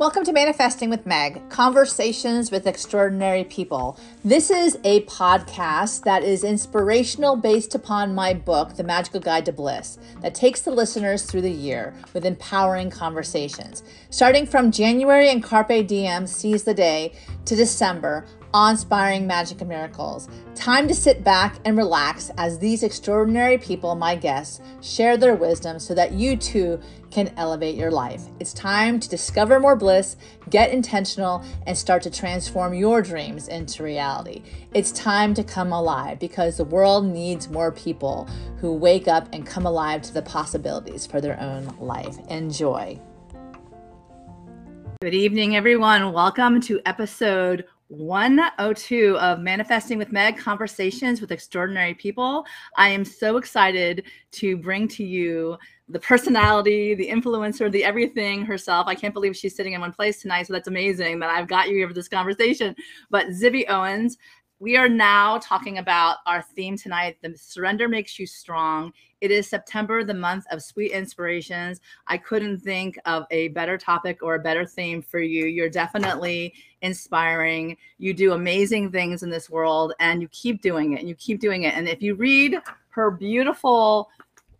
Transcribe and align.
Welcome 0.00 0.24
to 0.24 0.32
Manifesting 0.32 0.88
with 0.88 1.04
Meg, 1.04 1.46
conversations 1.50 2.50
with 2.50 2.66
extraordinary 2.66 3.44
people. 3.44 4.00
This 4.24 4.50
is 4.50 4.78
a 4.82 5.02
podcast 5.02 6.04
that 6.04 6.22
is 6.22 6.42
inspirational 6.42 7.36
based 7.36 7.74
upon 7.74 8.14
my 8.14 8.32
book, 8.32 8.76
The 8.76 8.82
Magical 8.82 9.20
Guide 9.20 9.44
to 9.44 9.52
Bliss, 9.52 9.98
that 10.22 10.34
takes 10.34 10.62
the 10.62 10.70
listeners 10.70 11.24
through 11.24 11.42
the 11.42 11.50
year 11.50 11.92
with 12.14 12.24
empowering 12.24 12.88
conversations. 12.88 13.82
Starting 14.08 14.46
from 14.46 14.72
January 14.72 15.28
and 15.28 15.42
Carpe 15.42 15.86
Diem, 15.86 16.26
Seize 16.26 16.62
the 16.62 16.72
Day, 16.72 17.12
to 17.44 17.54
December, 17.54 18.24
awe-inspiring 18.52 19.26
magic 19.26 19.60
and 19.60 19.68
miracles. 19.68 20.28
Time 20.54 20.88
to 20.88 20.94
sit 20.94 21.22
back 21.24 21.56
and 21.64 21.76
relax 21.76 22.30
as 22.36 22.58
these 22.58 22.82
extraordinary 22.82 23.58
people, 23.58 23.94
my 23.94 24.14
guests, 24.14 24.60
share 24.80 25.16
their 25.16 25.34
wisdom 25.34 25.78
so 25.78 25.94
that 25.94 26.12
you 26.12 26.36
too 26.36 26.80
can 27.10 27.32
elevate 27.36 27.74
your 27.74 27.90
life. 27.90 28.22
It's 28.38 28.52
time 28.52 29.00
to 29.00 29.08
discover 29.08 29.58
more 29.58 29.76
bliss, 29.76 30.16
get 30.48 30.70
intentional, 30.70 31.44
and 31.66 31.76
start 31.76 32.02
to 32.04 32.10
transform 32.10 32.74
your 32.74 33.02
dreams 33.02 33.48
into 33.48 33.82
reality. 33.82 34.42
It's 34.74 34.92
time 34.92 35.34
to 35.34 35.44
come 35.44 35.72
alive 35.72 36.18
because 36.18 36.56
the 36.56 36.64
world 36.64 37.04
needs 37.06 37.48
more 37.48 37.72
people 37.72 38.28
who 38.58 38.72
wake 38.72 39.08
up 39.08 39.28
and 39.32 39.46
come 39.46 39.66
alive 39.66 40.02
to 40.02 40.14
the 40.14 40.22
possibilities 40.22 41.06
for 41.06 41.20
their 41.20 41.40
own 41.40 41.66
life. 41.78 42.18
Enjoy. 42.28 43.00
Good 45.02 45.14
evening, 45.14 45.56
everyone. 45.56 46.12
Welcome 46.12 46.60
to 46.62 46.80
episode 46.84 47.64
102 47.90 49.18
of 49.18 49.40
Manifesting 49.40 49.98
with 49.98 50.12
Meg 50.12 50.38
Conversations 50.38 51.20
with 51.20 51.32
Extraordinary 51.32 51.92
People. 51.92 52.46
I 52.76 52.88
am 52.88 53.04
so 53.04 53.36
excited 53.36 54.04
to 54.32 54.56
bring 54.56 54.86
to 54.88 55.04
you 55.04 55.58
the 55.88 55.98
personality, 55.98 56.94
the 56.94 57.08
influencer, 57.08 57.70
the 57.70 57.82
everything 57.82 58.44
herself. 58.44 58.86
I 58.86 58.94
can't 58.94 59.12
believe 59.12 59.36
she's 59.36 59.56
sitting 59.56 59.72
in 59.72 59.80
one 59.80 59.92
place 59.92 60.22
tonight. 60.22 60.46
So 60.46 60.52
that's 60.52 60.68
amazing 60.68 61.18
that 61.18 61.30
I've 61.30 61.48
got 61.48 61.68
you 61.68 61.74
here 61.74 61.88
for 61.88 61.94
this 61.94 62.08
conversation. 62.08 62.76
But 63.10 63.26
Zibby 63.26 63.68
Owens, 63.68 64.16
we 64.60 64.76
are 64.76 64.90
now 64.90 65.38
talking 65.38 65.78
about 65.78 66.18
our 66.26 66.42
theme 66.42 66.76
tonight 66.76 67.16
the 67.22 67.34
surrender 67.36 67.88
makes 67.88 68.18
you 68.18 68.26
strong 68.26 68.92
it 69.22 69.30
is 69.30 69.48
september 69.48 70.04
the 70.04 70.12
month 70.12 70.44
of 70.50 70.62
sweet 70.62 70.92
inspirations 70.92 71.80
i 72.08 72.16
couldn't 72.18 72.58
think 72.58 72.98
of 73.06 73.24
a 73.30 73.48
better 73.48 73.78
topic 73.78 74.18
or 74.22 74.34
a 74.34 74.38
better 74.38 74.66
theme 74.66 75.00
for 75.00 75.18
you 75.18 75.46
you're 75.46 75.70
definitely 75.70 76.52
inspiring. 76.82 77.76
You 77.98 78.14
do 78.14 78.32
amazing 78.32 78.90
things 78.90 79.22
in 79.22 79.30
this 79.30 79.50
world 79.50 79.92
and 80.00 80.22
you 80.22 80.28
keep 80.28 80.62
doing 80.62 80.92
it 80.92 81.00
and 81.00 81.08
you 81.08 81.14
keep 81.14 81.40
doing 81.40 81.64
it. 81.64 81.74
And 81.74 81.88
if 81.88 82.02
you 82.02 82.14
read 82.14 82.56
her 82.90 83.10
beautiful 83.10 84.10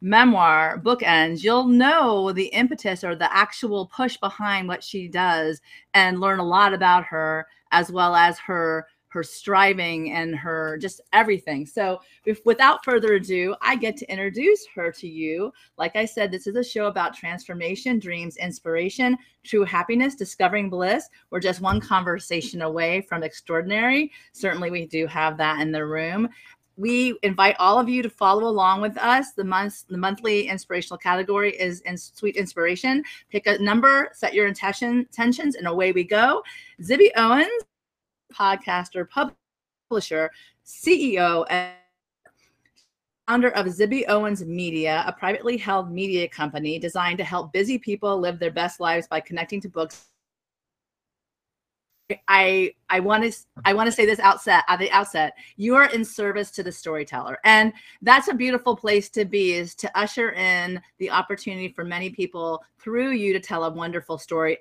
memoir 0.02 0.80
bookends 0.82 1.42
you'll 1.42 1.66
know 1.66 2.32
the 2.32 2.46
impetus 2.46 3.04
or 3.04 3.14
the 3.14 3.30
actual 3.36 3.84
push 3.86 4.16
behind 4.16 4.66
what 4.66 4.82
she 4.82 5.06
does 5.06 5.60
and 5.92 6.20
learn 6.20 6.38
a 6.38 6.44
lot 6.44 6.72
about 6.72 7.04
her 7.04 7.46
as 7.70 7.92
well 7.92 8.14
as 8.16 8.38
her 8.38 8.86
her 9.10 9.22
striving 9.22 10.12
and 10.12 10.34
her 10.34 10.78
just 10.78 11.00
everything. 11.12 11.66
So, 11.66 12.00
if, 12.24 12.40
without 12.44 12.84
further 12.84 13.14
ado, 13.14 13.54
I 13.60 13.76
get 13.76 13.96
to 13.98 14.10
introduce 14.10 14.66
her 14.74 14.90
to 14.92 15.08
you. 15.08 15.52
Like 15.76 15.96
I 15.96 16.04
said, 16.04 16.30
this 16.30 16.46
is 16.46 16.56
a 16.56 16.64
show 16.64 16.86
about 16.86 17.14
transformation, 17.14 17.98
dreams, 17.98 18.36
inspiration, 18.36 19.18
true 19.44 19.64
happiness, 19.64 20.14
discovering 20.14 20.70
bliss. 20.70 21.08
We're 21.30 21.40
just 21.40 21.60
one 21.60 21.80
conversation 21.80 22.62
away 22.62 23.02
from 23.02 23.22
extraordinary. 23.22 24.12
Certainly, 24.32 24.70
we 24.70 24.86
do 24.86 25.06
have 25.06 25.36
that 25.38 25.60
in 25.60 25.72
the 25.72 25.84
room. 25.84 26.28
We 26.76 27.18
invite 27.22 27.56
all 27.58 27.78
of 27.78 27.90
you 27.90 28.02
to 28.02 28.08
follow 28.08 28.48
along 28.48 28.80
with 28.80 28.96
us. 28.96 29.32
The 29.32 29.44
month, 29.44 29.86
the 29.88 29.98
monthly 29.98 30.48
inspirational 30.48 30.96
category 30.96 31.50
is 31.60 31.80
in 31.80 31.98
sweet 31.98 32.36
inspiration. 32.36 33.02
Pick 33.30 33.46
a 33.46 33.58
number, 33.58 34.08
set 34.14 34.32
your 34.32 34.46
intention, 34.46 35.00
intentions, 35.00 35.56
and 35.56 35.66
away 35.66 35.92
we 35.92 36.04
go. 36.04 36.42
Zibby 36.80 37.10
Owens 37.16 37.64
podcaster, 38.32 39.06
publisher, 39.08 40.30
CEO, 40.64 41.44
and 41.50 41.74
founder 43.30 43.50
of 43.50 43.66
Zibby 43.66 44.04
Owens 44.08 44.44
Media, 44.44 45.04
a 45.06 45.12
privately 45.12 45.56
held 45.56 45.92
media 45.92 46.26
company 46.28 46.80
designed 46.80 47.16
to 47.18 47.24
help 47.24 47.52
busy 47.52 47.78
people 47.78 48.18
live 48.18 48.40
their 48.40 48.50
best 48.50 48.80
lives 48.80 49.06
by 49.06 49.20
connecting 49.20 49.60
to 49.60 49.68
books. 49.68 50.06
I 52.26 52.74
I 52.88 52.98
want 52.98 53.22
to 53.22 53.38
I 53.64 53.72
want 53.72 53.86
to 53.86 53.92
say 53.92 54.04
this 54.04 54.18
outset 54.18 54.64
at 54.66 54.80
the 54.80 54.90
outset. 54.90 55.34
You 55.56 55.76
are 55.76 55.88
in 55.90 56.04
service 56.04 56.50
to 56.52 56.64
the 56.64 56.72
storyteller, 56.72 57.38
and 57.44 57.72
that's 58.02 58.26
a 58.26 58.34
beautiful 58.34 58.74
place 58.74 59.08
to 59.10 59.24
be. 59.24 59.52
Is 59.52 59.76
to 59.76 59.96
usher 59.96 60.32
in 60.32 60.80
the 60.98 61.10
opportunity 61.10 61.68
for 61.68 61.84
many 61.84 62.10
people 62.10 62.64
through 62.80 63.10
you 63.10 63.32
to 63.32 63.38
tell 63.38 63.62
a 63.62 63.70
wonderful 63.70 64.18
story 64.18 64.58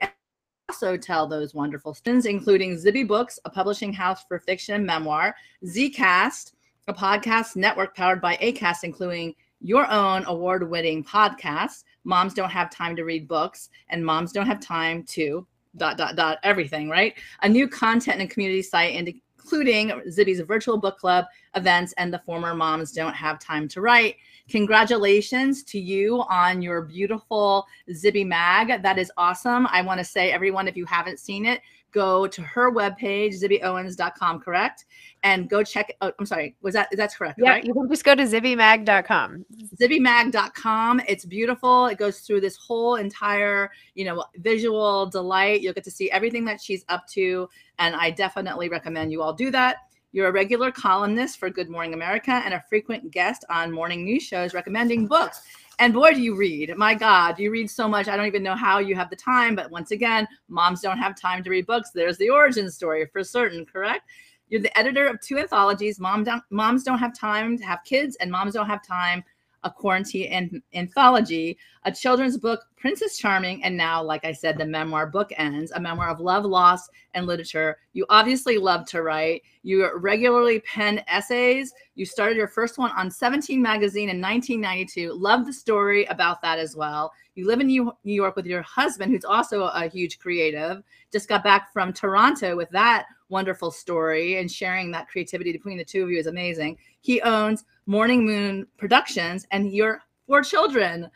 also 0.69 0.95
tell 0.95 1.25
those 1.25 1.55
wonderful 1.55 1.95
stories, 1.95 2.27
including 2.27 2.75
Zibby 2.75 3.07
Books, 3.07 3.39
a 3.45 3.49
publishing 3.49 3.91
house 3.91 4.23
for 4.27 4.39
fiction 4.39 4.75
and 4.75 4.85
memoir, 4.85 5.35
Zcast, 5.65 6.53
a 6.87 6.93
podcast 6.93 7.55
network 7.55 7.95
powered 7.95 8.21
by 8.21 8.37
ACAST, 8.37 8.83
including 8.83 9.33
your 9.61 9.89
own 9.91 10.23
award 10.25 10.69
winning 10.69 11.03
podcast, 11.03 11.85
Moms 12.03 12.35
Don't 12.35 12.51
Have 12.51 12.69
Time 12.69 12.95
to 12.95 13.03
Read 13.03 13.27
Books, 13.27 13.69
and 13.89 14.05
Moms 14.05 14.31
Don't 14.31 14.45
Have 14.45 14.59
Time 14.59 15.03
to 15.05 15.45
dot, 15.75 15.97
dot, 15.97 16.15
dot, 16.15 16.37
everything, 16.43 16.87
right? 16.87 17.15
A 17.41 17.49
new 17.49 17.67
content 17.67 18.21
and 18.21 18.29
community 18.29 18.61
site, 18.61 18.93
including 18.93 19.89
Zibby's 20.07 20.39
virtual 20.41 20.77
book 20.77 20.99
club 20.99 21.25
events 21.55 21.93
and 21.97 22.13
the 22.13 22.19
former 22.19 22.53
Moms 22.53 22.91
Don't 22.91 23.15
Have 23.15 23.39
Time 23.39 23.67
to 23.69 23.81
Write. 23.81 24.17
Congratulations 24.49 25.63
to 25.63 25.79
you 25.79 26.23
on 26.29 26.61
your 26.61 26.81
beautiful 26.81 27.65
Zibby 27.91 28.25
mag. 28.25 28.81
That 28.81 28.97
is 28.97 29.11
awesome. 29.17 29.67
I 29.71 29.81
want 29.81 29.99
to 29.99 30.03
say, 30.03 30.31
everyone, 30.31 30.67
if 30.67 30.75
you 30.75 30.85
haven't 30.85 31.19
seen 31.19 31.45
it, 31.45 31.61
go 31.91 32.27
to 32.27 32.41
her 32.41 32.71
webpage, 32.71 33.41
zibbyowens.com, 33.41 34.39
correct? 34.39 34.85
And 35.23 35.49
go 35.49 35.63
check. 35.63 35.95
Oh, 36.01 36.11
I'm 36.19 36.25
sorry. 36.25 36.55
Was 36.61 36.73
that, 36.73 36.89
that's 36.93 37.15
correct? 37.15 37.39
Yeah, 37.41 37.51
right? 37.51 37.63
you 37.63 37.73
can 37.73 37.89
just 37.89 38.03
go 38.03 38.15
to 38.15 38.23
zibbymag.com. 38.23 39.45
Zibbymag.com. 39.79 41.01
It's 41.07 41.25
beautiful. 41.25 41.87
It 41.87 41.97
goes 41.97 42.19
through 42.19 42.41
this 42.41 42.55
whole 42.57 42.95
entire, 42.95 43.71
you 43.95 44.05
know, 44.05 44.23
visual 44.37 45.07
delight. 45.07 45.61
You'll 45.61 45.73
get 45.73 45.83
to 45.85 45.91
see 45.91 46.09
everything 46.11 46.45
that 46.45 46.61
she's 46.61 46.85
up 46.89 47.07
to. 47.09 47.49
And 47.79 47.95
I 47.95 48.11
definitely 48.11 48.69
recommend 48.69 49.11
you 49.11 49.21
all 49.21 49.33
do 49.33 49.51
that. 49.51 49.77
You're 50.11 50.29
a 50.29 50.31
regular 50.31 50.71
columnist 50.71 51.37
for 51.37 51.51
Good 51.51 51.69
Morning 51.69 51.93
America 51.93 52.31
and 52.31 52.55
a 52.55 52.63
frequent 52.67 53.11
guest 53.11 53.45
on 53.47 53.71
morning 53.71 54.03
news 54.03 54.23
shows 54.23 54.55
recommending 54.55 55.05
books. 55.05 55.43
And 55.77 55.93
boy, 55.93 56.15
do 56.15 56.21
you 56.21 56.35
read. 56.35 56.75
My 56.75 56.95
God, 56.95 57.37
you 57.37 57.51
read 57.51 57.69
so 57.69 57.87
much. 57.87 58.07
I 58.07 58.17
don't 58.17 58.25
even 58.25 58.41
know 58.41 58.55
how 58.55 58.79
you 58.79 58.95
have 58.95 59.11
the 59.11 59.15
time. 59.15 59.55
But 59.55 59.69
once 59.69 59.91
again, 59.91 60.27
moms 60.47 60.81
don't 60.81 60.97
have 60.97 61.15
time 61.15 61.43
to 61.43 61.51
read 61.51 61.67
books. 61.67 61.91
There's 61.91 62.17
the 62.17 62.31
origin 62.31 62.71
story 62.71 63.05
for 63.05 63.23
certain, 63.23 63.67
correct? 63.67 64.09
You're 64.47 64.61
the 64.61 64.75
editor 64.75 65.05
of 65.05 65.21
two 65.21 65.37
anthologies. 65.37 65.99
Mom 65.99 66.23
don't, 66.23 66.41
moms 66.49 66.83
don't 66.83 66.97
have 66.97 67.13
time 67.13 67.55
to 67.59 67.63
have 67.63 67.83
kids, 67.85 68.17
and 68.19 68.31
moms 68.31 68.55
don't 68.55 68.65
have 68.65 68.83
time 68.83 69.23
a 69.63 69.71
quarantine 69.71 70.61
anthology, 70.73 71.57
a 71.83 71.91
children's 71.91 72.37
book, 72.37 72.65
Princess 72.77 73.17
Charming, 73.17 73.63
and 73.63 73.75
now, 73.75 74.01
like 74.01 74.23
I 74.23 74.31
said, 74.31 74.57
the 74.57 74.65
memoir 74.65 75.07
book 75.07 75.31
ends, 75.37 75.71
a 75.71 75.79
memoir 75.79 76.09
of 76.09 76.19
love, 76.19 76.45
loss, 76.45 76.89
and 77.13 77.27
literature. 77.27 77.77
You 77.93 78.05
obviously 78.09 78.57
love 78.57 78.85
to 78.87 79.01
write. 79.01 79.41
You 79.63 79.89
regularly 79.97 80.61
pen 80.61 81.03
essays. 81.07 81.73
You 81.95 82.05
started 82.05 82.37
your 82.37 82.47
first 82.47 82.77
one 82.77 82.91
on 82.91 83.11
17 83.11 83.61
magazine 83.61 84.09
in 84.09 84.21
1992. 84.21 85.11
Love 85.13 85.45
the 85.45 85.53
story 85.53 86.05
about 86.05 86.41
that 86.41 86.59
as 86.59 86.75
well. 86.75 87.11
You 87.35 87.47
live 87.47 87.59
in 87.61 87.67
New 87.67 87.93
York 88.03 88.35
with 88.35 88.45
your 88.45 88.61
husband, 88.61 89.11
who's 89.11 89.25
also 89.25 89.63
a 89.63 89.87
huge 89.87 90.19
creative. 90.19 90.83
Just 91.11 91.29
got 91.29 91.43
back 91.43 91.71
from 91.73 91.93
Toronto 91.93 92.55
with 92.55 92.69
that 92.71 93.07
wonderful 93.29 93.71
story 93.71 94.37
and 94.37 94.51
sharing 94.51 94.91
that 94.91 95.07
creativity 95.07 95.51
between 95.51 95.77
the 95.77 95.85
two 95.85 96.03
of 96.03 96.09
you 96.09 96.17
is 96.17 96.27
amazing. 96.27 96.77
He 97.01 97.21
owns 97.21 97.63
Morning 97.85 98.25
Moon 98.25 98.67
Productions 98.77 99.45
and 99.51 99.71
your 99.71 100.01
four 100.27 100.41
children. 100.41 101.09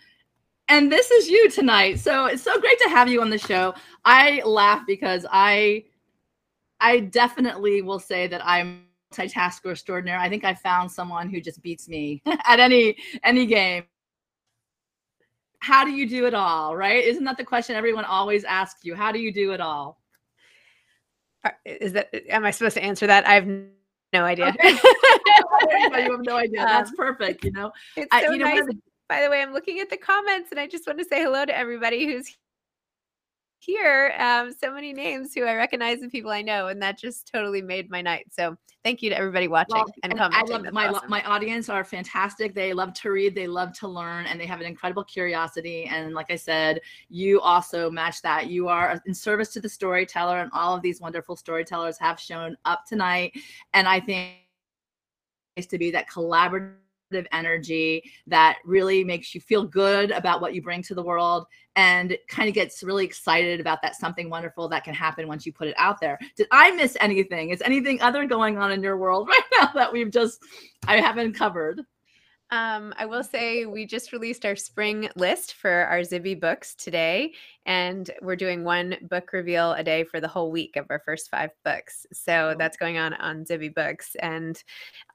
And 0.69 0.91
this 0.91 1.11
is 1.11 1.29
you 1.29 1.49
tonight. 1.49 1.99
So 1.99 2.25
it's 2.25 2.43
so 2.43 2.59
great 2.59 2.79
to 2.79 2.89
have 2.89 3.09
you 3.09 3.21
on 3.21 3.29
the 3.29 3.37
show. 3.37 3.73
I 4.05 4.41
laugh 4.45 4.83
because 4.87 5.25
I 5.31 5.85
I 6.79 6.99
definitely 6.99 7.81
will 7.81 7.99
say 7.99 8.27
that 8.27 8.45
I'm 8.45 8.85
multitasker 9.13 9.71
extraordinaire. 9.71 10.19
I 10.19 10.29
think 10.29 10.43
I 10.43 10.53
found 10.53 10.91
someone 10.91 11.29
who 11.29 11.39
just 11.41 11.61
beats 11.61 11.87
me 11.87 12.21
at 12.45 12.59
any 12.59 12.97
any 13.23 13.45
game. 13.45 13.83
How 15.59 15.85
do 15.85 15.91
you 15.91 16.07
do 16.07 16.25
it 16.25 16.33
all, 16.33 16.75
right? 16.75 17.03
Isn't 17.03 17.23
that 17.23 17.37
the 17.37 17.45
question 17.45 17.75
everyone 17.75 18.03
always 18.03 18.43
asks 18.43 18.83
you? 18.83 18.95
How 18.95 19.11
do 19.13 19.19
you 19.19 19.31
do 19.33 19.53
it 19.53 19.61
all? 19.61 20.02
Is 21.65 21.93
that 21.93 22.09
am 22.29 22.45
I 22.45 22.51
supposed 22.51 22.75
to 22.75 22.83
answer 22.83 23.07
that? 23.07 23.27
I 23.27 23.33
have 23.35 23.47
no 23.47 24.23
idea. 24.23 24.47
Okay. 24.47 24.69
you 26.05 26.11
have 26.11 26.21
no 26.21 26.37
idea. 26.37 26.59
That's 26.59 26.91
um, 26.91 26.95
perfect. 26.95 27.43
You 27.43 27.51
know, 27.51 27.71
it's 27.95 28.15
so 28.15 28.31
I, 28.31 28.33
you 28.33 28.37
nice. 28.37 28.65
Know, 28.65 28.73
By 29.09 29.23
the 29.23 29.29
way, 29.29 29.41
I'm 29.41 29.53
looking 29.53 29.79
at 29.79 29.89
the 29.89 29.97
comments 29.97 30.51
and 30.51 30.59
I 30.59 30.67
just 30.67 30.87
want 30.87 30.99
to 30.99 31.05
say 31.05 31.21
hello 31.21 31.45
to 31.45 31.55
everybody 31.55 32.05
who's 32.05 32.37
hear 33.65 34.13
um, 34.19 34.51
so 34.51 34.73
many 34.73 34.93
names 34.93 35.33
who 35.33 35.43
I 35.43 35.55
recognize 35.55 36.01
and 36.01 36.11
people 36.11 36.31
I 36.31 36.41
know, 36.41 36.67
and 36.67 36.81
that 36.81 36.97
just 36.97 37.31
totally 37.31 37.61
made 37.61 37.89
my 37.89 38.01
night. 38.01 38.25
So 38.31 38.57
thank 38.83 39.01
you 39.01 39.09
to 39.09 39.17
everybody 39.17 39.47
watching 39.47 39.75
well, 39.75 39.93
and, 40.03 40.13
and 40.13 40.19
commenting. 40.19 40.53
I 40.53 40.57
love 40.57 40.73
my 40.73 40.87
awesome. 40.87 41.09
my 41.09 41.23
audience 41.23 41.69
are 41.69 41.83
fantastic. 41.83 42.53
They 42.53 42.73
love 42.73 42.93
to 42.95 43.11
read, 43.11 43.35
they 43.35 43.47
love 43.47 43.73
to 43.79 43.87
learn, 43.87 44.25
and 44.25 44.39
they 44.39 44.45
have 44.45 44.59
an 44.59 44.65
incredible 44.65 45.03
curiosity. 45.03 45.85
And 45.85 46.13
like 46.13 46.31
I 46.31 46.35
said, 46.35 46.81
you 47.09 47.39
also 47.39 47.89
match 47.89 48.21
that. 48.21 48.47
You 48.47 48.67
are 48.67 49.01
in 49.05 49.13
service 49.13 49.53
to 49.53 49.61
the 49.61 49.69
storyteller, 49.69 50.39
and 50.39 50.51
all 50.53 50.75
of 50.75 50.81
these 50.81 50.99
wonderful 50.99 51.35
storytellers 51.35 51.97
have 51.99 52.19
shown 52.19 52.57
up 52.65 52.85
tonight. 52.85 53.33
And 53.73 53.87
I 53.87 53.99
think 53.99 54.33
it's 55.55 55.65
nice 55.65 55.71
to 55.71 55.77
be 55.77 55.91
that 55.91 56.09
collaborative 56.09 56.75
energy 57.31 58.03
that 58.27 58.57
really 58.65 59.03
makes 59.03 59.33
you 59.33 59.41
feel 59.41 59.63
good 59.65 60.11
about 60.11 60.41
what 60.41 60.53
you 60.53 60.61
bring 60.61 60.81
to 60.83 60.95
the 60.95 61.03
world 61.03 61.45
and 61.75 62.17
kind 62.27 62.47
of 62.47 62.53
gets 62.53 62.83
really 62.83 63.05
excited 63.05 63.59
about 63.59 63.81
that 63.81 63.95
something 63.95 64.29
wonderful 64.29 64.67
that 64.69 64.83
can 64.83 64.93
happen 64.93 65.27
once 65.27 65.45
you 65.45 65.51
put 65.51 65.67
it 65.67 65.75
out 65.77 65.99
there. 65.99 66.19
Did 66.35 66.47
I 66.51 66.71
miss 66.71 66.95
anything? 66.99 67.49
Is 67.49 67.61
anything 67.61 68.01
other 68.01 68.25
going 68.25 68.57
on 68.57 68.71
in 68.71 68.83
your 68.83 68.97
world 68.97 69.27
right 69.29 69.41
now 69.59 69.71
that 69.73 69.91
we've 69.91 70.11
just 70.11 70.43
I 70.87 70.97
haven't 70.97 71.33
covered? 71.33 71.81
Um, 72.53 72.93
I 72.99 73.07
will 73.07 73.23
say 73.23 73.65
we 73.65 73.87
just 73.87 74.11
released 74.11 74.45
our 74.45 74.55
spring 74.55 75.09
list 75.15 75.55
for 75.55 75.71
our 75.71 76.01
Zibby 76.01 76.39
books 76.39 76.75
today, 76.75 77.33
and 77.65 78.11
we're 78.21 78.35
doing 78.35 78.63
one 78.63 78.95
book 79.09 79.33
reveal 79.33 79.73
a 79.73 79.83
day 79.83 80.03
for 80.03 80.21
the 80.21 80.27
whole 80.27 80.51
week 80.51 80.75
of 80.75 80.85
our 80.91 81.01
first 81.03 81.31
five 81.31 81.49
books. 81.65 82.05
So 82.13 82.53
that's 82.59 82.77
going 82.77 82.99
on 82.99 83.15
on 83.15 83.45
Zibby 83.45 83.73
Books, 83.73 84.15
and 84.19 84.61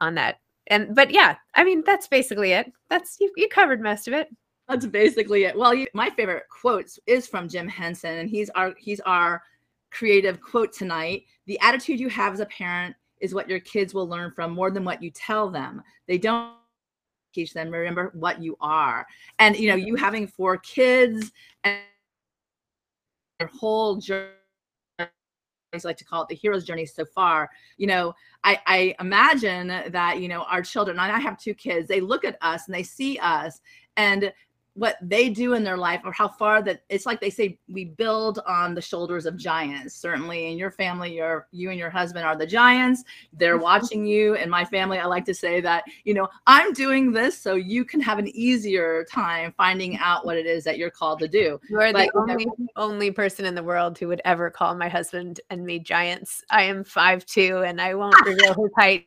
on 0.01 0.17
that 0.17 0.41
and 0.69 0.95
but 0.95 1.11
yeah, 1.11 1.37
I 1.55 1.65
mean 1.65 1.83
that's 1.85 2.09
basically 2.09 2.53
it. 2.53 2.73
That's 2.89 3.17
you, 3.21 3.33
you 3.37 3.49
covered 3.49 3.83
most 3.83 4.09
of 4.09 4.15
it. 4.15 4.29
That's 4.69 4.87
basically 4.87 5.45
it. 5.45 5.57
Well, 5.57 5.73
you, 5.73 5.87
my 5.95 6.11
favorite 6.11 6.45
quotes 6.51 6.99
is 7.07 7.27
from 7.27 7.49
Jim 7.49 7.67
Henson, 7.69 8.19
and 8.19 8.29
he's 8.29 8.51
our 8.51 8.75
he's 8.79 9.01
our 9.01 9.43
creative 9.91 10.41
quote 10.41 10.73
tonight. 10.73 11.25
The 11.47 11.59
attitude 11.61 11.99
you 11.99 12.09
have 12.11 12.35
as 12.35 12.41
a 12.41 12.47
parent 12.47 12.95
is 13.21 13.35
what 13.35 13.49
your 13.49 13.61
kids 13.61 13.95
will 13.95 14.07
learn 14.07 14.31
from 14.33 14.53
more 14.53 14.71
than 14.71 14.85
what 14.85 15.03
you 15.03 15.11
tell 15.11 15.51
them. 15.51 15.83
They 16.07 16.19
don't 16.19 16.53
teach 17.35 17.55
them. 17.55 17.71
Remember 17.71 18.13
what 18.15 18.43
you 18.43 18.57
are, 18.61 19.07
and 19.39 19.57
you 19.57 19.69
know 19.69 19.75
you 19.75 19.97
having 19.97 20.27
four 20.27 20.59
kids 20.59 21.33
and 21.65 21.79
your 23.41 23.49
whole 23.49 23.97
journey 23.97 24.33
I 25.75 25.79
like 25.85 25.97
to 25.99 26.05
call 26.05 26.23
it 26.23 26.29
the 26.29 26.35
hero's 26.35 26.65
journey 26.65 26.87
so 26.87 27.05
far. 27.05 27.51
You 27.77 27.89
know, 27.89 28.15
I, 28.43 28.59
I 28.67 28.95
imagine 29.01 29.69
that, 29.69 30.21
you 30.21 30.29
know, 30.29 30.43
our 30.45 30.63
children, 30.63 30.99
and 30.99 31.13
I 31.13 31.21
have 31.21 31.39
two 31.39 31.55
kids, 31.55 31.89
they 31.89 32.01
look 32.01 32.25
at 32.25 32.39
us 32.41 32.67
and 32.67 32.75
they 32.75 32.83
see 32.83 33.19
us 33.19 33.61
and 33.97 34.33
what 34.79 34.97
they 35.03 35.29
do 35.29 35.55
in 35.55 35.65
their 35.65 35.77
life 35.77 36.01
or 36.05 36.13
how 36.13 36.29
far 36.29 36.63
that 36.63 36.83
it's 36.89 37.05
like 37.05 37.21
they 37.21 37.31
say 37.31 37.59
we 37.69 37.85
build 37.85 38.39
on 38.47 38.75
the 38.75 38.81
shoulders 38.81 39.27
of 39.27 39.37
giants. 39.37 39.95
Certainly 39.95 40.53
in 40.53 40.59
your 40.59 40.71
family 40.71 41.15
your 41.15 41.49
you 41.51 41.71
and 41.71 41.79
your 41.79 41.91
husband 41.91 42.25
are 42.25 42.37
the 42.37 42.47
giants. 42.47 43.03
They're 43.33 43.59
watching 43.71 44.07
you. 44.07 44.35
In 44.35 44.49
my 44.49 44.65
family 44.65 44.99
i 44.99 45.05
like 45.05 45.25
to 45.25 45.35
say 45.35 45.61
that 45.61 45.85
you 46.05 46.15
know 46.15 46.29
i'm 46.47 46.73
doing 46.73 47.13
this 47.13 47.39
so 47.39 47.55
you 47.55 47.85
can 47.85 48.01
have 48.01 48.19
an 48.19 48.29
easier 48.29 49.05
time 49.11 49.53
finding 49.57 49.97
out 49.99 50.25
what 50.25 50.37
it 50.37 50.47
is 50.47 50.65
that 50.65 50.79
you're 50.79 50.91
called 50.91 51.19
to 51.21 51.29
do. 51.29 51.61
You 51.69 51.81
are 51.81 51.93
but, 51.93 52.11
the 52.13 52.19
only, 52.19 52.47
only 52.77 53.11
person 53.11 53.45
in 53.45 53.55
the 53.55 53.63
world 53.63 53.99
who 53.99 54.09
would 54.09 54.23
ever 54.25 54.51
call 54.51 54.75
my 54.75 54.89
husband 54.89 55.41
and 55.51 55.65
me 55.65 55.79
giants. 55.79 56.45
I 56.51 56.63
am 56.65 56.85
five 56.85 57.27
two 57.27 57.63
and 57.67 57.81
i 57.81 57.95
won't 57.95 58.15
reveal 58.27 58.55
his 58.55 58.71
height 58.77 59.07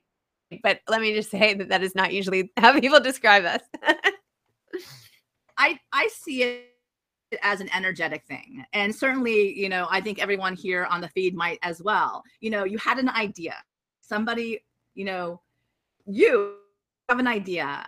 but 0.63 0.79
let 0.89 1.01
me 1.01 1.13
just 1.13 1.29
say 1.29 1.53
that 1.53 1.69
that 1.69 1.81
is 1.81 1.95
not 1.95 2.13
usually 2.13 2.51
how 2.57 2.77
people 2.79 2.99
describe 2.99 3.45
us 3.45 3.61
I 5.57 5.79
I 5.91 6.07
see 6.07 6.43
it 6.43 6.71
as 7.41 7.61
an 7.61 7.69
energetic 7.73 8.25
thing. 8.25 8.65
And 8.73 8.93
certainly, 8.93 9.57
you 9.57 9.69
know, 9.69 9.87
I 9.89 10.01
think 10.01 10.21
everyone 10.21 10.55
here 10.55 10.85
on 10.85 11.01
the 11.01 11.07
feed 11.09 11.35
might 11.35 11.59
as 11.63 11.81
well. 11.81 12.23
You 12.39 12.49
know, 12.49 12.63
you 12.65 12.77
had 12.77 12.97
an 12.97 13.09
idea. 13.09 13.55
Somebody, 14.01 14.63
you 14.95 15.05
know, 15.05 15.41
you 16.05 16.55
have 17.09 17.19
an 17.19 17.27
idea. 17.27 17.87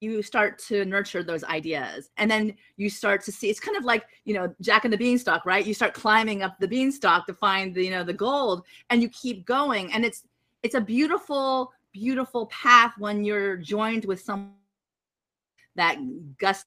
You 0.00 0.22
start 0.22 0.58
to 0.66 0.84
nurture 0.84 1.22
those 1.22 1.44
ideas. 1.44 2.10
And 2.16 2.30
then 2.30 2.54
you 2.76 2.90
start 2.90 3.22
to 3.24 3.32
see 3.32 3.48
it's 3.48 3.60
kind 3.60 3.76
of 3.76 3.84
like, 3.84 4.04
you 4.24 4.34
know, 4.34 4.52
Jack 4.60 4.84
and 4.84 4.92
the 4.92 4.98
Beanstalk, 4.98 5.46
right? 5.46 5.64
You 5.64 5.74
start 5.74 5.94
climbing 5.94 6.42
up 6.42 6.58
the 6.58 6.68
beanstalk 6.68 7.26
to 7.26 7.34
find 7.34 7.74
the, 7.74 7.84
you 7.84 7.90
know, 7.90 8.04
the 8.04 8.12
gold 8.12 8.64
and 8.90 9.00
you 9.00 9.08
keep 9.10 9.46
going. 9.46 9.92
And 9.92 10.04
it's 10.04 10.24
it's 10.62 10.74
a 10.74 10.80
beautiful, 10.80 11.72
beautiful 11.92 12.46
path 12.46 12.94
when 12.98 13.24
you're 13.24 13.56
joined 13.56 14.04
with 14.04 14.20
some 14.20 14.54
that 15.76 15.98
gust 16.38 16.66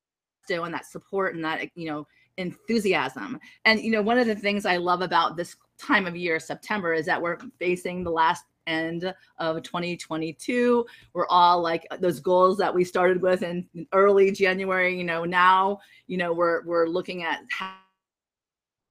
and 0.50 0.74
that 0.74 0.86
support 0.86 1.36
and 1.36 1.44
that 1.44 1.70
you 1.76 1.88
know 1.88 2.08
enthusiasm 2.38 3.40
and 3.66 3.82
you 3.82 3.92
know 3.92 4.02
one 4.02 4.18
of 4.18 4.28
the 4.28 4.36
things 4.36 4.66
i 4.66 4.78
love 4.78 5.02
about 5.02 5.36
this 5.36 5.56
time 5.78 6.06
of 6.06 6.16
year 6.16 6.40
september 6.40 6.94
is 6.94 7.06
that 7.06 7.22
we're 7.22 7.38
facing 7.60 8.04
the 8.04 8.10
last 8.10 8.46
end 8.68 9.14
of 9.40 9.62
2022 9.64 10.86
we're 11.14 11.28
all 11.28 11.62
like 11.62 11.86
those 12.00 12.20
goals 12.20 12.58
that 12.58 12.74
we 12.74 12.84
started 12.84 13.22
with 13.22 13.42
in 13.44 13.68
early 13.94 14.32
january 14.32 14.98
you 14.98 15.04
know 15.04 15.26
now 15.26 15.80
you 16.08 16.18
know 16.18 16.32
we're 16.32 16.64
we're 16.66 16.88
looking 16.88 17.24
at 17.24 17.40
how, 17.50 17.74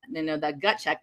you 0.08 0.22
know 0.22 0.36
that 0.36 0.60
gut 0.60 0.78
check 0.78 1.00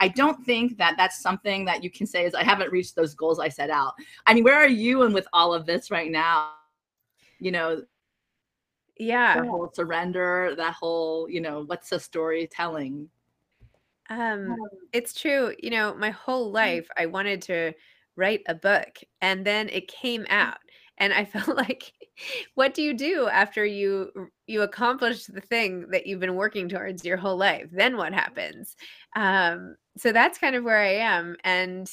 I 0.00 0.08
don't 0.08 0.44
think 0.44 0.78
that 0.78 0.94
that's 0.96 1.20
something 1.20 1.64
that 1.64 1.82
you 1.82 1.90
can 1.90 2.06
say 2.06 2.24
is 2.24 2.34
I 2.34 2.44
haven't 2.44 2.70
reached 2.70 2.94
those 2.94 3.14
goals 3.14 3.40
I 3.40 3.48
set 3.48 3.70
out. 3.70 3.94
I 4.26 4.34
mean, 4.34 4.44
where 4.44 4.54
are 4.54 4.68
you 4.68 5.02
and 5.02 5.12
with 5.12 5.26
all 5.32 5.52
of 5.52 5.66
this 5.66 5.90
right 5.90 6.10
now? 6.10 6.52
You 7.40 7.50
know, 7.52 7.82
yeah. 8.98 9.40
The 9.40 9.48
whole 9.48 9.70
surrender 9.72 10.54
that 10.56 10.74
whole 10.74 11.28
you 11.28 11.40
know 11.40 11.64
what's 11.66 11.90
the 11.90 12.00
storytelling? 12.00 13.08
Um 14.10 14.56
it's 14.92 15.12
true 15.12 15.54
you 15.58 15.70
know 15.70 15.94
my 15.94 16.08
whole 16.10 16.50
life 16.50 16.88
i 16.96 17.04
wanted 17.04 17.42
to 17.42 17.72
write 18.16 18.40
a 18.48 18.54
book 18.54 18.98
and 19.20 19.44
then 19.44 19.68
it 19.68 19.86
came 19.86 20.24
out 20.30 20.56
and 20.96 21.12
i 21.12 21.24
felt 21.26 21.54
like 21.56 21.92
what 22.54 22.74
do 22.74 22.82
you 22.82 22.94
do 22.94 23.28
after 23.28 23.64
you 23.64 24.10
you 24.46 24.62
accomplish 24.62 25.26
the 25.26 25.40
thing 25.40 25.86
that 25.90 26.06
you've 26.06 26.20
been 26.20 26.34
working 26.34 26.68
towards 26.68 27.04
your 27.04 27.16
whole 27.16 27.36
life? 27.36 27.68
Then 27.70 27.96
what 27.96 28.12
happens? 28.12 28.76
Um 29.14 29.76
so 29.96 30.10
that's 30.10 30.38
kind 30.38 30.56
of 30.56 30.64
where 30.64 30.78
i 30.80 30.94
am 30.94 31.36
and 31.44 31.88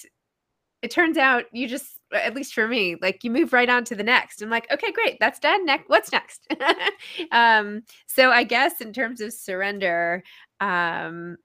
it 0.81 0.91
turns 0.91 1.17
out 1.17 1.45
you 1.51 1.67
just 1.67 1.99
at 2.15 2.35
least 2.35 2.53
for 2.53 2.67
me 2.67 2.95
like 3.01 3.23
you 3.23 3.31
move 3.31 3.53
right 3.53 3.69
on 3.69 3.83
to 3.85 3.95
the 3.95 4.03
next. 4.03 4.41
I'm 4.41 4.49
like 4.49 4.71
okay 4.71 4.91
great 4.91 5.17
that's 5.19 5.39
done 5.39 5.65
next 5.65 5.89
what's 5.89 6.11
next? 6.11 6.47
Um 7.31 7.81
so 8.07 8.31
i 8.31 8.43
guess 8.43 8.81
in 8.81 8.93
terms 8.93 9.21
of 9.21 9.33
surrender 9.33 10.23
um 10.59 11.37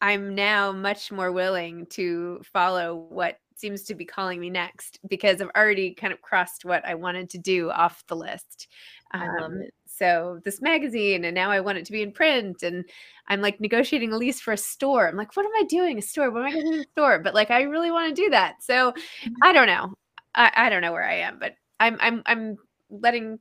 i'm 0.00 0.34
now 0.34 0.72
much 0.72 1.10
more 1.10 1.32
willing 1.32 1.86
to 1.86 2.40
follow 2.52 3.06
what 3.08 3.38
seems 3.56 3.82
to 3.84 3.94
be 3.94 4.04
calling 4.04 4.40
me 4.40 4.50
next 4.50 4.98
because 5.08 5.40
i've 5.40 5.50
already 5.56 5.94
kind 5.94 6.12
of 6.12 6.20
crossed 6.22 6.64
what 6.64 6.84
i 6.86 6.94
wanted 6.94 7.28
to 7.30 7.38
do 7.38 7.70
off 7.70 8.04
the 8.06 8.16
list. 8.16 8.68
Um, 9.12 9.62
I 10.02 10.12
love 10.12 10.36
it 10.36 10.38
so 10.38 10.40
this 10.44 10.62
magazine 10.62 11.24
and 11.24 11.34
now 11.34 11.50
i 11.50 11.60
want 11.60 11.78
it 11.78 11.84
to 11.84 11.92
be 11.92 12.02
in 12.02 12.12
print 12.12 12.62
and 12.62 12.84
i'm 13.28 13.40
like 13.40 13.60
negotiating 13.60 14.12
a 14.12 14.16
lease 14.16 14.40
for 14.40 14.52
a 14.52 14.56
store. 14.56 15.08
I'm 15.08 15.16
like 15.16 15.36
what 15.36 15.46
am 15.46 15.52
i 15.56 15.64
doing? 15.68 15.98
A 15.98 16.02
store? 16.02 16.30
What 16.30 16.42
am 16.42 16.46
i 16.46 16.52
going 16.52 16.64
to 16.64 16.72
do 16.72 16.80
a 16.80 16.92
store? 16.92 17.18
But 17.18 17.34
like 17.34 17.50
i 17.50 17.62
really 17.62 17.90
want 17.90 18.14
to 18.14 18.22
do 18.22 18.30
that. 18.30 18.62
So 18.62 18.92
mm-hmm. 18.92 19.34
i 19.42 19.52
don't 19.52 19.66
know. 19.66 19.94
I, 20.34 20.52
I 20.54 20.68
don't 20.68 20.82
know 20.82 20.92
where 20.92 21.08
i 21.08 21.14
am 21.14 21.38
but 21.38 21.54
i'm 21.80 21.96
i'm 22.00 22.22
i'm 22.26 22.56
letting 22.90 23.38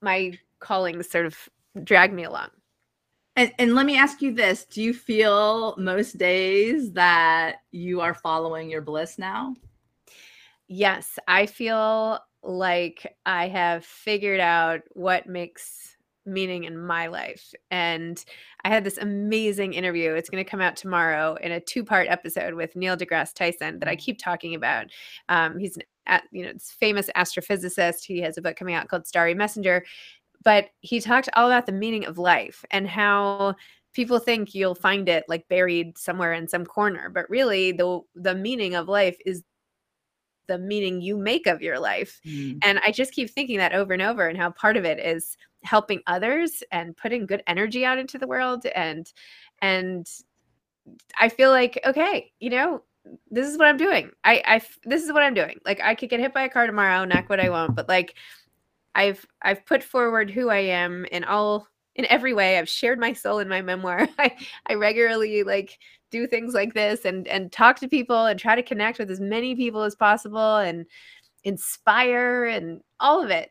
my 0.00 0.38
calling 0.60 1.02
sort 1.02 1.26
of 1.26 1.36
drag 1.84 2.12
me 2.12 2.24
along. 2.24 2.48
And, 3.34 3.50
and 3.58 3.74
let 3.74 3.86
me 3.86 3.96
ask 3.96 4.20
you 4.20 4.34
this. 4.34 4.66
Do 4.66 4.82
you 4.82 4.92
feel 4.92 5.74
most 5.78 6.18
days 6.18 6.92
that 6.92 7.56
you 7.70 8.02
are 8.02 8.12
following 8.12 8.70
your 8.70 8.82
bliss 8.82 9.18
now? 9.18 9.54
Yes 10.68 11.18
i 11.28 11.46
feel 11.46 12.20
like 12.42 13.14
I 13.26 13.48
have 13.48 13.84
figured 13.84 14.40
out 14.40 14.80
what 14.92 15.26
makes 15.26 15.96
meaning 16.24 16.64
in 16.64 16.78
my 16.78 17.08
life. 17.08 17.52
And 17.70 18.24
I 18.64 18.68
had 18.68 18.84
this 18.84 18.98
amazing 18.98 19.74
interview. 19.74 20.12
It's 20.12 20.30
going 20.30 20.44
to 20.44 20.48
come 20.48 20.60
out 20.60 20.76
tomorrow 20.76 21.36
in 21.40 21.52
a 21.52 21.60
two 21.60 21.84
part 21.84 22.08
episode 22.08 22.54
with 22.54 22.76
Neil 22.76 22.96
deGrasse 22.96 23.34
Tyson 23.34 23.78
that 23.80 23.88
I 23.88 23.96
keep 23.96 24.18
talking 24.18 24.54
about. 24.54 24.86
Um, 25.28 25.58
he's 25.58 25.76
an, 26.06 26.20
you 26.30 26.44
know, 26.44 26.52
famous 26.60 27.10
astrophysicist. 27.16 28.04
He 28.04 28.20
has 28.20 28.38
a 28.38 28.42
book 28.42 28.56
coming 28.56 28.74
out 28.74 28.88
called 28.88 29.06
Starry 29.06 29.34
Messenger. 29.34 29.84
But 30.44 30.70
he 30.80 31.00
talked 31.00 31.28
all 31.34 31.46
about 31.46 31.66
the 31.66 31.72
meaning 31.72 32.04
of 32.04 32.18
life 32.18 32.64
and 32.70 32.88
how 32.88 33.54
people 33.92 34.18
think 34.18 34.54
you'll 34.54 34.74
find 34.74 35.08
it 35.08 35.24
like 35.28 35.46
buried 35.48 35.96
somewhere 35.98 36.32
in 36.32 36.48
some 36.48 36.64
corner 36.64 37.10
but 37.10 37.28
really 37.28 37.72
the 37.72 38.00
the 38.14 38.34
meaning 38.34 38.74
of 38.74 38.88
life 38.88 39.18
is 39.26 39.42
the 40.48 40.58
meaning 40.58 41.00
you 41.00 41.16
make 41.16 41.46
of 41.46 41.62
your 41.62 41.78
life. 41.78 42.20
Mm. 42.26 42.58
And 42.62 42.80
I 42.84 42.92
just 42.92 43.12
keep 43.12 43.30
thinking 43.30 43.58
that 43.58 43.72
over 43.72 43.92
and 43.92 44.02
over 44.02 44.28
and 44.28 44.38
how 44.38 44.50
part 44.50 44.76
of 44.76 44.84
it 44.84 44.98
is 44.98 45.36
helping 45.64 46.00
others 46.06 46.62
and 46.72 46.96
putting 46.96 47.26
good 47.26 47.42
energy 47.46 47.84
out 47.84 47.98
into 47.98 48.18
the 48.18 48.26
world 48.26 48.66
and 48.74 49.12
and 49.60 50.08
I 51.20 51.28
feel 51.28 51.50
like 51.50 51.80
okay, 51.86 52.32
you 52.40 52.50
know, 52.50 52.82
this 53.30 53.48
is 53.48 53.58
what 53.58 53.68
I'm 53.68 53.76
doing. 53.76 54.10
I 54.24 54.42
I 54.44 54.60
this 54.84 55.04
is 55.04 55.12
what 55.12 55.22
I'm 55.22 55.34
doing. 55.34 55.58
Like 55.64 55.80
I 55.80 55.94
could 55.94 56.10
get 56.10 56.20
hit 56.20 56.34
by 56.34 56.42
a 56.42 56.48
car 56.48 56.66
tomorrow, 56.66 57.04
knock 57.04 57.28
what 57.28 57.40
I 57.40 57.50
want, 57.50 57.76
but 57.76 57.88
like 57.88 58.16
I've 58.94 59.24
I've 59.42 59.64
put 59.66 59.82
forward 59.82 60.30
who 60.30 60.50
I 60.50 60.58
am 60.58 61.04
in 61.06 61.24
all 61.24 61.68
in 61.96 62.06
every 62.06 62.32
way. 62.32 62.58
I've 62.58 62.68
shared 62.68 62.98
my 62.98 63.12
soul 63.12 63.38
in 63.38 63.48
my 63.48 63.62
memoir. 63.62 64.08
I, 64.18 64.36
I 64.66 64.74
regularly 64.74 65.42
like 65.42 65.78
do 66.10 66.26
things 66.26 66.54
like 66.54 66.74
this 66.74 67.04
and 67.04 67.26
and 67.28 67.50
talk 67.50 67.78
to 67.80 67.88
people 67.88 68.26
and 68.26 68.38
try 68.38 68.54
to 68.54 68.62
connect 68.62 68.98
with 68.98 69.10
as 69.10 69.20
many 69.20 69.54
people 69.54 69.82
as 69.82 69.94
possible 69.94 70.56
and 70.58 70.86
inspire 71.44 72.44
and 72.44 72.80
all 73.00 73.22
of 73.22 73.30
it. 73.30 73.50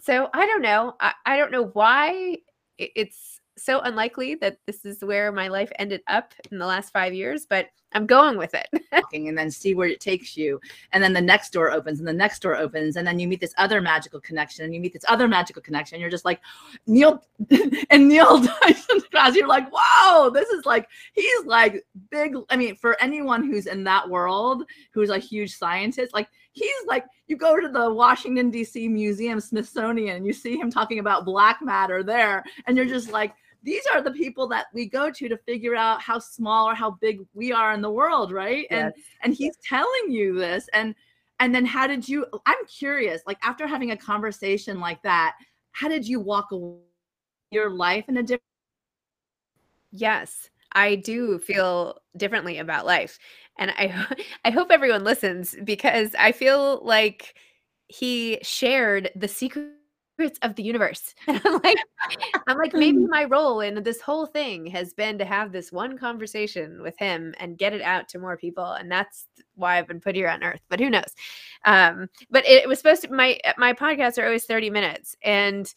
So 0.00 0.28
I 0.34 0.46
don't 0.46 0.62
know. 0.62 0.94
I, 1.00 1.12
I 1.26 1.36
don't 1.36 1.52
know 1.52 1.66
why 1.66 2.38
it's 2.78 3.40
so 3.56 3.80
unlikely 3.80 4.34
that 4.36 4.58
this 4.66 4.84
is 4.84 5.04
where 5.04 5.30
my 5.30 5.48
life 5.48 5.70
ended 5.78 6.02
up 6.08 6.34
in 6.50 6.58
the 6.58 6.66
last 6.66 6.92
five 6.92 7.14
years, 7.14 7.46
but 7.48 7.66
I'm 7.94 8.06
going 8.06 8.38
with 8.38 8.54
it. 8.54 8.68
and 9.12 9.36
then 9.36 9.50
see 9.50 9.74
where 9.74 9.88
it 9.88 10.00
takes 10.00 10.36
you. 10.36 10.60
And 10.92 11.02
then 11.02 11.12
the 11.12 11.20
next 11.20 11.52
door 11.52 11.70
opens 11.70 11.98
and 11.98 12.08
the 12.08 12.12
next 12.12 12.40
door 12.40 12.56
opens. 12.56 12.96
And 12.96 13.06
then 13.06 13.18
you 13.18 13.28
meet 13.28 13.40
this 13.40 13.54
other 13.58 13.80
magical 13.80 14.20
connection 14.20 14.64
and 14.64 14.74
you 14.74 14.80
meet 14.80 14.92
this 14.92 15.04
other 15.08 15.28
magical 15.28 15.62
connection. 15.62 16.00
You're 16.00 16.10
just 16.10 16.24
like, 16.24 16.40
Neil 16.86 17.22
and 17.90 18.08
Neil 18.08 18.42
Tyson 18.62 19.00
class. 19.10 19.34
You're 19.34 19.48
like, 19.48 19.70
wow, 19.72 20.30
this 20.32 20.48
is 20.48 20.64
like, 20.64 20.88
he's 21.12 21.44
like 21.44 21.84
big. 22.10 22.34
I 22.50 22.56
mean, 22.56 22.76
for 22.76 23.00
anyone 23.00 23.44
who's 23.44 23.66
in 23.66 23.84
that 23.84 24.08
world, 24.08 24.64
who's 24.92 25.10
a 25.10 25.18
huge 25.18 25.54
scientist, 25.56 26.14
like 26.14 26.28
he's 26.52 26.70
like, 26.86 27.04
you 27.26 27.36
go 27.36 27.60
to 27.60 27.68
the 27.68 27.92
Washington, 27.92 28.50
D.C. 28.50 28.88
Museum, 28.88 29.40
Smithsonian, 29.40 30.16
and 30.16 30.26
you 30.26 30.32
see 30.32 30.56
him 30.56 30.70
talking 30.70 30.98
about 30.98 31.24
black 31.24 31.62
matter 31.62 32.02
there. 32.02 32.44
And 32.66 32.76
you're 32.76 32.86
just 32.86 33.10
like, 33.10 33.34
these 33.62 33.82
are 33.92 34.02
the 34.02 34.10
people 34.10 34.48
that 34.48 34.66
we 34.72 34.88
go 34.88 35.10
to 35.10 35.28
to 35.28 35.36
figure 35.38 35.76
out 35.76 36.00
how 36.00 36.18
small 36.18 36.68
or 36.68 36.74
how 36.74 36.92
big 37.00 37.20
we 37.34 37.52
are 37.52 37.72
in 37.72 37.80
the 37.80 37.90
world 37.90 38.32
right 38.32 38.66
yes. 38.70 38.82
and 38.82 39.04
and 39.22 39.34
he's 39.34 39.56
telling 39.66 40.10
you 40.10 40.34
this 40.34 40.68
and 40.72 40.94
and 41.40 41.54
then 41.54 41.64
how 41.64 41.86
did 41.86 42.08
you 42.08 42.26
i'm 42.46 42.64
curious 42.66 43.22
like 43.26 43.38
after 43.42 43.66
having 43.66 43.92
a 43.92 43.96
conversation 43.96 44.80
like 44.80 45.02
that 45.02 45.34
how 45.72 45.88
did 45.88 46.06
you 46.06 46.20
walk 46.20 46.50
away 46.52 46.78
your 47.50 47.70
life 47.70 48.04
in 48.08 48.16
a 48.16 48.22
different 48.22 48.42
yes 49.90 50.50
i 50.72 50.94
do 50.94 51.38
feel 51.38 51.98
differently 52.16 52.58
about 52.58 52.86
life 52.86 53.18
and 53.58 53.70
i 53.72 54.06
i 54.44 54.50
hope 54.50 54.70
everyone 54.70 55.04
listens 55.04 55.54
because 55.64 56.14
i 56.18 56.32
feel 56.32 56.80
like 56.82 57.34
he 57.88 58.38
shared 58.42 59.10
the 59.14 59.28
secret 59.28 59.68
secrets 60.22 60.38
of 60.42 60.54
the 60.56 60.62
universe. 60.62 61.14
And 61.28 61.40
I'm 61.44 61.60
like, 61.62 61.76
I'm 62.46 62.58
like, 62.58 62.74
maybe 62.74 63.06
my 63.06 63.24
role 63.24 63.60
in 63.60 63.82
this 63.82 64.00
whole 64.00 64.26
thing 64.26 64.66
has 64.66 64.92
been 64.92 65.18
to 65.18 65.24
have 65.24 65.52
this 65.52 65.72
one 65.72 65.96
conversation 65.96 66.82
with 66.82 66.98
him 66.98 67.34
and 67.38 67.56
get 67.56 67.72
it 67.72 67.80
out 67.80 68.08
to 68.10 68.18
more 68.18 68.36
people. 68.36 68.72
And 68.72 68.90
that's 68.90 69.26
why 69.54 69.78
I've 69.78 69.86
been 69.86 70.00
put 70.00 70.14
here 70.14 70.28
on 70.28 70.42
earth. 70.42 70.60
But 70.68 70.80
who 70.80 70.90
knows? 70.90 71.14
Um, 71.64 72.08
but 72.30 72.44
it, 72.44 72.64
it 72.64 72.68
was 72.68 72.78
supposed 72.78 73.02
to 73.02 73.12
my 73.12 73.38
my 73.56 73.72
podcasts 73.72 74.18
are 74.18 74.26
always 74.26 74.44
30 74.44 74.70
minutes. 74.70 75.16
And 75.22 75.72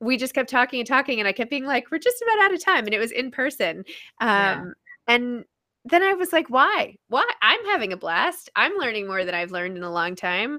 we 0.00 0.16
just 0.16 0.34
kept 0.34 0.50
talking 0.50 0.80
and 0.80 0.86
talking. 0.86 1.18
And 1.20 1.28
I 1.28 1.32
kept 1.32 1.50
being 1.50 1.64
like, 1.64 1.90
we're 1.90 1.98
just 1.98 2.22
about 2.22 2.44
out 2.44 2.54
of 2.54 2.64
time. 2.64 2.84
And 2.84 2.94
it 2.94 2.98
was 2.98 3.12
in 3.12 3.30
person. 3.30 3.84
Um, 4.20 4.28
yeah. 4.28 4.64
and 5.08 5.44
then 5.84 6.02
I 6.02 6.12
was 6.14 6.32
like, 6.32 6.50
why? 6.50 6.96
Why? 7.08 7.26
I'm 7.40 7.64
having 7.66 7.92
a 7.92 7.96
blast. 7.96 8.50
I'm 8.56 8.76
learning 8.76 9.06
more 9.06 9.24
than 9.24 9.34
I've 9.34 9.52
learned 9.52 9.76
in 9.76 9.82
a 9.82 9.92
long 9.92 10.16
time 10.16 10.58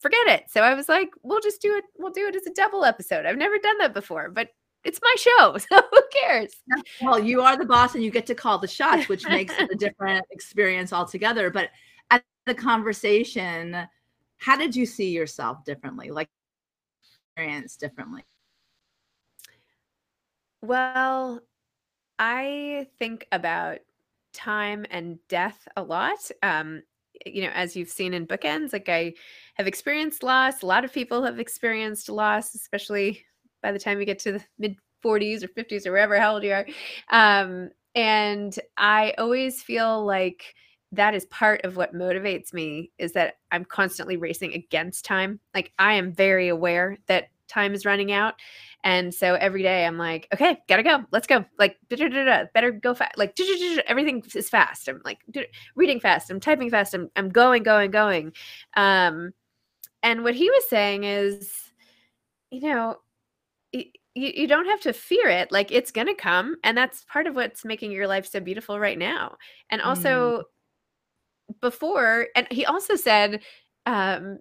forget 0.00 0.26
it. 0.26 0.44
So 0.50 0.62
I 0.62 0.74
was 0.74 0.88
like, 0.88 1.10
we'll 1.22 1.40
just 1.40 1.60
do 1.60 1.74
it. 1.76 1.84
We'll 1.98 2.12
do 2.12 2.26
it 2.26 2.36
as 2.36 2.46
a 2.46 2.52
double 2.52 2.84
episode. 2.84 3.26
I've 3.26 3.36
never 3.36 3.58
done 3.58 3.78
that 3.78 3.94
before, 3.94 4.30
but 4.30 4.50
it's 4.84 5.00
my 5.02 5.14
show. 5.18 5.58
So 5.70 5.82
who 5.90 6.00
cares? 6.12 6.54
Well, 7.02 7.18
you 7.18 7.42
are 7.42 7.56
the 7.56 7.64
boss 7.64 7.94
and 7.94 8.04
you 8.04 8.10
get 8.10 8.26
to 8.26 8.34
call 8.34 8.58
the 8.58 8.68
shots, 8.68 9.08
which 9.08 9.26
makes 9.28 9.54
it 9.58 9.70
a 9.70 9.74
different 9.74 10.24
experience 10.30 10.92
altogether. 10.92 11.50
But 11.50 11.70
at 12.10 12.22
the 12.46 12.54
conversation, 12.54 13.76
how 14.38 14.56
did 14.56 14.76
you 14.76 14.86
see 14.86 15.10
yourself 15.10 15.64
differently? 15.64 16.10
Like 16.10 16.28
experience 17.36 17.76
differently? 17.76 18.22
Well, 20.62 21.40
I 22.18 22.86
think 22.98 23.26
about 23.32 23.78
time 24.32 24.86
and 24.90 25.18
death 25.28 25.66
a 25.76 25.82
lot. 25.82 26.30
Um, 26.42 26.82
you 27.24 27.42
know, 27.42 27.50
as 27.54 27.76
you've 27.76 27.88
seen 27.88 28.14
in 28.14 28.26
bookends, 28.26 28.72
like 28.72 28.88
I 28.88 29.14
have 29.56 29.66
experienced 29.66 30.22
loss. 30.22 30.62
A 30.62 30.66
lot 30.66 30.84
of 30.84 30.92
people 30.92 31.22
have 31.24 31.38
experienced 31.38 32.08
loss, 32.08 32.54
especially 32.54 33.24
by 33.62 33.72
the 33.72 33.78
time 33.78 33.98
you 33.98 34.06
get 34.06 34.18
to 34.20 34.32
the 34.32 34.44
mid 34.58 34.76
40s 35.04 35.42
or 35.42 35.48
50s 35.48 35.86
or 35.86 35.92
wherever 35.92 36.18
how 36.18 36.34
old 36.34 36.44
you 36.44 36.52
are. 36.52 36.66
Um, 37.10 37.70
and 37.94 38.58
I 38.76 39.14
always 39.18 39.62
feel 39.62 40.04
like 40.04 40.54
that 40.92 41.14
is 41.14 41.24
part 41.26 41.64
of 41.64 41.76
what 41.76 41.94
motivates 41.94 42.52
me 42.52 42.92
is 42.98 43.12
that 43.12 43.34
I'm 43.50 43.64
constantly 43.64 44.16
racing 44.16 44.54
against 44.54 45.04
time. 45.04 45.40
Like 45.54 45.72
I 45.78 45.94
am 45.94 46.12
very 46.12 46.48
aware 46.48 46.96
that 47.06 47.28
time 47.48 47.74
is 47.74 47.84
running 47.84 48.12
out. 48.12 48.34
And 48.84 49.12
so 49.12 49.34
every 49.34 49.62
day 49.62 49.84
I'm 49.84 49.98
like, 49.98 50.28
okay, 50.32 50.58
gotta 50.68 50.82
go. 50.82 51.04
Let's 51.10 51.26
go. 51.26 51.44
Like, 51.58 51.76
better 51.88 52.70
go 52.70 52.94
fast. 52.94 53.18
Like, 53.18 53.36
everything 53.86 54.22
is 54.34 54.48
fast. 54.48 54.88
I'm 54.88 55.00
like 55.04 55.18
reading 55.74 55.98
fast. 55.98 56.30
I'm 56.30 56.38
typing 56.38 56.70
fast. 56.70 56.94
I'm, 56.94 57.10
I'm 57.16 57.30
going, 57.30 57.62
going, 57.62 57.90
going. 57.90 58.32
Um, 58.76 59.32
and 60.06 60.22
what 60.22 60.36
he 60.36 60.48
was 60.48 60.68
saying 60.68 61.02
is, 61.02 61.52
you 62.52 62.60
know, 62.60 62.98
you, 63.72 63.84
you 64.14 64.46
don't 64.46 64.66
have 64.66 64.80
to 64.82 64.92
fear 64.92 65.28
it. 65.28 65.50
Like, 65.50 65.72
it's 65.72 65.90
going 65.90 66.06
to 66.06 66.14
come. 66.14 66.56
And 66.62 66.78
that's 66.78 67.04
part 67.04 67.26
of 67.26 67.34
what's 67.34 67.64
making 67.64 67.90
your 67.90 68.06
life 68.06 68.24
so 68.24 68.38
beautiful 68.38 68.78
right 68.78 68.96
now. 68.96 69.36
And 69.68 69.82
also, 69.82 70.44
mm. 71.50 71.60
before, 71.60 72.28
and 72.36 72.46
he 72.52 72.64
also 72.64 72.94
said, 72.94 73.42
um, 73.84 74.38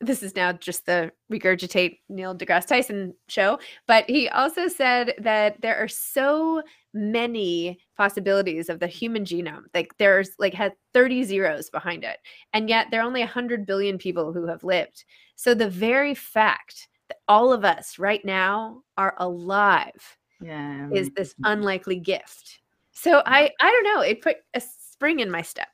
this 0.00 0.22
is 0.22 0.34
now 0.34 0.52
just 0.52 0.86
the 0.86 1.12
regurgitate 1.32 1.98
Neil 2.08 2.34
deGrasse 2.34 2.66
Tyson 2.66 3.14
show, 3.28 3.58
but 3.86 4.08
he 4.08 4.28
also 4.28 4.68
said 4.68 5.14
that 5.18 5.60
there 5.60 5.76
are 5.76 5.88
so 5.88 6.62
many 6.92 7.78
possibilities 7.96 8.68
of 8.68 8.80
the 8.80 8.86
human 8.86 9.24
genome. 9.24 9.64
Like 9.74 9.96
there's 9.98 10.30
like 10.38 10.54
had 10.54 10.72
30 10.92 11.24
zeros 11.24 11.70
behind 11.70 12.04
it. 12.04 12.18
And 12.52 12.68
yet 12.68 12.88
there 12.90 13.00
are 13.00 13.06
only 13.06 13.20
100 13.20 13.66
billion 13.66 13.98
people 13.98 14.32
who 14.32 14.46
have 14.46 14.64
lived. 14.64 15.04
So 15.36 15.54
the 15.54 15.70
very 15.70 16.14
fact 16.14 16.88
that 17.08 17.18
all 17.28 17.52
of 17.52 17.64
us 17.64 17.98
right 17.98 18.24
now 18.24 18.82
are 18.96 19.14
alive 19.18 20.18
yeah. 20.40 20.88
is 20.92 21.10
this 21.10 21.34
unlikely 21.44 21.96
gift. 21.96 22.60
So 22.92 23.22
I 23.26 23.50
I 23.60 23.70
don't 23.70 23.94
know, 23.94 24.00
it 24.00 24.22
put 24.22 24.36
a 24.54 24.60
spring 24.60 25.20
in 25.20 25.30
my 25.30 25.42
step 25.42 25.68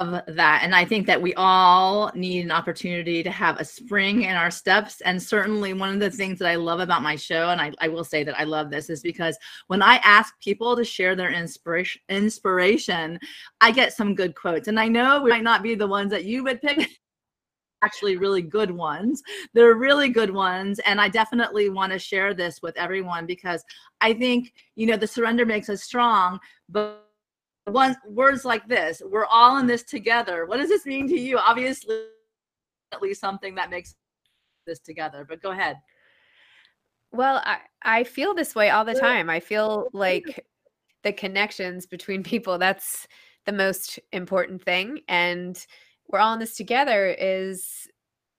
that. 0.00 0.60
And 0.62 0.74
I 0.74 0.84
think 0.84 1.06
that 1.06 1.20
we 1.20 1.34
all 1.34 2.10
need 2.14 2.44
an 2.44 2.50
opportunity 2.50 3.22
to 3.22 3.30
have 3.30 3.58
a 3.58 3.64
spring 3.64 4.22
in 4.22 4.34
our 4.34 4.50
steps. 4.50 5.00
And 5.02 5.22
certainly, 5.22 5.72
one 5.72 5.94
of 5.94 6.00
the 6.00 6.10
things 6.10 6.38
that 6.40 6.48
I 6.48 6.56
love 6.56 6.80
about 6.80 7.02
my 7.02 7.16
show, 7.16 7.50
and 7.50 7.60
I, 7.60 7.72
I 7.80 7.88
will 7.88 8.04
say 8.04 8.24
that 8.24 8.38
I 8.38 8.44
love 8.44 8.70
this, 8.70 8.90
is 8.90 9.02
because 9.02 9.36
when 9.68 9.82
I 9.82 9.96
ask 10.04 10.38
people 10.40 10.76
to 10.76 10.84
share 10.84 11.14
their 11.14 11.30
inspiration, 11.30 12.00
inspiration, 12.08 13.18
I 13.60 13.70
get 13.70 13.92
some 13.92 14.14
good 14.14 14.34
quotes. 14.34 14.68
And 14.68 14.80
I 14.80 14.88
know 14.88 15.22
we 15.22 15.30
might 15.30 15.44
not 15.44 15.62
be 15.62 15.74
the 15.74 15.86
ones 15.86 16.10
that 16.10 16.24
you 16.24 16.44
would 16.44 16.60
pick. 16.60 16.88
actually 17.82 18.16
really 18.16 18.40
good 18.40 18.70
ones. 18.70 19.22
They're 19.52 19.74
really 19.74 20.08
good 20.08 20.30
ones. 20.30 20.78
And 20.86 20.98
I 20.98 21.10
definitely 21.10 21.68
want 21.68 21.92
to 21.92 21.98
share 21.98 22.32
this 22.32 22.62
with 22.62 22.74
everyone 22.78 23.26
because 23.26 23.62
I 24.00 24.14
think, 24.14 24.54
you 24.74 24.86
know, 24.86 24.96
the 24.96 25.06
surrender 25.06 25.44
makes 25.44 25.68
us 25.68 25.82
strong, 25.82 26.40
but 26.70 27.03
one 27.66 27.96
words 28.08 28.44
like 28.44 28.66
this 28.68 29.00
we're 29.04 29.26
all 29.26 29.58
in 29.58 29.66
this 29.66 29.82
together. 29.82 30.46
What 30.46 30.58
does 30.58 30.68
this 30.68 30.86
mean 30.86 31.08
to 31.08 31.18
you? 31.18 31.38
Obviously 31.38 32.04
at 32.92 33.02
least 33.02 33.20
something 33.20 33.54
that 33.56 33.70
makes 33.70 33.94
this 34.66 34.78
together 34.78 35.26
but 35.28 35.42
go 35.42 35.50
ahead. 35.50 35.76
Well 37.12 37.42
i 37.44 37.58
i 37.82 38.04
feel 38.04 38.34
this 38.34 38.54
way 38.54 38.70
all 38.70 38.84
the 38.84 38.94
time. 38.94 39.30
I 39.30 39.40
feel 39.40 39.88
like 39.92 40.44
the 41.02 41.12
connections 41.12 41.86
between 41.86 42.22
people 42.34 42.58
that's 42.58 43.06
the 43.46 43.52
most 43.52 43.98
important 44.12 44.62
thing 44.62 45.00
and 45.08 45.66
we're 46.08 46.18
all 46.18 46.34
in 46.34 46.40
this 46.40 46.56
together 46.56 47.14
is 47.18 47.88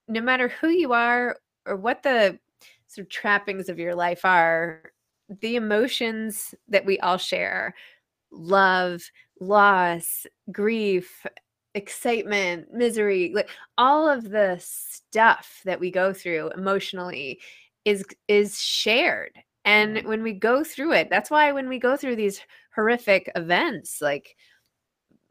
no 0.08 0.20
matter 0.20 0.48
who 0.48 0.68
you 0.68 0.92
are 0.92 1.36
or 1.66 1.76
what 1.76 2.02
the 2.02 2.38
sort 2.86 3.06
of 3.06 3.10
trappings 3.10 3.68
of 3.68 3.78
your 3.78 3.94
life 3.94 4.24
are 4.24 4.92
the 5.40 5.56
emotions 5.56 6.54
that 6.68 6.84
we 6.84 6.98
all 7.00 7.16
share 7.16 7.74
love, 8.30 9.02
loss, 9.40 10.26
grief, 10.52 11.26
excitement, 11.74 12.72
misery, 12.72 13.32
like 13.34 13.50
all 13.76 14.08
of 14.08 14.30
the 14.30 14.58
stuff 14.60 15.60
that 15.64 15.78
we 15.78 15.90
go 15.90 16.12
through 16.12 16.50
emotionally 16.56 17.40
is 17.84 18.04
is 18.28 18.60
shared. 18.60 19.32
And 19.64 19.96
mm-hmm. 19.96 20.08
when 20.08 20.22
we 20.22 20.32
go 20.32 20.64
through 20.64 20.92
it, 20.92 21.08
that's 21.10 21.30
why 21.30 21.52
when 21.52 21.68
we 21.68 21.78
go 21.78 21.96
through 21.96 22.16
these 22.16 22.40
horrific 22.74 23.30
events 23.36 24.00
like 24.00 24.36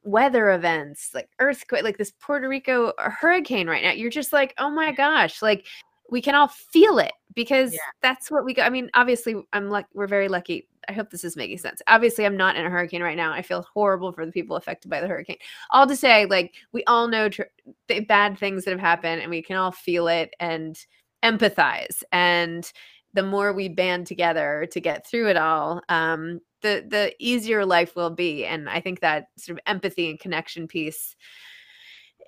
weather 0.03 0.51
events, 0.51 1.11
like 1.13 1.29
earthquake, 1.39 1.83
like 1.83 1.97
this 1.97 2.13
Puerto 2.19 2.47
Rico 2.47 2.93
hurricane 2.97 3.67
right 3.67 3.83
now, 3.83 3.91
you're 3.91 4.09
just 4.09 4.33
like, 4.33 4.53
"Oh 4.57 4.69
my 4.69 4.87
mm-hmm. 4.87 4.97
gosh, 4.97 5.41
like 5.41 5.65
we 6.09 6.21
can 6.21 6.35
all 6.35 6.47
feel 6.47 6.99
it 6.99 7.13
because 7.33 7.73
yeah. 7.73 7.79
that's 8.01 8.29
what 8.29 8.45
we 8.45 8.53
go. 8.53 8.61
I 8.63 8.69
mean, 8.69 8.89
obviously, 8.93 9.35
I'm 9.53 9.69
like, 9.69 9.85
we're 9.93 10.07
very 10.07 10.27
lucky. 10.27 10.67
I 10.87 10.93
hope 10.93 11.09
this 11.09 11.23
is 11.23 11.35
making 11.35 11.57
sense. 11.59 11.81
Obviously, 11.87 12.25
I'm 12.25 12.37
not 12.37 12.55
in 12.55 12.65
a 12.65 12.69
hurricane 12.69 13.01
right 13.01 13.17
now. 13.17 13.31
I 13.31 13.41
feel 13.41 13.65
horrible 13.73 14.11
for 14.11 14.25
the 14.25 14.31
people 14.31 14.55
affected 14.55 14.89
by 14.89 15.01
the 15.01 15.07
hurricane. 15.07 15.37
All 15.71 15.87
to 15.87 15.95
say, 15.95 16.25
like, 16.25 16.55
we 16.71 16.83
all 16.85 17.07
know 17.07 17.29
tr- 17.29 17.43
bad 18.07 18.37
things 18.37 18.65
that 18.65 18.71
have 18.71 18.79
happened 18.79 19.21
and 19.21 19.29
we 19.29 19.41
can 19.41 19.57
all 19.57 19.71
feel 19.71 20.07
it 20.07 20.33
and 20.39 20.77
empathize. 21.23 22.03
And 22.11 22.71
the 23.13 23.23
more 23.23 23.53
we 23.53 23.69
band 23.69 24.07
together 24.07 24.67
to 24.71 24.79
get 24.79 25.07
through 25.07 25.29
it 25.29 25.37
all, 25.37 25.81
um, 25.89 26.41
the 26.61 26.85
the 26.87 27.13
easier 27.19 27.65
life 27.65 27.95
will 27.95 28.09
be. 28.09 28.45
And 28.45 28.69
I 28.69 28.81
think 28.81 28.99
that 28.99 29.27
sort 29.37 29.57
of 29.57 29.63
empathy 29.67 30.09
and 30.09 30.19
connection 30.19 30.67
piece 30.67 31.15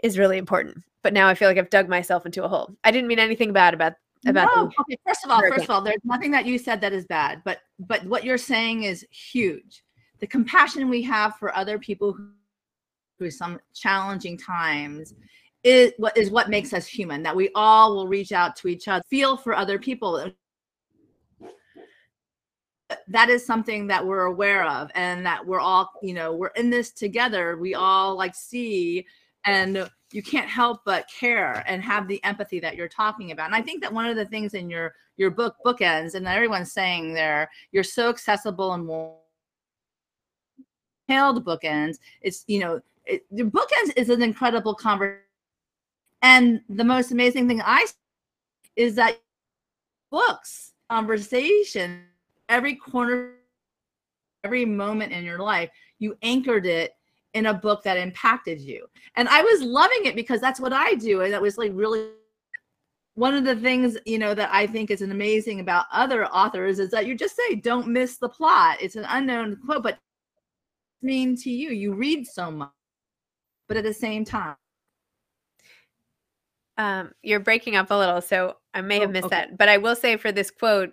is 0.03 0.17
really 0.17 0.37
important. 0.37 0.83
But 1.03 1.13
now 1.13 1.27
I 1.27 1.35
feel 1.35 1.47
like 1.47 1.57
I've 1.57 1.69
dug 1.69 1.89
myself 1.89 2.25
into 2.25 2.43
a 2.43 2.47
hole. 2.47 2.75
I 2.83 2.91
didn't 2.91 3.07
mean 3.07 3.19
anything 3.19 3.53
bad 3.53 3.73
about 3.73 3.93
about 4.27 4.49
no. 4.55 4.71
okay 4.79 4.97
first 5.05 5.23
of 5.25 5.31
all 5.31 5.41
first 5.41 5.63
of 5.63 5.69
all 5.69 5.81
there's 5.81 6.01
nothing 6.03 6.31
that 6.31 6.45
you 6.45 6.57
said 6.57 6.81
that 6.81 6.93
is 6.93 7.05
bad 7.05 7.41
but 7.43 7.59
but 7.79 8.03
what 8.05 8.23
you're 8.23 8.37
saying 8.37 8.83
is 8.83 9.05
huge. 9.11 9.83
The 10.19 10.27
compassion 10.27 10.89
we 10.89 11.03
have 11.03 11.35
for 11.37 11.55
other 11.55 11.77
people 11.77 12.17
through 13.17 13.31
some 13.31 13.59
challenging 13.73 14.37
times 14.37 15.13
is 15.63 15.91
what 15.97 16.15
is 16.17 16.31
what 16.31 16.49
makes 16.49 16.73
us 16.73 16.85
human 16.87 17.23
that 17.23 17.35
we 17.35 17.49
all 17.55 17.95
will 17.95 18.07
reach 18.07 18.31
out 18.31 18.55
to 18.55 18.67
each 18.67 18.87
other 18.87 19.03
feel 19.09 19.37
for 19.37 19.55
other 19.55 19.77
people. 19.77 20.31
That 23.09 23.29
is 23.29 23.45
something 23.45 23.87
that 23.87 24.05
we're 24.05 24.25
aware 24.25 24.63
of 24.63 24.89
and 24.95 25.25
that 25.25 25.45
we're 25.45 25.59
all 25.59 25.91
you 26.01 26.13
know 26.13 26.33
we're 26.33 26.47
in 26.49 26.69
this 26.69 26.91
together. 26.91 27.57
We 27.57 27.75
all 27.75 28.15
like 28.15 28.33
see 28.33 29.05
and 29.45 29.89
you 30.11 30.23
can't 30.23 30.49
help 30.49 30.81
but 30.85 31.09
care 31.09 31.63
and 31.67 31.81
have 31.83 32.07
the 32.07 32.23
empathy 32.23 32.59
that 32.59 32.75
you're 32.75 32.87
talking 32.87 33.31
about. 33.31 33.47
And 33.47 33.55
I 33.55 33.61
think 33.61 33.81
that 33.81 33.93
one 33.93 34.05
of 34.05 34.15
the 34.15 34.25
things 34.25 34.53
in 34.53 34.69
your 34.69 34.93
your 35.17 35.31
book 35.31 35.55
bookends, 35.65 36.13
and 36.13 36.27
everyone's 36.27 36.71
saying 36.71 37.13
there, 37.13 37.49
you're 37.71 37.83
so 37.83 38.09
accessible 38.09 38.73
and 38.73 38.87
hailed 41.07 41.43
bookends. 41.45 41.97
It's 42.21 42.43
you 42.47 42.59
know, 42.59 42.81
it, 43.05 43.23
the 43.31 43.43
bookends 43.43 43.93
is 43.95 44.09
an 44.09 44.21
incredible 44.21 44.73
conversation. 44.73 45.21
And 46.21 46.61
the 46.69 46.83
most 46.83 47.11
amazing 47.11 47.47
thing 47.47 47.61
I 47.63 47.85
is 48.75 48.95
that 48.95 49.19
books 50.11 50.73
conversation 50.89 52.05
every 52.49 52.75
corner, 52.75 53.33
every 54.43 54.65
moment 54.65 55.11
in 55.11 55.23
your 55.23 55.39
life, 55.39 55.69
you 55.99 56.17
anchored 56.21 56.65
it 56.65 56.96
in 57.37 57.45
a 57.45 57.53
book 57.53 57.83
that 57.83 57.97
impacted 57.97 58.59
you. 58.59 58.87
And 59.15 59.29
I 59.29 59.41
was 59.41 59.61
loving 59.61 60.05
it 60.05 60.15
because 60.15 60.41
that's 60.41 60.59
what 60.59 60.73
I 60.73 60.95
do. 60.95 61.21
And 61.21 61.31
that 61.31 61.41
was 61.41 61.57
like 61.57 61.71
really 61.73 62.09
one 63.13 63.33
of 63.33 63.45
the 63.45 63.55
things, 63.55 63.97
you 64.05 64.19
know, 64.19 64.33
that 64.33 64.49
I 64.51 64.67
think 64.67 64.91
is 64.91 65.01
an 65.01 65.11
amazing 65.11 65.59
about 65.59 65.85
other 65.91 66.25
authors 66.25 66.79
is 66.79 66.91
that 66.91 67.05
you 67.05 67.15
just 67.15 67.35
say, 67.35 67.55
don't 67.55 67.87
miss 67.87 68.17
the 68.17 68.29
plot. 68.29 68.77
It's 68.81 68.95
an 68.95 69.05
unknown 69.07 69.57
quote, 69.65 69.83
but 69.83 69.99
mean 71.01 71.35
to 71.37 71.51
you. 71.51 71.69
You 71.69 71.93
read 71.93 72.27
so 72.27 72.51
much, 72.51 72.69
but 73.67 73.77
at 73.77 73.83
the 73.83 73.93
same 73.93 74.25
time. 74.25 74.55
Um, 76.77 77.11
you're 77.23 77.39
breaking 77.39 77.75
up 77.75 77.89
a 77.89 77.95
little, 77.95 78.21
so 78.21 78.57
I 78.73 78.81
may 78.81 78.99
have 78.99 79.09
oh, 79.09 79.13
missed 79.13 79.25
okay. 79.25 79.35
that. 79.35 79.57
But 79.57 79.69
I 79.69 79.77
will 79.77 79.95
say 79.95 80.17
for 80.17 80.31
this 80.31 80.51
quote, 80.51 80.91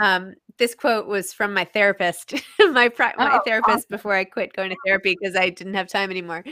um, 0.00 0.34
this 0.58 0.74
quote 0.74 1.06
was 1.06 1.32
from 1.32 1.52
my 1.52 1.64
therapist, 1.64 2.34
my 2.72 2.88
pri- 2.88 3.14
my 3.16 3.38
oh, 3.38 3.40
therapist 3.44 3.76
awesome. 3.76 3.86
before 3.90 4.14
I 4.14 4.24
quit 4.24 4.52
going 4.52 4.70
to 4.70 4.76
therapy 4.84 5.16
because 5.18 5.36
I 5.36 5.50
didn't 5.50 5.74
have 5.74 5.88
time 5.88 6.10
anymore, 6.10 6.44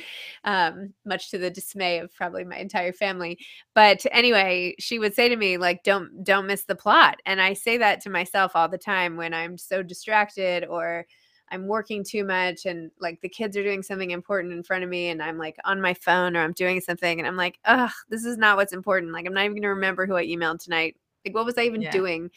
um, 0.44 0.92
much 1.04 1.30
to 1.30 1.38
the 1.38 1.50
dismay 1.50 1.98
of 1.98 2.12
probably 2.14 2.44
my 2.44 2.56
entire 2.56 2.92
family. 2.92 3.38
But 3.74 4.04
anyway, 4.10 4.74
she 4.78 4.98
would 4.98 5.14
say 5.14 5.28
to 5.28 5.36
me 5.36 5.56
like, 5.56 5.82
"Don't 5.84 6.24
don't 6.24 6.46
miss 6.46 6.64
the 6.64 6.74
plot," 6.74 7.20
and 7.26 7.40
I 7.40 7.52
say 7.54 7.78
that 7.78 8.00
to 8.02 8.10
myself 8.10 8.52
all 8.54 8.68
the 8.68 8.78
time 8.78 9.16
when 9.16 9.34
I'm 9.34 9.56
so 9.56 9.82
distracted 9.82 10.64
or 10.64 11.06
I'm 11.52 11.66
working 11.66 12.02
too 12.02 12.24
much 12.24 12.64
and 12.64 12.90
like 12.98 13.20
the 13.20 13.28
kids 13.28 13.58
are 13.58 13.62
doing 13.62 13.82
something 13.82 14.10
important 14.10 14.54
in 14.54 14.62
front 14.62 14.84
of 14.84 14.90
me 14.90 15.10
and 15.10 15.22
I'm 15.22 15.36
like 15.36 15.56
on 15.64 15.82
my 15.82 15.92
phone 15.92 16.34
or 16.34 16.40
I'm 16.40 16.54
doing 16.54 16.80
something 16.80 17.18
and 17.18 17.28
I'm 17.28 17.36
like, 17.36 17.58
ugh, 17.66 17.90
this 18.08 18.24
is 18.24 18.38
not 18.38 18.56
what's 18.56 18.72
important. 18.72 19.12
Like 19.12 19.26
I'm 19.26 19.34
not 19.34 19.44
even 19.44 19.56
gonna 19.56 19.68
remember 19.68 20.06
who 20.06 20.16
I 20.16 20.24
emailed 20.24 20.60
tonight. 20.60 20.96
Like 21.24 21.34
what 21.34 21.44
was 21.44 21.58
I 21.58 21.62
even 21.62 21.82
yeah. 21.82 21.90
doing? 21.90 22.30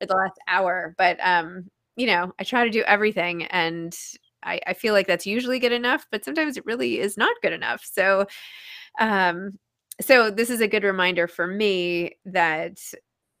for 0.00 0.06
the 0.06 0.14
last 0.14 0.38
hour. 0.48 0.94
But 0.98 1.18
um, 1.22 1.70
you 1.96 2.06
know, 2.06 2.32
I 2.38 2.44
try 2.44 2.64
to 2.64 2.70
do 2.70 2.82
everything 2.82 3.44
and 3.44 3.96
I, 4.42 4.60
I 4.66 4.74
feel 4.74 4.94
like 4.94 5.06
that's 5.06 5.26
usually 5.26 5.58
good 5.58 5.72
enough, 5.72 6.06
but 6.10 6.24
sometimes 6.24 6.56
it 6.56 6.66
really 6.66 6.98
is 7.00 7.16
not 7.16 7.34
good 7.42 7.52
enough. 7.52 7.84
So 7.84 8.26
um 9.00 9.50
so 10.00 10.30
this 10.30 10.50
is 10.50 10.60
a 10.60 10.68
good 10.68 10.84
reminder 10.84 11.26
for 11.26 11.46
me 11.46 12.12
that 12.26 12.78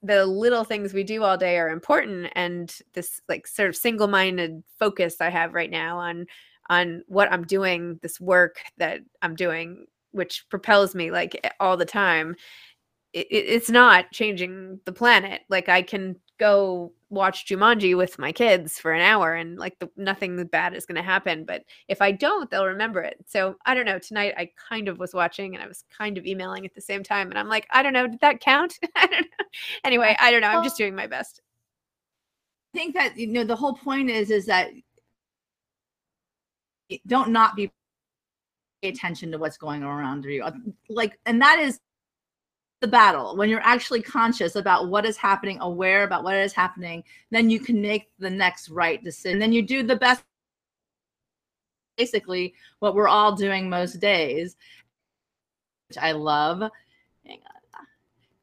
the 0.02 0.26
little 0.26 0.64
things 0.64 0.92
we 0.92 1.02
do 1.02 1.22
all 1.22 1.36
day 1.36 1.58
are 1.58 1.70
important 1.70 2.30
and 2.34 2.78
this 2.94 3.20
like 3.28 3.46
sort 3.46 3.68
of 3.70 3.76
single-minded 3.76 4.62
focus 4.78 5.16
i 5.20 5.30
have 5.30 5.54
right 5.54 5.70
now 5.70 5.98
on 5.98 6.26
on 6.68 7.02
what 7.08 7.32
i'm 7.32 7.44
doing 7.44 7.98
this 8.02 8.20
work 8.20 8.56
that 8.76 9.00
i'm 9.22 9.34
doing 9.34 9.86
which 10.12 10.44
propels 10.50 10.94
me 10.94 11.10
like 11.10 11.40
all 11.58 11.76
the 11.76 11.86
time 11.86 12.36
it, 13.16 13.26
it's 13.30 13.70
not 13.70 14.10
changing 14.12 14.78
the 14.84 14.92
planet 14.92 15.42
like 15.48 15.68
i 15.68 15.82
can 15.82 16.16
go 16.38 16.92
watch 17.08 17.46
Jumanji 17.46 17.96
with 17.96 18.18
my 18.18 18.32
kids 18.32 18.78
for 18.78 18.92
an 18.92 19.00
hour 19.00 19.34
and 19.34 19.58
like 19.58 19.78
the, 19.78 19.88
nothing 19.96 20.44
bad 20.46 20.74
is 20.74 20.86
going 20.86 20.96
to 20.96 21.02
happen. 21.02 21.44
But 21.44 21.62
if 21.88 22.02
I 22.02 22.12
don't, 22.12 22.50
they'll 22.50 22.66
remember 22.66 23.00
it. 23.00 23.16
So 23.26 23.56
I 23.64 23.74
don't 23.74 23.86
know. 23.86 23.98
Tonight 23.98 24.34
I 24.36 24.50
kind 24.68 24.88
of 24.88 24.98
was 24.98 25.14
watching 25.14 25.54
and 25.54 25.62
I 25.62 25.68
was 25.68 25.84
kind 25.96 26.18
of 26.18 26.26
emailing 26.26 26.66
at 26.66 26.74
the 26.74 26.80
same 26.80 27.02
time. 27.02 27.30
And 27.30 27.38
I'm 27.38 27.48
like, 27.48 27.66
I 27.70 27.82
don't 27.82 27.92
know. 27.92 28.06
Did 28.06 28.20
that 28.20 28.40
count? 28.40 28.78
I 28.96 29.06
don't 29.06 29.22
know. 29.22 29.46
Anyway, 29.84 30.16
I 30.20 30.30
don't 30.30 30.40
know. 30.40 30.48
I'm 30.48 30.64
just 30.64 30.76
doing 30.76 30.94
my 30.94 31.06
best. 31.06 31.40
I 32.74 32.78
think 32.78 32.94
that, 32.94 33.16
you 33.16 33.28
know, 33.28 33.44
the 33.44 33.56
whole 33.56 33.74
point 33.74 34.10
is, 34.10 34.30
is 34.30 34.46
that 34.46 34.70
don't 37.06 37.30
not 37.30 37.56
be 37.56 37.70
pay 38.82 38.90
attention 38.90 39.32
to 39.32 39.38
what's 39.38 39.56
going 39.56 39.82
on 39.82 39.88
around 39.88 40.24
you. 40.24 40.44
Like, 40.88 41.18
and 41.24 41.40
that 41.40 41.58
is 41.58 41.80
the 42.80 42.86
battle. 42.86 43.36
When 43.36 43.48
you're 43.48 43.60
actually 43.60 44.02
conscious 44.02 44.56
about 44.56 44.88
what 44.88 45.06
is 45.06 45.16
happening 45.16 45.58
aware 45.60 46.04
about 46.04 46.24
what 46.24 46.34
is 46.34 46.52
happening 46.52 47.02
then 47.30 47.50
you 47.50 47.60
can 47.60 47.80
make 47.80 48.10
the 48.18 48.30
next 48.30 48.68
right 48.68 49.02
decision. 49.02 49.38
Then 49.38 49.52
you 49.52 49.62
do 49.62 49.82
the 49.82 49.96
best 49.96 50.22
basically 51.96 52.54
what 52.80 52.94
we're 52.94 53.08
all 53.08 53.34
doing 53.34 53.70
most 53.70 54.00
days 54.00 54.56
which 55.88 55.96
i 55.98 56.12
love. 56.12 56.58
Hang 56.58 57.38
on. 57.46 57.86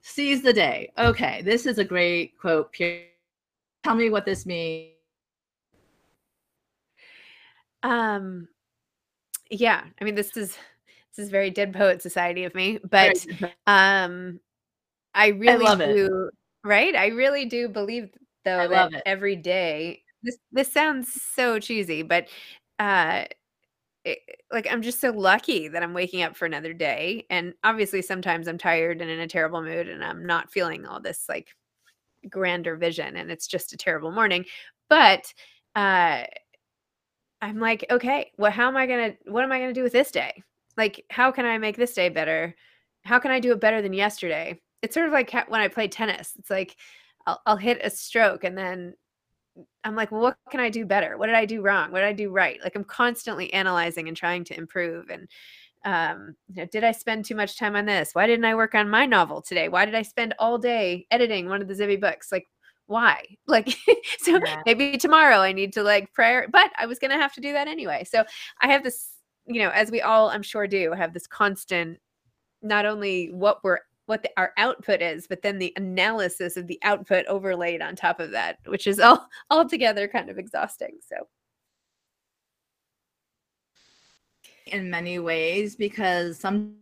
Seize 0.02 0.42
the 0.42 0.54
day. 0.54 0.92
Okay 0.98 1.42
this 1.44 1.66
is 1.66 1.78
a 1.78 1.86
great 1.86 2.38
quote 2.40 2.74
tell 3.84 3.96
me 3.96 4.10
what 4.10 4.26
this 4.26 4.46
means. 4.46 4.94
Um 7.84 8.48
yeah 9.50 9.84
i 10.02 10.04
mean 10.04 10.16
this 10.16 10.36
is 10.36 10.58
this 11.16 11.26
is 11.26 11.30
very 11.32 11.50
dead 11.50 11.74
poet 11.74 12.02
society 12.02 12.44
of 12.44 12.56
me, 12.56 12.80
but 12.90 13.26
um 13.68 14.40
I 15.14 15.28
really 15.28 15.66
I 15.68 15.76
do 15.76 16.28
it. 16.28 16.68
right? 16.68 16.96
I 16.96 17.08
really 17.08 17.46
do 17.46 17.68
believe 17.70 18.10
though 18.46 18.68
that 18.68 18.92
every 19.06 19.36
day 19.36 20.04
this 20.24 20.38
this 20.52 20.72
sounds 20.72 21.12
so 21.14 21.60
cheesy, 21.60 22.02
but 22.02 22.28
uh 22.80 23.26
it, 24.06 24.20
like 24.52 24.68
I'm 24.70 24.82
just 24.82 25.00
so 25.00 25.12
lucky 25.12 25.70
that 25.70 25.82
I'm 25.84 25.94
waking 25.94 26.24
up 26.24 26.36
for 26.36 26.46
another 26.46 26.74
day 26.74 27.26
and 27.30 27.54
obviously 27.64 28.02
sometimes 28.02 28.48
I'm 28.48 28.58
tired 28.58 29.02
and 29.02 29.10
in 29.10 29.20
a 29.20 29.28
terrible 29.28 29.62
mood 29.62 29.88
and 29.88 30.04
I'm 30.04 30.26
not 30.26 30.52
feeling 30.52 30.86
all 30.86 31.00
this 31.00 31.26
like 31.30 31.50
grander 32.30 32.76
vision 32.76 33.18
and 33.18 33.32
it's 33.32 33.48
just 33.48 33.74
a 33.74 33.78
terrible 33.78 34.12
morning, 34.12 34.46
but 34.90 35.34
uh 35.76 36.24
I'm 37.42 37.60
like, 37.60 37.86
okay, 37.92 38.32
well, 38.38 38.52
how 38.52 38.70
am 38.70 38.78
I 38.78 38.88
gonna 38.88 39.16
what 39.26 39.44
am 39.44 39.52
I 39.52 39.60
gonna 39.60 39.74
do 39.74 39.84
with 39.84 39.92
this 39.94 40.12
day? 40.12 40.44
Like 40.78 41.06
how 41.10 41.32
can 41.32 41.46
i 41.46 41.58
make 41.58 41.78
this 41.78 41.94
day 41.94 42.10
better? 42.10 42.56
How 43.04 43.20
can 43.20 43.32
i 43.32 43.40
do 43.40 43.52
it 43.52 43.62
better 43.62 43.82
than 43.82 43.94
yesterday? 43.94 44.60
It's 44.82 44.94
sort 44.94 45.08
of 45.08 45.14
like 45.14 45.32
when 45.50 45.62
i 45.62 45.68
play 45.68 45.88
tennis 45.88 46.34
it's 46.38 46.50
like 46.50 46.76
I'll, 47.26 47.42
I'll 47.46 47.58
hit 47.58 47.80
a 47.84 47.90
stroke 47.90 48.44
and 48.44 48.58
then 48.58 48.94
i'm 49.84 49.96
like 49.96 50.12
well 50.12 50.22
what 50.22 50.38
can 50.50 50.60
i 50.60 50.70
do 50.70 50.86
better? 50.86 51.18
What 51.18 51.28
did 51.28 51.36
i 51.36 51.46
do 51.46 51.62
wrong? 51.62 51.92
What 51.92 52.00
did 52.00 52.08
i 52.08 52.14
do 52.14 52.32
right? 52.32 52.60
Like 52.64 52.76
i'm 52.76 52.84
constantly 52.84 53.52
analyzing 53.54 54.08
and 54.08 54.18
trying 54.18 54.44
to 54.46 54.58
improve 54.58 55.10
and 55.10 55.28
um 55.86 56.36
you 56.48 56.62
know, 56.62 56.68
did 56.72 56.84
i 56.84 56.92
spend 56.92 57.26
too 57.26 57.36
much 57.36 57.58
time 57.58 57.76
on 57.76 57.86
this? 57.86 58.12
Why 58.14 58.28
didn't 58.28 58.46
i 58.46 58.56
work 58.56 58.76
on 58.76 58.90
my 58.90 59.06
novel 59.06 59.42
today? 59.42 59.70
Why 59.70 59.86
did 59.86 59.96
i 59.96 60.02
spend 60.02 60.34
all 60.40 60.58
day 60.58 61.08
editing 61.12 61.48
one 61.48 61.62
of 61.62 61.68
the 61.68 61.74
zibby 61.74 62.00
books? 62.00 62.32
Like 62.32 62.48
why? 62.88 63.24
Like 63.48 63.70
so 64.20 64.40
yeah. 64.46 64.62
maybe 64.66 64.98
tomorrow 64.98 65.38
i 65.38 65.52
need 65.52 65.74
to 65.74 65.84
like 65.84 66.12
prayer 66.14 66.48
but 66.52 66.72
i 66.78 66.86
was 66.86 67.00
gonna 67.00 67.20
have 67.20 67.34
to 67.34 67.42
do 67.42 67.54
that 67.54 67.68
anyway. 67.68 68.04
So 68.10 68.24
i 68.62 68.68
have 68.68 68.84
this 68.84 69.13
you 69.46 69.62
know, 69.62 69.70
as 69.70 69.92
we 69.92 70.02
all 70.02 70.30
I'm 70.30 70.44
sure 70.44 70.68
do, 70.68 70.92
have 70.94 71.14
this 71.14 71.28
constant 71.28 72.00
not 72.62 72.86
only 72.86 73.28
what 73.32 73.64
we're 73.64 73.80
what 74.06 74.22
the, 74.22 74.30
our 74.36 74.52
output 74.58 75.02
is, 75.02 75.28
but 75.28 75.42
then 75.42 75.58
the 75.58 75.74
analysis 75.78 76.58
of 76.58 76.68
the 76.68 76.80
output 76.84 77.26
overlaid 77.28 77.82
on 77.82 77.96
top 77.96 78.20
of 78.20 78.32
that, 78.32 78.58
which 78.66 78.86
is 78.88 79.00
all 79.00 79.28
altogether 79.50 80.08
kind 80.08 80.30
of 80.30 80.38
exhausting. 80.38 80.98
So 81.08 81.28
in 84.68 84.90
many 84.90 85.20
ways 85.20 85.76
because 85.76 86.40
some 86.40 86.76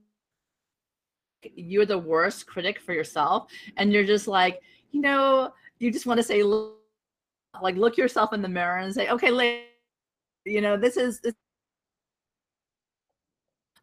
you're 1.56 1.86
the 1.86 1.98
worst 1.98 2.46
critic 2.46 2.80
for 2.80 2.94
yourself 2.94 3.48
and 3.78 3.92
you're 3.92 4.04
just 4.04 4.28
like 4.28 4.62
you 4.92 5.02
know 5.02 5.52
you 5.80 5.92
just 5.92 6.06
want 6.06 6.18
to 6.18 6.24
say 6.24 6.44
like 6.44 7.76
look 7.76 7.98
yourself 7.98 8.34
in 8.34 8.42
the 8.42 8.48
mirror 8.48 8.78
and 8.78 8.94
say 8.94 9.10
okay 9.10 9.64
you 10.46 10.62
know 10.62 10.78
this 10.78 10.98
is 10.98 11.20
this 11.22 11.34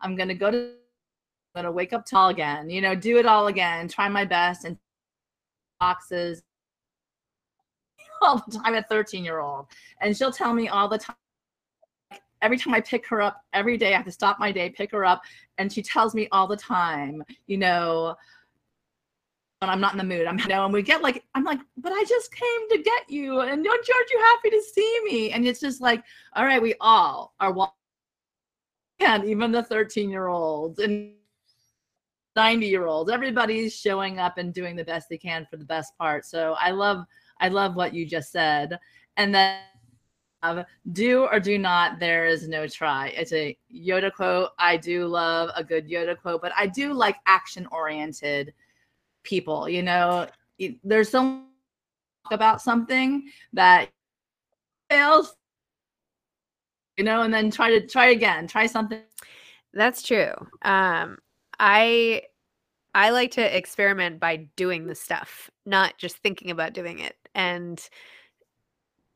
I'm 0.01 0.17
going 0.17 0.29
to 0.29 0.35
go 0.35 0.51
to, 0.51 0.57
I'm 0.59 1.63
going 1.63 1.65
to 1.65 1.73
wake 1.73 1.93
up 1.93 2.07
tall 2.07 2.29
again, 2.29 2.71
you 2.71 2.81
know, 2.81 2.95
do 2.95 3.19
it 3.19 3.27
all 3.27 3.49
again, 3.49 3.89
try 3.89 4.09
my 4.09 4.25
best 4.25 4.65
and 4.65 4.77
boxes. 5.81 6.43
all 8.23 8.43
the 8.49 8.59
time, 8.59 8.75
a 8.75 8.83
13 8.83 9.25
year 9.25 9.41
old, 9.41 9.67
and 10.01 10.17
she'll 10.17 10.33
tell 10.33 10.53
me 10.53 10.69
all 10.69 10.89
the 10.89 10.99
time. 10.99 11.17
Every 12.41 12.57
time 12.57 12.75
I 12.75 12.81
pick 12.81 13.07
her 13.09 13.21
up, 13.21 13.43
every 13.53 13.77
day 13.77 13.93
I 13.95 13.97
have 13.97 14.07
to 14.07 14.13
stop 14.13 14.39
my 14.39 14.53
day, 14.53 14.71
pick 14.71 14.93
her 14.93 15.05
up, 15.05 15.23
and 15.59 15.73
she 15.73 15.83
tells 15.83 16.15
me 16.15 16.29
all 16.31 16.47
the 16.47 16.57
time, 16.57 17.23
you 17.47 17.59
know, 17.59 18.15
when 19.59 19.71
I'm 19.71 19.81
not 19.81 19.93
in 19.93 19.99
the 19.99 20.05
mood. 20.05 20.27
I'm 20.27 20.39
you 20.39 20.47
know, 20.47 20.65
and 20.65 20.73
we 20.73 20.83
get 20.83 21.03
like, 21.03 21.25
I'm 21.35 21.43
like, 21.43 21.59
but 21.77 21.93
I 21.93 22.05
just 22.09 22.33
came 22.33 22.69
to 22.71 22.83
get 22.83 23.11
you, 23.11 23.41
and 23.41 23.65
don't 23.65 23.89
you 23.89 23.95
aren't 23.95 24.11
you 24.11 24.21
happy 24.21 24.51
to 24.51 24.63
see 24.63 25.01
me? 25.05 25.33
And 25.33 25.47
it's 25.47 25.61
just 25.61 25.81
like, 25.81 26.03
all 26.35 26.45
right, 26.45 26.63
we 26.63 26.75
all 26.81 27.35
are 27.41 27.53
and 29.01 29.25
even 29.25 29.53
the 29.53 29.63
13 29.63 30.11
year 30.11 30.27
olds 30.27 30.79
and 30.79 31.13
90 32.37 32.67
year 32.67 32.87
olds 32.87 33.11
everybody's 33.11 33.75
showing 33.75 34.19
up 34.19 34.39
and 34.39 34.55
doing 34.55 34.77
the 34.77 34.85
best 34.85 35.09
they 35.09 35.19
can 35.19 35.47
for 35.51 35.57
the 35.57 35.65
best 35.65 35.97
part. 35.99 36.25
So 36.25 36.55
i 36.61 36.71
love 36.71 37.05
i 37.41 37.49
love 37.49 37.75
what 37.77 37.95
you 37.95 38.07
just 38.07 38.33
said. 38.33 38.79
And 39.17 39.35
then 39.35 39.61
uh, 40.43 40.63
do 40.93 41.25
or 41.25 41.41
do 41.41 41.59
not 41.59 41.99
there 41.99 42.27
is 42.27 42.49
no 42.49 42.69
try. 42.69 43.09
It's 43.09 43.33
a 43.33 43.57
yoda 43.75 44.13
quote. 44.13 44.51
I 44.59 44.77
do 44.77 45.07
love 45.07 45.51
a 45.57 45.65
good 45.65 45.89
yoda 45.89 46.17
quote 46.17 46.43
but 46.43 46.53
i 46.57 46.67
do 46.67 46.93
like 46.93 47.17
action 47.27 47.67
oriented 47.71 48.53
people 49.23 49.69
you 49.69 49.83
know? 49.83 50.27
There's 50.83 51.11
so 51.11 51.43
about 52.31 52.61
something 52.61 53.31
that 53.53 53.91
fails 54.91 55.37
you 56.99 57.05
know, 57.05 57.23
and 57.23 57.33
then 57.33 57.51
try 57.51 57.71
to 57.71 57.87
try 57.87 58.07
again, 58.07 58.47
try 58.47 58.67
something. 58.67 59.01
That's 59.73 60.03
true. 60.03 60.33
Um, 60.63 61.19
I 61.59 62.23
I 62.95 63.11
like 63.11 63.31
to 63.33 63.57
experiment 63.57 64.19
by 64.19 64.49
doing 64.57 64.87
the 64.87 64.95
stuff, 64.95 65.51
not 65.65 65.97
just 65.99 66.17
thinking 66.19 66.51
about 66.51 66.73
doing 66.73 66.99
it. 66.99 67.17
And 67.35 67.81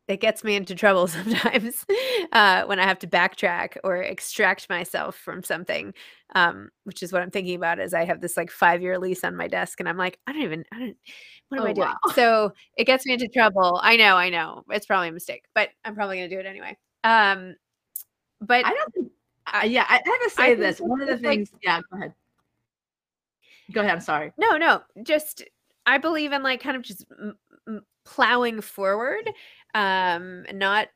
it 0.08 0.20
gets 0.20 0.44
me 0.44 0.54
into 0.54 0.74
trouble 0.74 1.06
sometimes 1.08 1.84
uh, 2.32 2.64
when 2.64 2.78
I 2.78 2.84
have 2.84 2.98
to 3.00 3.06
backtrack 3.08 3.76
or 3.82 3.96
extract 3.96 4.68
myself 4.68 5.16
from 5.16 5.42
something, 5.42 5.94
um, 6.34 6.70
which 6.84 7.02
is 7.02 7.12
what 7.12 7.22
I'm 7.22 7.30
thinking 7.30 7.56
about. 7.56 7.80
Is 7.80 7.94
I 7.94 8.04
have 8.04 8.20
this 8.20 8.36
like 8.36 8.50
five 8.50 8.82
year 8.82 8.98
lease 8.98 9.24
on 9.24 9.36
my 9.36 9.48
desk, 9.48 9.80
and 9.80 9.88
I'm 9.88 9.96
like, 9.96 10.18
I 10.26 10.32
don't 10.32 10.42
even, 10.42 10.64
I 10.72 10.78
don't, 10.78 10.96
what 11.48 11.58
am 11.58 11.66
oh, 11.66 11.70
I 11.70 11.72
doing? 11.72 11.88
Wow. 11.88 12.12
So 12.14 12.52
it 12.76 12.84
gets 12.84 13.04
me 13.06 13.14
into 13.14 13.28
trouble. 13.28 13.80
I 13.82 13.96
know, 13.96 14.16
I 14.16 14.28
know, 14.28 14.62
it's 14.70 14.86
probably 14.86 15.08
a 15.08 15.12
mistake, 15.12 15.44
but 15.54 15.70
I'm 15.84 15.94
probably 15.94 16.18
gonna 16.18 16.28
do 16.28 16.38
it 16.38 16.46
anyway. 16.46 16.76
Um, 17.04 17.56
but 18.42 18.66
I 18.66 18.72
don't 18.72 18.94
think, 18.94 19.12
uh, 19.46 19.64
yeah, 19.64 19.86
I 19.88 19.94
have 19.94 20.04
to 20.04 20.30
say 20.30 20.54
this. 20.54 20.80
One 20.80 21.00
of 21.00 21.08
the 21.08 21.16
things, 21.16 21.50
like, 21.52 21.62
yeah, 21.62 21.80
go 21.90 21.96
ahead. 21.96 22.14
Go 23.72 23.80
ahead. 23.80 23.92
I'm 23.92 24.00
sorry. 24.00 24.32
No, 24.36 24.56
no, 24.56 24.82
just 25.02 25.42
I 25.86 25.98
believe 25.98 26.32
in 26.32 26.42
like 26.42 26.62
kind 26.62 26.76
of 26.76 26.82
just 26.82 27.06
m- 27.18 27.38
m- 27.66 27.86
plowing 28.04 28.60
forward, 28.60 29.30
um, 29.74 30.44
not 30.52 30.88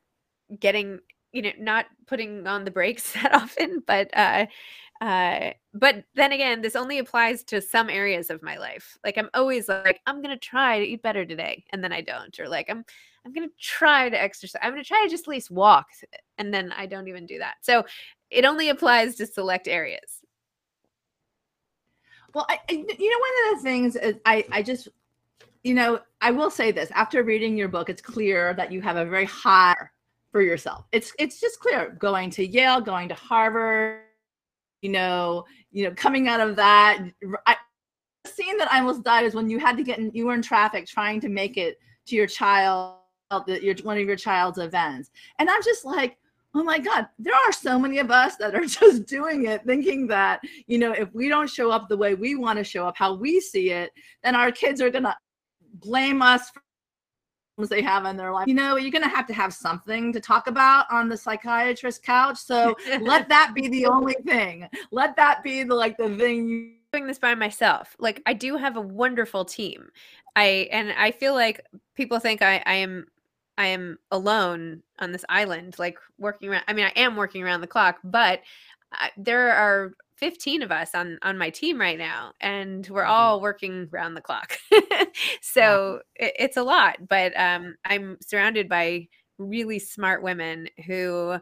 getting, 0.59 0.98
you 1.32 1.42
know, 1.42 1.52
not 1.59 1.87
putting 2.06 2.46
on 2.46 2.64
the 2.64 2.70
brakes 2.70 3.12
that 3.22 3.35
often, 3.35 3.82
but 3.87 4.11
uh, 4.16 4.46
uh 5.00 5.50
but 5.74 6.04
then 6.14 6.32
again 6.32 6.62
this 6.62 6.74
only 6.74 6.98
applies 6.98 7.44
to 7.44 7.61
some 7.61 7.90
areas 7.90 8.30
of 8.30 8.42
my 8.42 8.56
life 8.56 8.96
like 9.04 9.18
i'm 9.18 9.28
always 9.35 9.68
like 9.68 10.00
i'm 10.06 10.22
gonna 10.22 10.38
try 10.38 10.78
to 10.78 10.87
eat 10.87 11.02
better 11.02 11.26
today 11.26 11.62
and 11.70 11.85
then 11.85 11.92
i 11.92 12.00
don't 12.00 12.40
or 12.40 12.48
like 12.48 12.70
i'm 12.70 12.82
i'm 13.27 13.33
gonna 13.33 13.49
try 13.61 14.09
to 14.09 14.21
exercise 14.21 14.61
i'm 14.62 14.73
gonna 14.73 14.85
try 14.85 15.03
to 15.05 15.11
just 15.11 15.25
at 15.25 15.29
least 15.29 15.51
walk 15.51 15.87
and 16.39 16.55
then 16.55 16.73
i 16.77 16.87
don't 16.87 17.09
even 17.09 17.27
do 17.27 17.39
that. 17.39 17.57
So 17.61 17.85
it 18.31 18.45
only 18.45 18.71
applies 18.71 19.15
to 19.17 19.27
select 19.27 19.69
areas. 19.69 20.23
Well 22.35 22.47
I, 22.49 22.59
you 22.69 22.79
know 22.79 23.19
one 23.19 23.53
of 23.53 23.59
the 23.59 23.62
things 23.62 23.97
is 23.97 24.17
i 24.25 24.45
i 24.53 24.62
just 24.62 24.89
you 25.65 25.75
know 25.75 26.01
i 26.21 26.31
will 26.31 26.51
say 26.51 26.71
this 26.71 26.91
after 26.93 27.23
reading 27.23 27.57
your 27.57 27.69
book 27.69 27.89
it's 27.89 28.03
clear 28.03 28.55
that 28.55 28.71
you 28.71 28.81
have 28.83 28.97
a 28.97 29.05
very 29.05 29.27
high 29.27 29.77
for 30.33 30.43
yourself. 30.43 30.85
It's 30.93 31.12
it's 31.19 31.41
just 31.41 31.61
clear 31.61 31.97
going 31.99 32.31
to 32.31 32.47
yale 32.47 32.81
going 32.81 33.09
to 33.09 33.15
harvard 33.15 34.01
you 34.83 34.93
know, 34.93 35.45
you 35.73 35.85
know, 35.85 35.95
coming 35.97 36.29
out 36.29 36.41
of 36.41 36.55
that, 36.57 36.99
I, 37.47 37.57
the 38.25 38.31
scene 38.31 38.57
that 38.59 38.73
I 38.73 38.79
almost 38.79 39.03
died 39.03 39.25
is 39.25 39.35
when 39.35 39.51
you 39.51 39.59
had 39.59 39.77
to 39.77 39.83
get 39.83 39.99
in, 39.99 40.11
you 40.15 40.27
were 40.27 40.35
in 40.35 40.43
traffic 40.43 40.87
trying 40.87 41.21
to 41.23 41.29
make 41.29 41.57
it 41.57 41.79
to 42.07 42.15
your 42.15 42.27
child, 42.27 42.99
your 43.47 43.75
one 43.83 43.99
of 43.99 44.07
your 44.07 44.17
child's 44.17 44.59
events, 44.59 45.11
and 45.39 45.49
I'm 45.51 45.62
just 45.62 45.85
like, 45.85 46.17
oh 46.55 46.65
my 46.65 46.79
god 46.79 47.07
there 47.19 47.35
are 47.35 47.53
so 47.53 47.79
many 47.79 47.99
of 47.99 48.11
us 48.11 48.37
that 48.37 48.55
are 48.55 48.65
just 48.65 49.05
doing 49.05 49.45
it 49.45 49.62
thinking 49.67 50.07
that 50.07 50.41
you 50.67 50.79
know 50.79 50.93
if 50.93 51.12
we 51.12 51.29
don't 51.29 51.51
show 51.51 51.71
up 51.71 51.87
the 51.87 51.97
way 51.97 52.15
we 52.15 52.35
want 52.35 52.57
to 52.57 52.65
show 52.65 52.89
up 52.89 52.97
how 52.97 53.12
we 53.12 53.39
see 53.41 53.73
it 53.73 53.91
then 54.25 54.35
our 54.35 54.51
kids 54.51 54.81
are 54.81 54.91
to 54.91 55.15
blame 55.81 56.23
us 56.23 56.51
for 56.51 56.61
problems 57.57 57.71
they 57.71 57.83
have 57.83 58.05
in 58.07 58.17
their 58.17 58.33
life. 58.33 58.47
You 58.47 58.55
know, 58.55 58.77
you're 58.77 58.91
going 58.91 59.03
to 59.03 59.09
have 59.09 59.27
to 59.27 59.35
have 59.35 59.53
something 59.53 60.12
to 60.12 60.21
talk 60.21 60.47
about 60.47 60.87
on 60.91 61.09
the 61.09 61.17
psychiatrist 61.17 62.03
couch. 62.03 62.39
So 62.39 62.77
let 63.01 63.29
that 63.31 63.53
be 63.55 63.69
the 63.69 63.87
only 63.87 64.17
thing. 64.27 64.69
Let 64.91 65.17
that 65.17 65.43
be 65.43 65.62
the 65.62 65.75
like 65.75 65.97
the 65.97 66.15
thing 66.17 66.49
you 66.49 66.73
doing 66.93 67.07
this 67.07 67.19
by 67.19 67.35
myself. 67.35 67.97
Like 67.99 68.23
I 68.27 68.33
do 68.33 68.57
have 68.57 68.77
a 68.77 68.81
wonderful 68.81 69.45
team. 69.45 69.89
I 70.35 70.69
and 70.71 70.93
I 70.93 71.11
feel 71.11 71.35
like 71.35 71.65
people 71.95 72.19
think 72.19 72.43
I 72.43 72.62
I 72.67 72.75
am 72.75 73.07
I 73.59 73.66
am 73.66 73.99
alone 74.11 74.83
on 74.99 75.12
this 75.12 75.25
island 75.29 75.77
like 75.79 75.99
working 76.19 76.49
around 76.51 76.64
I 76.69 76.73
mean 76.73 76.87
I 76.87 76.92
am 76.97 77.16
working 77.16 77.42
around 77.42 77.61
the 77.61 77.66
clock, 77.66 77.99
but 78.05 78.40
I, 78.92 79.11
there 79.16 79.53
are 79.53 79.92
15 80.16 80.62
of 80.62 80.73
us 80.73 80.95
on 80.95 81.19
on 81.23 81.38
my 81.38 81.51
team 81.51 81.81
right 81.81 81.99
now 81.99 82.33
and 82.40 82.87
we're 82.88 83.03
mm-hmm. 83.03 83.11
all 83.11 83.40
working 83.40 83.88
around 83.92 84.14
the 84.14 84.21
clock. 84.21 84.57
So 85.40 86.01
it, 86.14 86.35
it's 86.38 86.57
a 86.59 86.62
lot 86.62 86.97
but 87.09 87.33
um, 87.38 87.77
i'm 87.87 88.19
surrounded 88.21 88.69
by 88.69 89.09
really 89.38 89.79
smart 89.79 90.23
women 90.23 90.69
who 90.87 91.38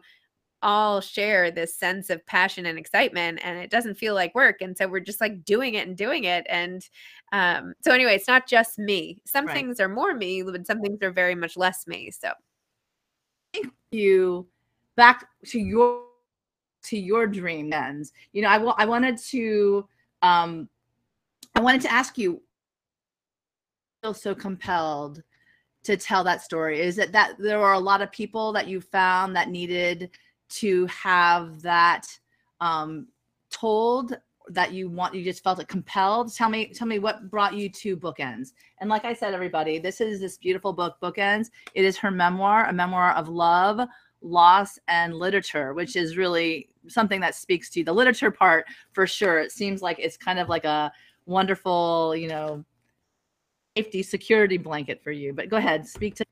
all 0.65 0.99
share 0.99 1.51
this 1.51 1.75
sense 1.75 2.09
of 2.09 2.25
passion 2.25 2.65
and 2.65 2.79
excitement 2.79 3.39
and 3.43 3.59
it 3.59 3.69
doesn't 3.69 3.93
feel 3.99 4.15
like 4.15 4.33
work 4.33 4.61
and 4.61 4.75
so 4.75 4.87
we're 4.87 4.99
just 4.99 5.21
like 5.21 5.45
doing 5.45 5.75
it 5.75 5.87
and 5.87 5.95
doing 5.95 6.23
it 6.23 6.43
and 6.49 6.89
um, 7.33 7.75
so 7.81 7.91
anyway 7.91 8.15
it's 8.15 8.27
not 8.27 8.47
just 8.47 8.79
me. 8.79 9.21
Some 9.25 9.45
right. 9.45 9.53
things 9.53 9.79
are 9.79 9.87
more 9.87 10.15
me 10.15 10.41
but 10.41 10.65
some 10.65 10.81
things 10.81 10.97
are 11.03 11.11
very 11.11 11.35
much 11.35 11.55
less 11.55 11.85
me 11.85 12.09
so. 12.09 12.31
Thank 13.53 13.71
you. 13.91 14.47
Back 14.97 15.27
to 15.45 15.59
your 15.59 16.01
to 16.85 16.97
your 16.97 17.27
dream 17.27 17.71
ends. 17.71 18.11
You 18.33 18.41
know 18.41 18.49
I, 18.49 18.57
w- 18.57 18.75
I 18.75 18.85
wanted 18.85 19.17
to 19.19 19.87
um 20.23 20.67
i 21.53 21.59
wanted 21.59 21.81
to 21.81 21.91
ask 21.91 22.17
you 22.17 22.41
feel 24.01 24.13
so 24.13 24.33
compelled 24.33 25.21
to 25.83 25.95
tell 25.95 26.23
that 26.23 26.41
story. 26.41 26.79
Is 26.81 26.97
it 26.97 27.11
that 27.11 27.35
there 27.37 27.59
were 27.59 27.73
a 27.73 27.79
lot 27.79 28.01
of 28.01 28.11
people 28.11 28.51
that 28.53 28.67
you 28.67 28.81
found 28.81 29.35
that 29.35 29.49
needed 29.49 30.09
to 30.49 30.85
have 30.87 31.61
that 31.61 32.05
um 32.61 33.07
told 33.49 34.17
that 34.49 34.71
you 34.71 34.89
want 34.89 35.15
you 35.15 35.23
just 35.23 35.43
felt 35.43 35.59
it 35.59 35.67
compelled 35.67 36.33
tell 36.33 36.49
me 36.49 36.67
tell 36.67 36.87
me 36.87 36.99
what 36.99 37.29
brought 37.29 37.55
you 37.55 37.67
to 37.67 37.97
bookends 37.97 38.49
and 38.79 38.89
like 38.89 39.03
i 39.03 39.13
said 39.13 39.33
everybody 39.33 39.79
this 39.79 39.99
is 40.01 40.19
this 40.19 40.37
beautiful 40.37 40.71
book 40.71 40.95
bookends 41.01 41.47
it 41.73 41.83
is 41.83 41.97
her 41.97 42.11
memoir 42.11 42.65
a 42.65 42.73
memoir 42.73 43.11
of 43.13 43.27
love 43.27 43.87
loss 44.21 44.77
and 44.87 45.15
literature 45.15 45.73
which 45.73 45.95
is 45.95 46.15
really 46.15 46.69
something 46.87 47.19
that 47.21 47.35
speaks 47.35 47.69
to 47.71 47.79
you. 47.79 47.85
The 47.85 47.93
literature 47.93 48.31
part, 48.31 48.65
for 48.93 49.07
sure, 49.07 49.39
it 49.39 49.51
seems 49.51 49.81
like 49.81 49.99
it's 49.99 50.17
kind 50.17 50.39
of 50.39 50.49
like 50.49 50.65
a 50.65 50.91
wonderful, 51.25 52.15
you 52.15 52.27
know, 52.27 52.63
safety 53.77 54.03
security 54.03 54.57
blanket 54.57 55.03
for 55.03 55.11
you. 55.11 55.33
But 55.33 55.49
go 55.49 55.57
ahead, 55.57 55.87
speak 55.87 56.15
to. 56.15 56.25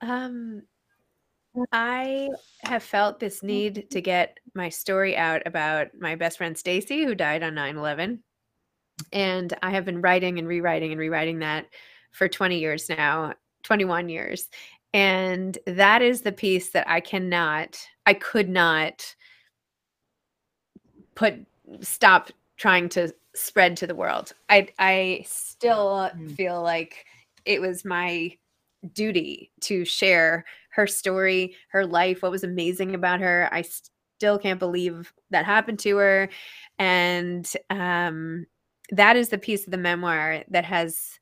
Um, 0.00 0.62
I 1.72 2.28
have 2.64 2.82
felt 2.82 3.20
this 3.20 3.42
need 3.42 3.90
to 3.90 4.00
get 4.00 4.38
my 4.54 4.68
story 4.68 5.16
out 5.16 5.42
about 5.46 5.88
my 5.98 6.14
best 6.14 6.38
friend 6.38 6.56
Stacy, 6.56 7.04
who 7.04 7.14
died 7.14 7.42
on 7.42 7.54
9 7.54 7.76
11. 7.76 8.22
And 9.12 9.54
I 9.62 9.70
have 9.70 9.84
been 9.84 10.00
writing 10.00 10.38
and 10.38 10.48
rewriting 10.48 10.92
and 10.92 11.00
rewriting 11.00 11.40
that 11.40 11.66
for 12.12 12.28
20 12.28 12.58
years 12.58 12.88
now, 12.88 13.34
21 13.64 14.08
years. 14.08 14.48
And 14.94 15.56
that 15.66 16.02
is 16.02 16.20
the 16.20 16.32
piece 16.32 16.70
that 16.70 16.88
I 16.88 17.00
cannot, 17.00 17.78
I 18.06 18.14
could 18.14 18.48
not 18.48 19.14
put 21.14 21.34
stop 21.80 22.30
trying 22.56 22.88
to 22.90 23.14
spread 23.34 23.76
to 23.78 23.86
the 23.86 23.94
world. 23.94 24.32
I 24.48 24.68
I 24.78 25.24
still 25.26 26.10
mm. 26.14 26.34
feel 26.36 26.62
like 26.62 27.06
it 27.44 27.60
was 27.60 27.84
my 27.84 28.36
duty 28.92 29.52
to 29.60 29.84
share 29.84 30.44
her 30.70 30.86
story, 30.86 31.54
her 31.68 31.86
life, 31.86 32.22
what 32.22 32.32
was 32.32 32.44
amazing 32.44 32.94
about 32.94 33.20
her. 33.20 33.48
I 33.52 33.62
still 33.62 34.38
can't 34.38 34.58
believe 34.58 35.12
that 35.30 35.44
happened 35.44 35.78
to 35.80 35.96
her 35.96 36.28
and 36.78 37.52
um 37.70 38.46
that 38.90 39.16
is 39.16 39.30
the 39.30 39.38
piece 39.38 39.64
of 39.64 39.70
the 39.70 39.78
memoir 39.78 40.44
that 40.50 40.64
has 40.64 41.18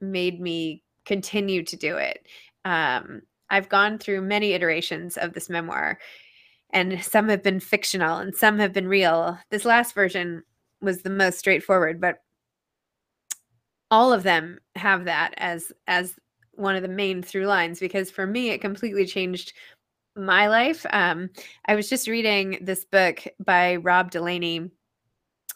made 0.00 0.40
me 0.40 0.82
continue 1.04 1.62
to 1.64 1.76
do 1.76 1.96
it. 1.96 2.26
Um 2.64 3.22
I've 3.48 3.68
gone 3.68 3.98
through 3.98 4.22
many 4.22 4.52
iterations 4.52 5.16
of 5.16 5.32
this 5.32 5.48
memoir 5.48 5.98
and 6.70 7.02
some 7.02 7.28
have 7.28 7.42
been 7.42 7.60
fictional 7.60 8.18
and 8.18 8.34
some 8.34 8.58
have 8.58 8.72
been 8.72 8.88
real. 8.88 9.38
This 9.50 9.64
last 9.64 9.94
version 9.94 10.42
was 10.82 11.02
the 11.02 11.10
most 11.10 11.38
straightforward, 11.38 12.00
but 12.00 12.16
all 13.90 14.12
of 14.12 14.24
them 14.24 14.58
have 14.74 15.04
that 15.04 15.32
as 15.38 15.72
as 15.86 16.16
one 16.56 16.76
of 16.76 16.82
the 16.82 16.88
main 16.88 17.22
through 17.22 17.46
lines 17.46 17.80
because 17.80 18.10
for 18.10 18.26
me 18.26 18.50
it 18.50 18.60
completely 18.60 19.06
changed 19.06 19.52
my 20.16 20.48
life. 20.48 20.84
Um, 20.90 21.30
I 21.66 21.74
was 21.74 21.88
just 21.88 22.08
reading 22.08 22.58
this 22.62 22.84
book 22.84 23.22
by 23.44 23.76
Rob 23.76 24.10
Delaney, 24.10 24.70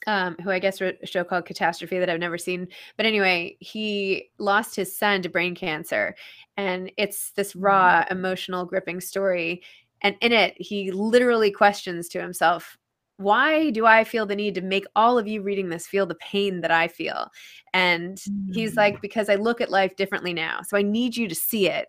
um, 0.06 0.36
who 0.42 0.50
I 0.50 0.58
guess 0.58 0.80
wrote 0.80 0.96
a 1.02 1.06
show 1.06 1.24
called 1.24 1.46
Catastrophe 1.46 1.98
that 1.98 2.10
I've 2.10 2.20
never 2.20 2.38
seen. 2.38 2.68
But 2.96 3.06
anyway, 3.06 3.56
he 3.60 4.30
lost 4.38 4.76
his 4.76 4.96
son 4.96 5.22
to 5.22 5.28
brain 5.28 5.54
cancer. 5.54 6.14
And 6.56 6.92
it's 6.96 7.32
this 7.32 7.56
raw, 7.56 8.04
mm. 8.04 8.12
emotional, 8.12 8.64
gripping 8.64 9.00
story. 9.00 9.62
And 10.02 10.16
in 10.20 10.32
it, 10.32 10.54
he 10.56 10.92
literally 10.92 11.50
questions 11.50 12.08
to 12.08 12.20
himself, 12.20 12.78
why 13.20 13.68
do 13.68 13.84
I 13.84 14.02
feel 14.02 14.24
the 14.24 14.34
need 14.34 14.54
to 14.54 14.62
make 14.62 14.86
all 14.96 15.18
of 15.18 15.28
you 15.28 15.42
reading 15.42 15.68
this 15.68 15.86
feel 15.86 16.06
the 16.06 16.14
pain 16.14 16.62
that 16.62 16.70
I 16.70 16.88
feel? 16.88 17.28
And 17.74 18.16
mm. 18.16 18.54
he's 18.54 18.76
like, 18.76 19.02
because 19.02 19.28
I 19.28 19.34
look 19.34 19.60
at 19.60 19.70
life 19.70 19.94
differently 19.96 20.32
now. 20.32 20.60
So 20.66 20.76
I 20.78 20.82
need 20.82 21.16
you 21.16 21.28
to 21.28 21.34
see 21.34 21.68
it. 21.68 21.88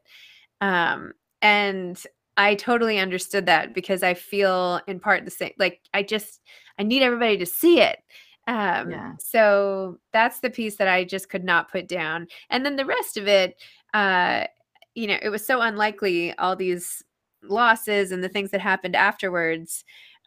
Um, 0.59 1.13
and 1.41 2.03
I 2.35 2.55
totally 2.55 2.99
understood 2.99 3.45
that 3.45 3.73
because 3.73 4.03
I 4.03 4.13
feel 4.13 4.81
in 4.87 4.99
part 4.99 5.23
the 5.23 5.31
same. 5.31 5.53
Like 5.57 5.79
I 5.93 6.03
just 6.03 6.41
I 6.77 6.83
need 6.83 7.01
everybody 7.01 7.37
to 7.37 7.45
see 7.45 7.79
it. 7.79 7.99
Um, 8.47 8.91
yeah. 8.91 9.13
So 9.19 9.99
that's 10.11 10.41
the 10.41 10.49
piece 10.49 10.75
that 10.77 10.89
I 10.89 11.05
just 11.05 11.29
could 11.29 11.45
not 11.45 11.71
put 11.71 11.87
down. 11.87 12.27
And 12.49 12.65
then 12.65 12.75
the 12.75 12.85
rest 12.85 13.15
of 13.15 13.27
it, 13.27 13.55
uh, 13.93 14.45
you 14.95 15.07
know, 15.07 15.17
it 15.21 15.29
was 15.29 15.45
so 15.45 15.61
unlikely 15.61 16.33
all 16.37 16.55
these 16.57 17.01
losses 17.43 18.11
and 18.11 18.23
the 18.23 18.29
things 18.29 18.51
that 18.51 18.61
happened 18.61 18.95
afterwards. 18.95 19.83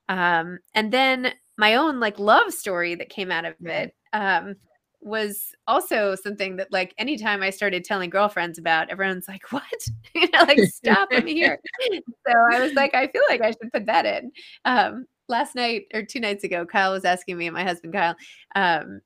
Um, 0.09 0.59
and 0.75 0.93
then 0.93 1.33
my 1.57 1.77
own 1.77 2.01
like 2.01 2.19
love 2.19 2.53
story 2.53 2.95
that 2.97 3.09
came 3.09 3.31
out 3.31 3.45
of 3.45 3.55
it. 3.61 3.95
Um, 4.13 4.57
was 5.05 5.55
also 5.67 6.15
something 6.15 6.57
that 6.57 6.73
like 6.73 6.95
anytime 6.97 7.43
I 7.43 7.51
started 7.51 7.85
telling 7.85 8.09
girlfriends 8.09 8.59
about, 8.59 8.89
everyone's 8.91 9.29
like, 9.29 9.53
"What? 9.53 9.87
you 10.15 10.29
know, 10.33 10.45
like 10.45 10.59
stop 10.61 11.11
me 11.11 11.35
here." 11.35 11.61
so 12.27 12.33
I 12.53 12.61
was 12.61 12.73
like, 12.73 12.95
I 12.95 13.07
feel 13.09 13.23
like 13.29 13.43
I 13.43 13.51
should 13.51 13.73
put 13.73 13.87
that 13.87 14.07
in. 14.07 14.33
Um, 14.65 15.07
last 15.29 15.55
night 15.55 15.83
or 15.93 16.03
two 16.03 16.21
nights 16.21 16.43
ago, 16.43 16.65
Kyle 16.65 16.93
was 16.93 17.05
asking 17.05 17.37
me 17.37 17.47
and 17.47 17.55
my 17.55 17.65
husband 17.65 17.93
Kyle. 17.93 18.17
Um, 18.55 19.01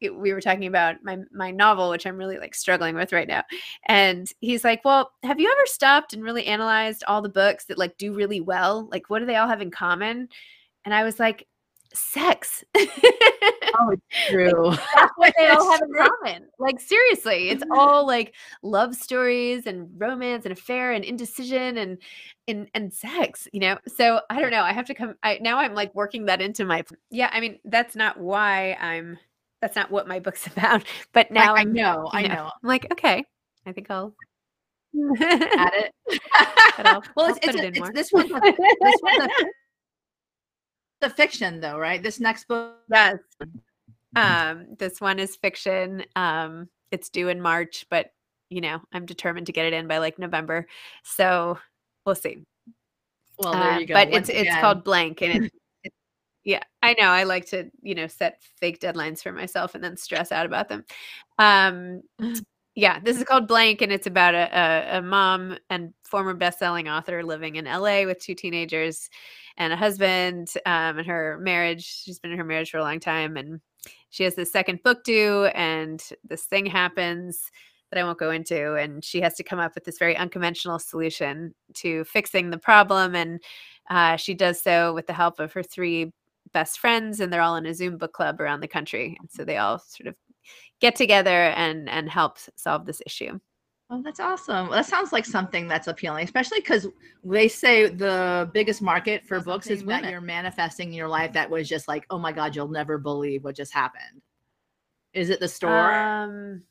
it, 0.00 0.14
we 0.14 0.32
were 0.32 0.40
talking 0.40 0.66
about 0.66 0.96
my 1.02 1.18
my 1.32 1.50
novel, 1.50 1.90
which 1.90 2.06
I'm 2.06 2.16
really 2.16 2.38
like 2.38 2.54
struggling 2.54 2.94
with 2.94 3.12
right 3.12 3.28
now, 3.28 3.42
and 3.86 4.30
he's 4.40 4.64
like, 4.64 4.84
"Well, 4.84 5.12
have 5.22 5.40
you 5.40 5.50
ever 5.50 5.66
stopped 5.66 6.12
and 6.12 6.22
really 6.22 6.46
analyzed 6.46 7.04
all 7.06 7.22
the 7.22 7.28
books 7.28 7.66
that 7.66 7.78
like 7.78 7.96
do 7.98 8.14
really 8.14 8.40
well? 8.40 8.88
Like, 8.90 9.10
what 9.10 9.20
do 9.20 9.26
they 9.26 9.36
all 9.36 9.48
have 9.48 9.62
in 9.62 9.70
common?" 9.70 10.28
And 10.84 10.94
I 10.94 11.04
was 11.04 11.18
like, 11.20 11.46
sex. 11.94 12.64
oh, 12.76 13.90
it's 13.90 14.28
true. 14.28 14.70
That's 14.94 15.12
what 15.16 15.34
they 15.36 15.48
all 15.48 15.70
have 15.70 15.82
in 15.82 15.94
common. 15.94 16.48
Like 16.58 16.80
seriously, 16.80 17.50
it's 17.50 17.64
all 17.72 18.06
like 18.06 18.34
love 18.62 18.94
stories 18.94 19.66
and 19.66 19.88
romance 19.98 20.44
and 20.44 20.52
affair 20.52 20.92
and 20.92 21.04
indecision 21.04 21.78
and 21.78 21.98
and 22.46 22.68
and 22.74 22.92
sex, 22.92 23.48
you 23.52 23.60
know. 23.60 23.78
So 23.86 24.20
I 24.30 24.40
don't 24.40 24.50
know. 24.50 24.62
I 24.62 24.72
have 24.72 24.86
to 24.86 24.94
come. 24.94 25.14
I 25.22 25.38
now 25.40 25.58
I'm 25.58 25.74
like 25.74 25.94
working 25.94 26.26
that 26.26 26.40
into 26.40 26.64
my. 26.64 26.84
Yeah, 27.10 27.30
I 27.32 27.40
mean 27.40 27.58
that's 27.64 27.96
not 27.96 28.18
why 28.18 28.74
I'm. 28.80 29.18
That's 29.60 29.76
not 29.76 29.90
what 29.90 30.06
my 30.08 30.18
book's 30.18 30.46
about. 30.56 30.84
But 31.12 31.30
now 31.30 31.54
I, 31.54 31.60
I 31.60 31.64
know. 31.64 32.08
I 32.12 32.22
know. 32.22 32.28
know. 32.28 32.44
I'm 32.44 32.68
like 32.68 32.90
okay. 32.92 33.24
I 33.66 33.72
think 33.72 33.90
I'll 33.90 34.14
add 35.20 35.72
it. 36.08 36.20
I'll, 36.78 37.02
well, 37.16 37.26
I'll 37.26 37.34
it's, 37.36 37.38
it's, 37.42 37.56
it 37.56 37.76
it's 37.76 37.90
this 37.92 38.12
one. 38.12 38.28
This 38.28 38.98
one 39.00 39.28
the 41.00 41.10
fiction 41.10 41.60
though, 41.60 41.78
right? 41.78 42.02
This 42.02 42.20
next 42.20 42.48
book. 42.48 42.76
Yes. 42.90 43.18
Um, 44.16 44.68
this 44.78 45.02
one 45.02 45.18
is 45.18 45.36
fiction. 45.36 46.02
Um, 46.16 46.70
it's 46.90 47.10
due 47.10 47.28
in 47.28 47.42
March, 47.42 47.84
but 47.90 48.10
you 48.48 48.62
know, 48.62 48.80
I'm 48.90 49.04
determined 49.04 49.46
to 49.46 49.52
get 49.52 49.66
it 49.66 49.74
in 49.74 49.86
by 49.86 49.98
like 49.98 50.18
November. 50.18 50.66
So 51.04 51.58
we'll 52.06 52.14
see. 52.14 52.38
Well, 53.38 53.52
there 53.52 53.62
uh, 53.62 53.78
you 53.78 53.86
go. 53.86 53.94
Uh, 53.94 54.04
but 54.04 54.10
Once 54.10 54.28
it's 54.30 54.40
again. 54.40 54.52
it's 54.54 54.60
called 54.60 54.82
blank 54.82 55.22
and 55.22 55.44
it's 55.44 55.54
yeah, 56.48 56.62
I 56.82 56.94
know. 56.94 57.08
I 57.08 57.24
like 57.24 57.44
to, 57.50 57.70
you 57.82 57.94
know, 57.94 58.06
set 58.06 58.42
fake 58.56 58.80
deadlines 58.80 59.22
for 59.22 59.32
myself 59.32 59.74
and 59.74 59.84
then 59.84 59.98
stress 59.98 60.32
out 60.32 60.46
about 60.46 60.70
them. 60.70 60.82
Um 61.38 62.00
yeah, 62.74 63.00
this 63.00 63.18
is 63.18 63.24
called 63.24 63.48
Blank, 63.48 63.82
and 63.82 63.92
it's 63.92 64.06
about 64.06 64.34
a, 64.34 64.48
a, 64.56 64.98
a 64.98 65.02
mom 65.02 65.58
and 65.68 65.92
former 66.04 66.32
best-selling 66.32 66.88
author 66.88 67.24
living 67.24 67.56
in 67.56 67.64
LA 67.64 68.04
with 68.04 68.20
two 68.20 68.36
teenagers 68.36 69.10
and 69.56 69.72
a 69.72 69.76
husband 69.76 70.52
um, 70.64 70.98
and 70.98 71.06
her 71.06 71.38
marriage. 71.40 71.84
She's 71.84 72.20
been 72.20 72.30
in 72.30 72.38
her 72.38 72.44
marriage 72.44 72.70
for 72.70 72.78
a 72.78 72.82
long 72.82 73.00
time, 73.00 73.36
and 73.36 73.60
she 74.10 74.22
has 74.22 74.36
this 74.36 74.52
second 74.52 74.82
book 74.84 75.02
due, 75.02 75.46
and 75.46 76.00
this 76.22 76.44
thing 76.44 76.66
happens 76.66 77.50
that 77.90 77.98
I 77.98 78.04
won't 78.04 78.18
go 78.18 78.30
into, 78.30 78.76
and 78.76 79.04
she 79.04 79.20
has 79.22 79.34
to 79.34 79.42
come 79.42 79.58
up 79.58 79.74
with 79.74 79.84
this 79.84 79.98
very 79.98 80.16
unconventional 80.16 80.78
solution 80.78 81.54
to 81.74 82.04
fixing 82.04 82.50
the 82.50 82.58
problem, 82.58 83.16
and 83.16 83.42
uh, 83.90 84.14
she 84.16 84.34
does 84.34 84.62
so 84.62 84.94
with 84.94 85.08
the 85.08 85.12
help 85.12 85.40
of 85.40 85.52
her 85.52 85.64
three 85.64 86.12
best 86.52 86.78
friends, 86.78 87.20
and 87.20 87.32
they're 87.32 87.42
all 87.42 87.56
in 87.56 87.66
a 87.66 87.74
Zoom 87.74 87.98
book 87.98 88.12
club 88.12 88.40
around 88.40 88.60
the 88.60 88.68
country, 88.68 89.16
and 89.20 89.30
so 89.30 89.44
they 89.44 89.56
all 89.56 89.78
sort 89.78 90.08
of 90.08 90.14
get 90.80 90.96
together 90.96 91.50
and 91.50 91.88
and 91.88 92.08
help 92.08 92.38
solve 92.56 92.86
this 92.86 93.02
issue. 93.06 93.38
Oh, 93.90 94.02
that's 94.02 94.20
awesome. 94.20 94.70
That 94.70 94.84
sounds 94.84 95.14
like 95.14 95.24
something 95.24 95.66
that's 95.66 95.86
appealing, 95.88 96.24
especially 96.24 96.60
because 96.60 96.86
they 97.24 97.48
say 97.48 97.88
the 97.88 98.50
biggest 98.52 98.82
market 98.82 99.26
for 99.26 99.40
books 99.40 99.68
is 99.68 99.82
when 99.82 100.04
you're 100.04 100.20
manifesting 100.20 100.88
in 100.88 100.94
your 100.94 101.08
life 101.08 101.32
that 101.32 101.48
was 101.48 101.66
just 101.66 101.88
like, 101.88 102.04
oh 102.10 102.18
my 102.18 102.30
God, 102.30 102.54
you'll 102.54 102.68
never 102.68 102.98
believe 102.98 103.44
what 103.44 103.56
just 103.56 103.72
happened. 103.72 104.20
Is 105.14 105.30
it 105.30 105.40
the 105.40 105.48
store? 105.48 105.94
Um, 105.94 106.62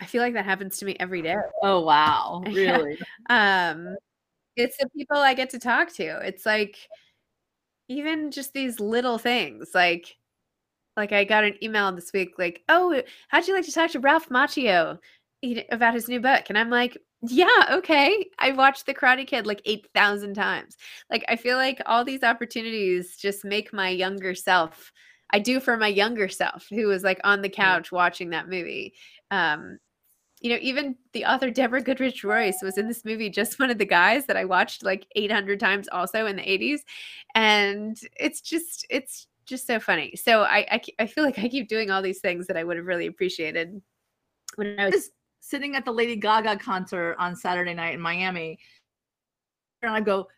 I 0.00 0.06
feel 0.06 0.20
like 0.20 0.34
that 0.34 0.44
happens 0.44 0.78
to 0.78 0.84
me 0.84 0.96
every 0.98 1.22
day. 1.22 1.36
Oh 1.62 1.80
wow, 1.80 2.42
really? 2.52 2.98
um, 3.30 3.94
it's 4.56 4.76
the 4.76 4.88
people 4.96 5.16
I 5.16 5.34
get 5.34 5.50
to 5.50 5.60
talk 5.60 5.92
to. 5.94 6.26
It's 6.26 6.44
like 6.44 6.76
even 7.88 8.30
just 8.30 8.52
these 8.52 8.80
little 8.80 9.18
things, 9.18 9.70
like 9.74 10.16
like 10.96 11.12
I 11.12 11.24
got 11.24 11.44
an 11.44 11.56
email 11.62 11.90
this 11.92 12.12
week, 12.12 12.34
like, 12.38 12.62
oh, 12.68 13.02
how'd 13.28 13.48
you 13.48 13.54
like 13.54 13.64
to 13.64 13.72
talk 13.72 13.90
to 13.92 14.00
Ralph 14.00 14.28
Macchio? 14.28 14.98
about 15.70 15.94
his 15.94 16.08
new 16.08 16.20
book. 16.20 16.44
And 16.48 16.58
I'm 16.58 16.70
like, 16.70 16.96
yeah, 17.22 17.68
okay. 17.70 18.26
I 18.38 18.52
watched 18.52 18.86
The 18.86 18.94
Karate 18.94 19.26
Kid 19.26 19.46
like 19.46 19.62
8,000 19.64 20.34
times. 20.34 20.76
Like, 21.10 21.24
I 21.28 21.36
feel 21.36 21.56
like 21.56 21.80
all 21.86 22.04
these 22.04 22.22
opportunities 22.22 23.16
just 23.16 23.44
make 23.44 23.72
my 23.72 23.88
younger 23.88 24.34
self. 24.34 24.92
I 25.30 25.38
do 25.38 25.60
for 25.60 25.76
my 25.76 25.88
younger 25.88 26.28
self 26.28 26.66
who 26.70 26.86
was 26.86 27.02
like 27.02 27.20
on 27.24 27.42
the 27.42 27.48
couch 27.48 27.90
watching 27.90 28.30
that 28.30 28.48
movie. 28.48 28.94
Um, 29.30 29.78
you 30.44 30.50
know, 30.50 30.58
even 30.60 30.94
the 31.14 31.24
author 31.24 31.50
Deborah 31.50 31.80
Goodrich 31.80 32.22
Royce 32.22 32.60
was 32.60 32.76
in 32.76 32.86
this 32.86 33.02
movie, 33.02 33.30
just 33.30 33.58
one 33.58 33.70
of 33.70 33.78
the 33.78 33.86
guys 33.86 34.26
that 34.26 34.36
I 34.36 34.44
watched 34.44 34.84
like 34.84 35.06
800 35.16 35.58
times 35.58 35.88
also 35.88 36.26
in 36.26 36.36
the 36.36 36.42
80s. 36.42 36.80
And 37.34 37.98
it's 38.20 38.42
just, 38.42 38.86
it's 38.90 39.26
just 39.46 39.66
so 39.66 39.80
funny. 39.80 40.14
So 40.16 40.42
I, 40.42 40.66
I, 40.70 40.80
I 40.98 41.06
feel 41.06 41.24
like 41.24 41.38
I 41.38 41.48
keep 41.48 41.66
doing 41.66 41.90
all 41.90 42.02
these 42.02 42.20
things 42.20 42.46
that 42.48 42.58
I 42.58 42.64
would 42.64 42.76
have 42.76 42.84
really 42.84 43.06
appreciated 43.06 43.80
when 44.56 44.78
I 44.78 44.90
was 44.90 45.12
sitting 45.40 45.76
at 45.76 45.86
the 45.86 45.92
Lady 45.92 46.14
Gaga 46.14 46.58
concert 46.58 47.16
on 47.18 47.34
Saturday 47.34 47.72
night 47.72 47.94
in 47.94 48.00
Miami, 48.00 48.58
and 49.80 49.92
I 49.92 50.00
go, 50.02 50.28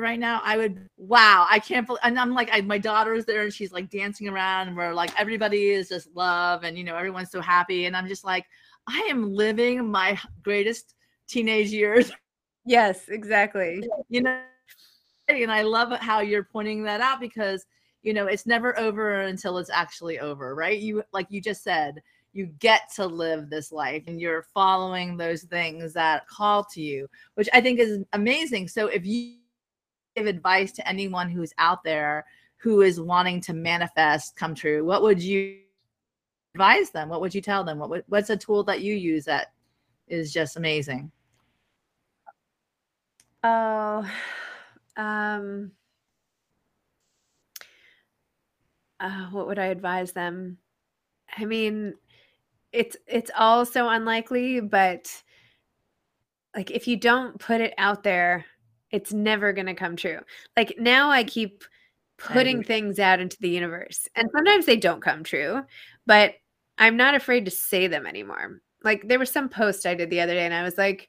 right 0.00 0.18
now 0.18 0.40
i 0.44 0.56
would 0.56 0.88
wow 0.96 1.46
i 1.50 1.58
can't 1.58 1.86
believe 1.86 2.00
and 2.02 2.18
i'm 2.18 2.32
like 2.34 2.48
I, 2.52 2.60
my 2.62 2.78
daughter's 2.78 3.24
there 3.24 3.42
and 3.42 3.52
she's 3.52 3.72
like 3.72 3.90
dancing 3.90 4.28
around 4.28 4.68
and 4.68 4.76
we're 4.76 4.94
like 4.94 5.18
everybody 5.20 5.70
is 5.70 5.88
just 5.88 6.08
love 6.14 6.64
and 6.64 6.78
you 6.78 6.84
know 6.84 6.96
everyone's 6.96 7.30
so 7.30 7.40
happy 7.40 7.86
and 7.86 7.96
i'm 7.96 8.08
just 8.08 8.24
like 8.24 8.46
i 8.86 8.98
am 9.10 9.32
living 9.32 9.90
my 9.90 10.18
greatest 10.42 10.94
teenage 11.28 11.70
years. 11.70 12.12
Yes 12.64 13.08
exactly. 13.08 13.88
You 14.08 14.22
know 14.22 14.40
and 15.28 15.52
i 15.52 15.62
love 15.62 15.98
how 16.00 16.20
you're 16.20 16.44
pointing 16.44 16.82
that 16.84 17.00
out 17.00 17.20
because 17.20 17.64
you 18.02 18.12
know 18.12 18.26
it's 18.26 18.46
never 18.46 18.78
over 18.78 19.22
until 19.22 19.58
it's 19.58 19.70
actually 19.70 20.18
over 20.18 20.54
right? 20.54 20.78
You 20.78 21.02
like 21.12 21.26
you 21.30 21.40
just 21.40 21.62
said 21.62 22.02
you 22.32 22.46
get 22.58 22.90
to 22.96 23.06
live 23.06 23.50
this 23.50 23.72
life 23.72 24.04
and 24.06 24.20
you're 24.20 24.46
following 24.54 25.16
those 25.16 25.42
things 25.42 25.92
that 25.92 26.26
call 26.28 26.64
to 26.64 26.80
you, 26.80 27.06
which 27.34 27.48
I 27.52 27.60
think 27.60 27.78
is 27.78 28.04
amazing. 28.14 28.68
So 28.68 28.86
if 28.86 29.04
you 29.04 29.36
give 30.16 30.26
advice 30.26 30.72
to 30.72 30.88
anyone 30.88 31.30
who's 31.30 31.52
out 31.58 31.82
there 31.84 32.24
who 32.56 32.82
is 32.82 33.00
wanting 33.00 33.40
to 33.40 33.52
manifest 33.52 34.36
come 34.36 34.54
true, 34.54 34.84
what 34.84 35.02
would 35.02 35.20
you 35.20 35.58
advise 36.54 36.90
them? 36.90 37.08
What 37.08 37.20
would 37.20 37.34
you 37.34 37.40
tell 37.40 37.64
them? 37.64 37.78
What 37.78 38.04
what's 38.08 38.30
a 38.30 38.36
tool 38.36 38.62
that 38.64 38.82
you 38.82 38.94
use 38.94 39.24
that 39.24 39.52
is 40.06 40.32
just 40.32 40.56
amazing? 40.56 41.10
Oh, 43.44 44.08
um, 44.96 45.72
uh, 49.00 49.26
what 49.30 49.48
would 49.48 49.58
I 49.58 49.66
advise 49.66 50.12
them? 50.12 50.58
I 51.36 51.44
mean, 51.44 51.94
it's 52.72 52.96
it's 53.06 53.30
all 53.36 53.66
so 53.66 53.88
unlikely, 53.88 54.60
but 54.60 55.22
like 56.54 56.70
if 56.70 56.86
you 56.86 56.96
don't 56.96 57.38
put 57.40 57.60
it 57.60 57.74
out 57.78 58.02
there, 58.04 58.44
it's 58.92 59.12
never 59.12 59.52
going 59.52 59.66
to 59.66 59.74
come 59.74 59.96
true. 59.96 60.20
Like 60.56 60.76
now 60.78 61.10
I 61.10 61.24
keep 61.24 61.64
putting 62.18 62.62
things 62.62 62.98
out 62.98 63.20
into 63.20 63.36
the 63.40 63.48
universe. 63.48 64.06
And 64.14 64.30
sometimes 64.34 64.66
they 64.66 64.76
don't 64.76 65.02
come 65.02 65.24
true, 65.24 65.62
but 66.06 66.34
I'm 66.78 66.96
not 66.96 67.14
afraid 67.14 67.44
to 67.46 67.50
say 67.50 67.86
them 67.86 68.06
anymore. 68.06 68.60
like 68.84 69.06
there 69.06 69.18
was 69.18 69.30
some 69.30 69.48
post 69.48 69.86
I 69.86 69.94
did 69.94 70.10
the 70.10 70.20
other 70.20 70.34
day 70.34 70.44
and 70.44 70.54
I 70.54 70.62
was 70.62 70.78
like, 70.78 71.08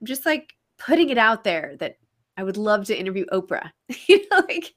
I'm 0.00 0.06
just 0.06 0.26
like 0.26 0.54
putting 0.78 1.10
it 1.10 1.18
out 1.18 1.44
there 1.44 1.76
that 1.80 1.96
I 2.36 2.42
would 2.42 2.56
love 2.56 2.86
to 2.86 2.98
interview 2.98 3.26
Oprah. 3.26 3.70
you 4.08 4.26
know, 4.30 4.42
like 4.48 4.74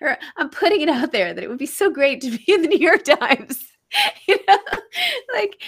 or 0.00 0.18
I'm 0.36 0.50
putting 0.50 0.80
it 0.80 0.88
out 0.88 1.12
there 1.12 1.32
that 1.32 1.42
it 1.42 1.48
would 1.48 1.58
be 1.58 1.66
so 1.66 1.90
great 1.90 2.20
to 2.22 2.30
be 2.30 2.52
in 2.52 2.62
the 2.62 2.68
New 2.68 2.78
York 2.78 3.04
Times. 3.04 3.72
you 4.28 4.38
know, 4.48 4.58
like 5.34 5.62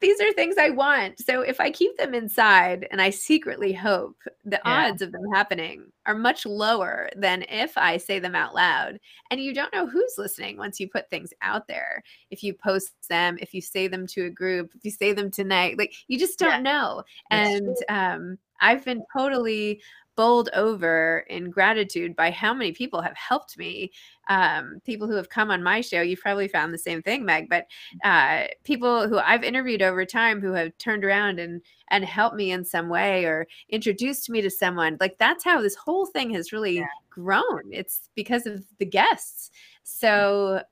these 0.00 0.20
are 0.20 0.32
things 0.32 0.56
I 0.58 0.70
want. 0.70 1.18
So 1.20 1.40
if 1.40 1.60
I 1.60 1.70
keep 1.70 1.96
them 1.96 2.14
inside 2.14 2.86
and 2.90 3.00
I 3.00 3.10
secretly 3.10 3.72
hope, 3.72 4.16
the 4.44 4.60
yeah. 4.64 4.88
odds 4.88 5.02
of 5.02 5.12
them 5.12 5.22
happening 5.32 5.86
are 6.06 6.14
much 6.14 6.46
lower 6.46 7.08
than 7.16 7.44
if 7.48 7.76
I 7.76 7.96
say 7.96 8.18
them 8.18 8.34
out 8.34 8.54
loud. 8.54 8.98
And 9.30 9.40
you 9.40 9.52
don't 9.52 9.72
know 9.72 9.86
who's 9.86 10.14
listening 10.16 10.56
once 10.56 10.78
you 10.78 10.88
put 10.88 11.10
things 11.10 11.32
out 11.42 11.66
there. 11.66 12.02
If 12.30 12.42
you 12.42 12.54
post 12.54 12.92
them, 13.08 13.38
if 13.40 13.52
you 13.52 13.60
say 13.60 13.88
them 13.88 14.06
to 14.08 14.26
a 14.26 14.30
group, 14.30 14.72
if 14.74 14.84
you 14.84 14.90
say 14.90 15.12
them 15.12 15.30
tonight, 15.30 15.78
like 15.78 15.94
you 16.06 16.18
just 16.18 16.38
don't 16.38 16.64
yeah. 16.64 16.72
know. 16.72 17.02
And 17.30 17.76
um, 17.88 18.38
I've 18.60 18.84
been 18.84 19.02
totally 19.16 19.80
bowled 20.18 20.50
over 20.52 21.24
in 21.30 21.48
gratitude 21.48 22.16
by 22.16 22.28
how 22.28 22.52
many 22.52 22.72
people 22.72 23.00
have 23.00 23.16
helped 23.16 23.56
me. 23.56 23.92
Um, 24.28 24.80
people 24.84 25.06
who 25.06 25.14
have 25.14 25.28
come 25.28 25.48
on 25.48 25.62
my 25.62 25.80
show, 25.80 26.00
you've 26.00 26.18
probably 26.18 26.48
found 26.48 26.74
the 26.74 26.78
same 26.78 27.02
thing, 27.02 27.24
Meg, 27.24 27.48
but 27.48 27.66
uh, 28.02 28.48
people 28.64 29.08
who 29.08 29.18
I've 29.18 29.44
interviewed 29.44 29.80
over 29.80 30.04
time 30.04 30.40
who 30.40 30.52
have 30.54 30.76
turned 30.78 31.04
around 31.04 31.38
and 31.38 31.62
and 31.90 32.04
helped 32.04 32.34
me 32.34 32.50
in 32.50 32.64
some 32.64 32.88
way 32.88 33.26
or 33.26 33.46
introduced 33.68 34.28
me 34.28 34.40
to 34.40 34.50
someone. 34.50 34.96
Like 34.98 35.18
that's 35.18 35.44
how 35.44 35.62
this 35.62 35.76
whole 35.76 36.04
thing 36.04 36.30
has 36.30 36.52
really 36.52 36.78
yeah. 36.78 36.86
grown. 37.10 37.62
It's 37.70 38.10
because 38.16 38.44
of 38.44 38.64
the 38.80 38.86
guests. 38.86 39.52
So 39.84 40.62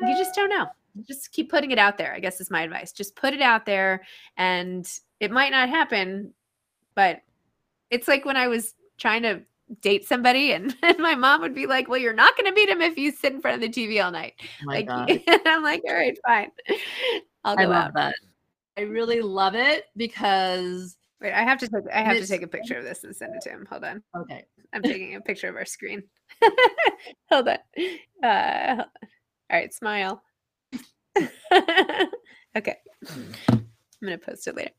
you 0.00 0.16
just 0.16 0.34
don't 0.34 0.48
know. 0.48 0.66
Just 1.06 1.30
keep 1.32 1.50
putting 1.50 1.72
it 1.72 1.78
out 1.78 1.98
there. 1.98 2.14
I 2.14 2.20
guess 2.20 2.40
is 2.40 2.50
my 2.50 2.62
advice. 2.62 2.92
Just 2.92 3.16
put 3.16 3.34
it 3.34 3.42
out 3.42 3.66
there 3.66 4.02
and 4.38 4.90
it 5.20 5.30
might 5.30 5.52
not 5.52 5.68
happen, 5.68 6.32
but 6.94 7.20
it's 7.90 8.08
like 8.08 8.24
when 8.24 8.36
I 8.36 8.48
was 8.48 8.74
trying 8.98 9.22
to 9.22 9.40
date 9.80 10.06
somebody 10.06 10.52
and, 10.52 10.74
and 10.82 10.98
my 10.98 11.14
mom 11.14 11.40
would 11.40 11.54
be 11.54 11.66
like 11.66 11.88
well 11.88 11.98
you're 11.98 12.12
not 12.12 12.36
going 12.36 12.46
to 12.46 12.54
meet 12.54 12.68
him 12.68 12.80
if 12.80 12.96
you 12.96 13.10
sit 13.10 13.32
in 13.32 13.40
front 13.40 13.54
of 13.54 13.60
the 13.60 13.68
tv 13.68 14.02
all 14.02 14.10
night. 14.10 14.34
Oh 14.62 14.66
like 14.66 14.88
i'm 15.46 15.62
like 15.62 15.82
all 15.86 15.94
right 15.94 16.18
fine. 16.26 16.50
I'll 17.44 17.56
go 17.56 17.62
I 17.62 17.66
love 17.66 17.84
out. 17.86 17.94
that. 17.94 18.14
I 18.76 18.82
really 18.82 19.20
love 19.20 19.54
it 19.54 19.84
because 19.96 20.96
wait 21.20 21.32
i 21.32 21.42
have 21.42 21.58
to 21.58 21.68
take 21.68 21.84
i 21.92 22.02
have 22.02 22.18
to 22.18 22.26
take 22.26 22.42
a 22.42 22.46
picture 22.48 22.78
of 22.78 22.84
this 22.84 23.04
and 23.04 23.14
send 23.14 23.34
it 23.34 23.42
to 23.42 23.50
him. 23.50 23.66
Hold 23.70 23.84
on. 23.84 24.02
Okay. 24.16 24.44
I'm 24.72 24.82
taking 24.82 25.14
a 25.16 25.20
picture 25.20 25.48
of 25.48 25.56
our 25.56 25.64
screen. 25.64 26.02
Hold 27.30 27.48
on. 27.48 27.58
Uh 28.22 28.84
all 29.50 29.58
right 29.58 29.72
smile. 29.72 30.22
Okay. 32.56 32.76
I'm 33.08 33.66
gonna 34.02 34.18
post 34.18 34.46
it 34.46 34.56
later. 34.56 34.70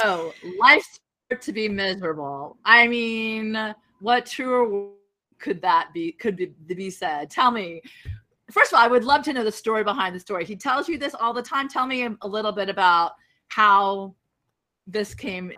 So 0.00 0.32
life's 0.60 1.00
to 1.30 1.52
be 1.52 1.68
miserable. 1.68 2.58
I 2.64 2.86
mean, 2.86 3.74
what 4.00 4.26
truer 4.26 4.90
could 5.38 5.60
that 5.62 5.90
be? 5.92 6.12
Could 6.12 6.36
be, 6.36 6.46
be 6.66 6.90
said? 6.90 7.30
Tell 7.30 7.50
me. 7.50 7.82
First 8.50 8.72
of 8.72 8.78
all, 8.78 8.84
I 8.84 8.88
would 8.88 9.04
love 9.04 9.22
to 9.24 9.32
know 9.32 9.44
the 9.44 9.52
story 9.52 9.84
behind 9.84 10.14
the 10.14 10.20
story. 10.20 10.44
He 10.44 10.56
tells 10.56 10.88
you 10.88 10.98
this 10.98 11.14
all 11.14 11.32
the 11.32 11.42
time. 11.42 11.68
Tell 11.68 11.86
me 11.86 12.06
a 12.20 12.28
little 12.28 12.52
bit 12.52 12.68
about 12.68 13.12
how 13.48 14.14
this 14.86 15.14
came. 15.14 15.52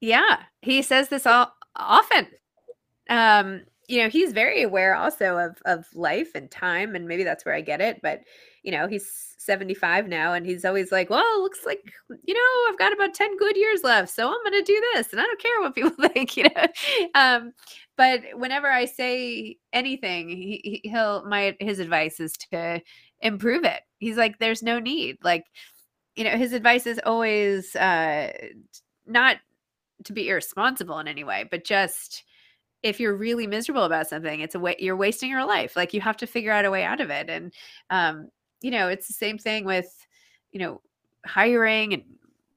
Yeah, 0.00 0.40
he 0.62 0.82
says 0.82 1.08
this 1.08 1.26
all 1.26 1.52
often. 1.76 2.26
Um, 3.08 3.62
you 3.88 4.02
know, 4.02 4.08
he's 4.08 4.32
very 4.32 4.62
aware 4.62 4.94
also 4.94 5.38
of 5.38 5.58
of 5.64 5.86
life 5.94 6.34
and 6.34 6.50
time, 6.50 6.94
and 6.94 7.06
maybe 7.06 7.24
that's 7.24 7.44
where 7.44 7.54
I 7.54 7.60
get 7.60 7.80
it. 7.80 8.00
But 8.02 8.22
you 8.62 8.72
know, 8.72 8.88
he's 8.88 9.36
75 9.38 10.08
now 10.08 10.34
and 10.34 10.44
he's 10.44 10.64
always 10.64 10.90
like, 10.90 11.08
well, 11.08 11.42
looks 11.42 11.64
like, 11.64 11.80
you 12.24 12.34
know, 12.34 12.68
I've 12.68 12.78
got 12.78 12.92
about 12.92 13.14
10 13.14 13.36
good 13.36 13.56
years 13.56 13.82
left. 13.84 14.10
So 14.10 14.28
I'm 14.28 14.52
to 14.52 14.62
do 14.62 14.84
this. 14.92 15.12
And 15.12 15.20
I 15.20 15.24
don't 15.24 15.40
care 15.40 15.60
what 15.60 15.74
people 15.74 16.08
think, 16.12 16.36
you 16.36 16.44
know? 16.44 16.66
Um, 17.14 17.52
but 17.96 18.22
whenever 18.34 18.66
I 18.66 18.84
say 18.84 19.56
anything, 19.72 20.28
he, 20.28 20.80
he'll, 20.84 21.24
my, 21.26 21.56
his 21.60 21.78
advice 21.78 22.18
is 22.18 22.32
to 22.50 22.80
improve 23.20 23.64
it. 23.64 23.82
He's 23.98 24.16
like, 24.16 24.38
there's 24.38 24.64
no 24.64 24.80
need. 24.80 25.18
Like, 25.22 25.44
you 26.16 26.24
know, 26.24 26.36
his 26.36 26.52
advice 26.52 26.86
is 26.86 27.00
always, 27.06 27.76
uh, 27.76 28.32
not 29.06 29.36
to 30.04 30.12
be 30.12 30.28
irresponsible 30.28 30.98
in 30.98 31.06
any 31.06 31.22
way, 31.22 31.44
but 31.48 31.64
just, 31.64 32.24
if 32.82 33.00
you're 33.00 33.16
really 33.16 33.46
miserable 33.46 33.84
about 33.84 34.08
something, 34.08 34.40
it's 34.40 34.54
a 34.54 34.60
way 34.60 34.76
you're 34.78 34.96
wasting 34.96 35.30
your 35.30 35.44
life. 35.44 35.76
Like 35.76 35.94
you 35.94 36.00
have 36.00 36.16
to 36.18 36.26
figure 36.26 36.52
out 36.52 36.64
a 36.64 36.70
way 36.70 36.84
out 36.84 37.00
of 37.00 37.10
it. 37.10 37.28
And 37.28 37.52
um, 37.90 38.28
you 38.60 38.70
know, 38.70 38.88
it's 38.88 39.06
the 39.06 39.14
same 39.14 39.38
thing 39.38 39.64
with, 39.64 40.06
you 40.52 40.60
know, 40.60 40.80
hiring 41.24 41.94
and 41.94 42.02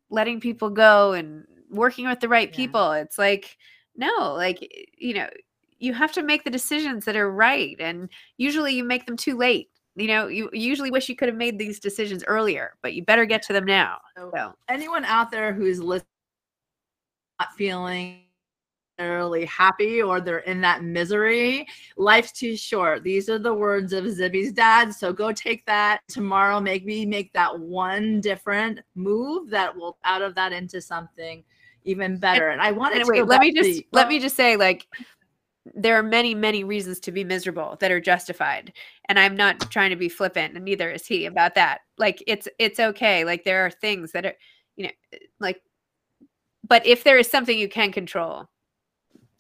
letting 0.10 0.40
people 0.40 0.70
go 0.70 1.14
and 1.14 1.46
working 1.70 2.08
with 2.08 2.20
the 2.20 2.30
right 2.30 2.50
yeah. 2.50 2.56
people. 2.56 2.92
It's 2.94 3.18
like, 3.18 3.58
no, 3.96 4.34
like, 4.34 4.60
you 4.98 5.14
know, 5.14 5.28
you 5.80 5.94
have 5.94 6.12
to 6.14 6.24
make 6.24 6.44
the 6.44 6.50
decisions 6.50 7.06
that 7.06 7.16
are 7.16 7.32
right. 7.32 7.76
And 7.80 8.10
usually 8.38 8.74
you 8.74 8.84
make 8.84 9.06
them 9.06 9.18
too 9.18 9.38
late. 9.38 9.70
You 9.96 10.08
know, 10.08 10.28
you, 10.28 10.50
usually 10.54 10.92
wish 10.92 11.10
you 11.10 11.16
could 11.16 11.28
have 11.28 11.38
made 11.38 11.60
these 11.60 11.80
decisions 11.80 12.24
earlier, 12.26 12.74
but 12.82 12.94
you 12.94 13.04
better 13.04 13.26
get 13.26 13.42
to 13.44 13.54
them 13.54 13.66
now. 13.66 13.98
So, 14.16 14.54
anyone 14.70 15.04
out 15.04 15.30
there 15.30 15.52
who's 15.52 15.80
listening, 15.80 16.06
not 17.40 17.54
feeling 17.54 18.22
necessarily 19.00 19.46
happy 19.46 20.02
or 20.02 20.20
they're 20.20 20.40
in 20.40 20.62
that 20.62 20.84
misery. 20.84 21.66
Life's 21.98 22.32
too 22.32 22.58
short. 22.58 23.04
These 23.04 23.30
are 23.30 23.40
the 23.40 23.54
words 23.54 23.94
of 23.94 24.04
Zibby's 24.06 24.52
dad. 24.52 24.94
So 24.94 25.14
go 25.14 25.32
take 25.32 25.66
that 25.66 26.02
tomorrow. 26.08 26.60
Make 26.60 26.86
me 26.86 27.06
make 27.06 27.32
that 27.34 27.58
one 27.58 28.20
different 28.20 28.82
move 28.96 29.50
that 29.50 29.76
will 29.76 29.98
out 30.04 30.22
of 30.22 30.36
that 30.36 30.52
into 30.52 30.82
something 30.82 31.44
even 31.86 32.18
better. 32.18 32.50
And 32.50 32.62
I 32.62 32.72
wanted 32.72 33.06
to 33.06 33.12
wait, 33.12 33.26
let 33.26 33.40
me 33.40 33.54
just 33.54 33.82
let 33.94 34.10
me 34.10 34.20
just 34.20 34.36
say 34.36 34.58
like 34.58 34.86
there 35.76 35.98
are 35.98 36.04
many 36.04 36.34
many 36.36 36.64
reasons 36.64 37.00
to 37.00 37.12
be 37.12 37.24
miserable 37.24 37.78
that 37.80 37.92
are 37.92 38.00
justified 38.02 38.74
and 39.08 39.20
i'm 39.20 39.36
not 39.36 39.60
trying 39.70 39.92
to 39.92 39.96
be 39.96 40.10
flippant 40.10 40.56
and 40.56 40.66
neither 40.66 40.90
is 40.90 41.06
he 41.06 41.28
about 41.28 41.54
that 41.54 41.82
like 42.00 42.24
it's 42.26 42.48
it's 42.58 42.80
okay 42.80 43.24
like 43.24 43.44
there 43.44 43.64
are 43.64 43.70
things 43.70 44.12
that 44.12 44.26
are 44.26 44.34
you 44.78 44.86
know 44.86 45.20
like 45.40 45.62
but 46.68 46.84
if 46.88 47.04
there 47.04 47.20
is 47.20 47.30
something 47.30 47.56
you 47.56 47.70
can 47.70 47.92
control 47.92 48.50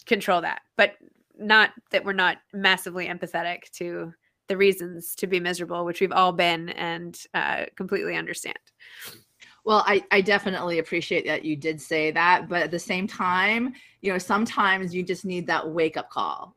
control 0.09 0.41
that, 0.41 0.61
but 0.75 0.95
not 1.37 1.71
that 1.91 2.03
we're 2.03 2.11
not 2.11 2.39
massively 2.51 3.07
empathetic 3.07 3.69
to 3.71 4.13
the 4.49 4.57
reasons 4.57 5.15
to 5.15 5.27
be 5.27 5.39
miserable, 5.39 5.85
which 5.85 6.01
we've 6.01 6.11
all 6.11 6.33
been 6.33 6.69
and 6.69 7.23
uh, 7.33 7.65
completely 7.77 8.17
understand. 8.17 8.57
Well, 9.63 9.83
I, 9.85 10.03
I 10.11 10.21
definitely 10.21 10.79
appreciate 10.79 11.25
that 11.27 11.45
you 11.45 11.55
did 11.55 11.79
say 11.79 12.11
that. 12.11 12.49
But 12.49 12.63
at 12.63 12.71
the 12.71 12.79
same 12.79 13.07
time, 13.07 13.73
you 14.01 14.11
know, 14.11 14.17
sometimes 14.17 14.93
you 14.93 15.03
just 15.03 15.23
need 15.23 15.45
that 15.47 15.69
wake 15.69 15.95
up 15.95 16.09
call. 16.09 16.55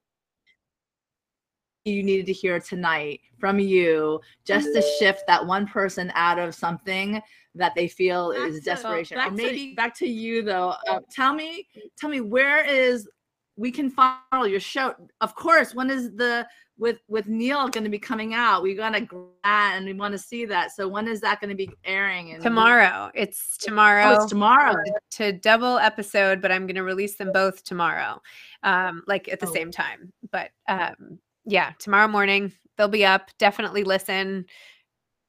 You 1.84 2.02
needed 2.02 2.26
to 2.26 2.32
hear 2.32 2.58
tonight 2.60 3.20
from 3.38 3.58
you 3.58 4.20
just 4.44 4.68
to 4.72 4.82
shift 4.98 5.24
that 5.26 5.44
one 5.44 5.66
person 5.66 6.12
out 6.14 6.38
of 6.38 6.54
something 6.54 7.20
that 7.54 7.74
they 7.74 7.88
feel 7.88 8.32
back 8.32 8.48
is 8.48 8.60
desperation. 8.62 9.18
To, 9.18 9.26
or 9.26 9.30
maybe 9.30 9.70
to, 9.70 9.74
back 9.74 9.94
to 9.98 10.06
you 10.06 10.42
though. 10.42 10.74
Uh, 10.88 11.00
tell 11.10 11.34
me, 11.34 11.66
tell 11.98 12.08
me 12.08 12.20
where 12.20 12.64
is 12.64 13.08
we 13.56 13.70
can 13.70 13.90
follow 13.90 14.44
your 14.44 14.60
show. 14.60 14.94
Of 15.20 15.34
course, 15.34 15.74
when 15.74 15.90
is 15.90 16.10
the 16.12 16.46
with 16.78 16.98
with 17.08 17.28
Neil 17.28 17.68
going 17.68 17.84
to 17.84 17.90
be 17.90 17.98
coming 17.98 18.34
out? 18.34 18.62
We 18.62 18.74
got 18.74 18.90
to 18.90 19.28
that 19.44 19.74
and 19.76 19.86
we 19.86 19.92
want 19.92 20.12
to 20.12 20.18
see 20.18 20.44
that. 20.46 20.72
So 20.72 20.88
when 20.88 21.06
is 21.06 21.20
that 21.20 21.40
going 21.40 21.50
to 21.50 21.56
be 21.56 21.70
airing? 21.84 22.32
And 22.32 22.42
tomorrow. 22.42 23.10
It's 23.14 23.56
tomorrow. 23.56 24.04
Oh, 24.06 24.14
it's 24.14 24.26
tomorrow. 24.26 24.74
To, 24.74 24.92
to, 25.10 25.32
double 25.32 25.78
episode, 25.78 26.40
but 26.40 26.50
I'm 26.50 26.66
going 26.66 26.76
to 26.76 26.82
release 26.82 27.16
them 27.16 27.30
both 27.32 27.62
tomorrow, 27.64 28.20
um, 28.62 29.02
like 29.06 29.28
at 29.28 29.40
the 29.40 29.48
oh. 29.48 29.52
same 29.52 29.70
time. 29.70 30.12
But 30.30 30.50
um, 30.68 31.18
yeah, 31.44 31.72
tomorrow 31.78 32.08
morning 32.08 32.52
they'll 32.76 32.88
be 32.88 33.04
up. 33.04 33.30
Definitely 33.38 33.84
listen, 33.84 34.46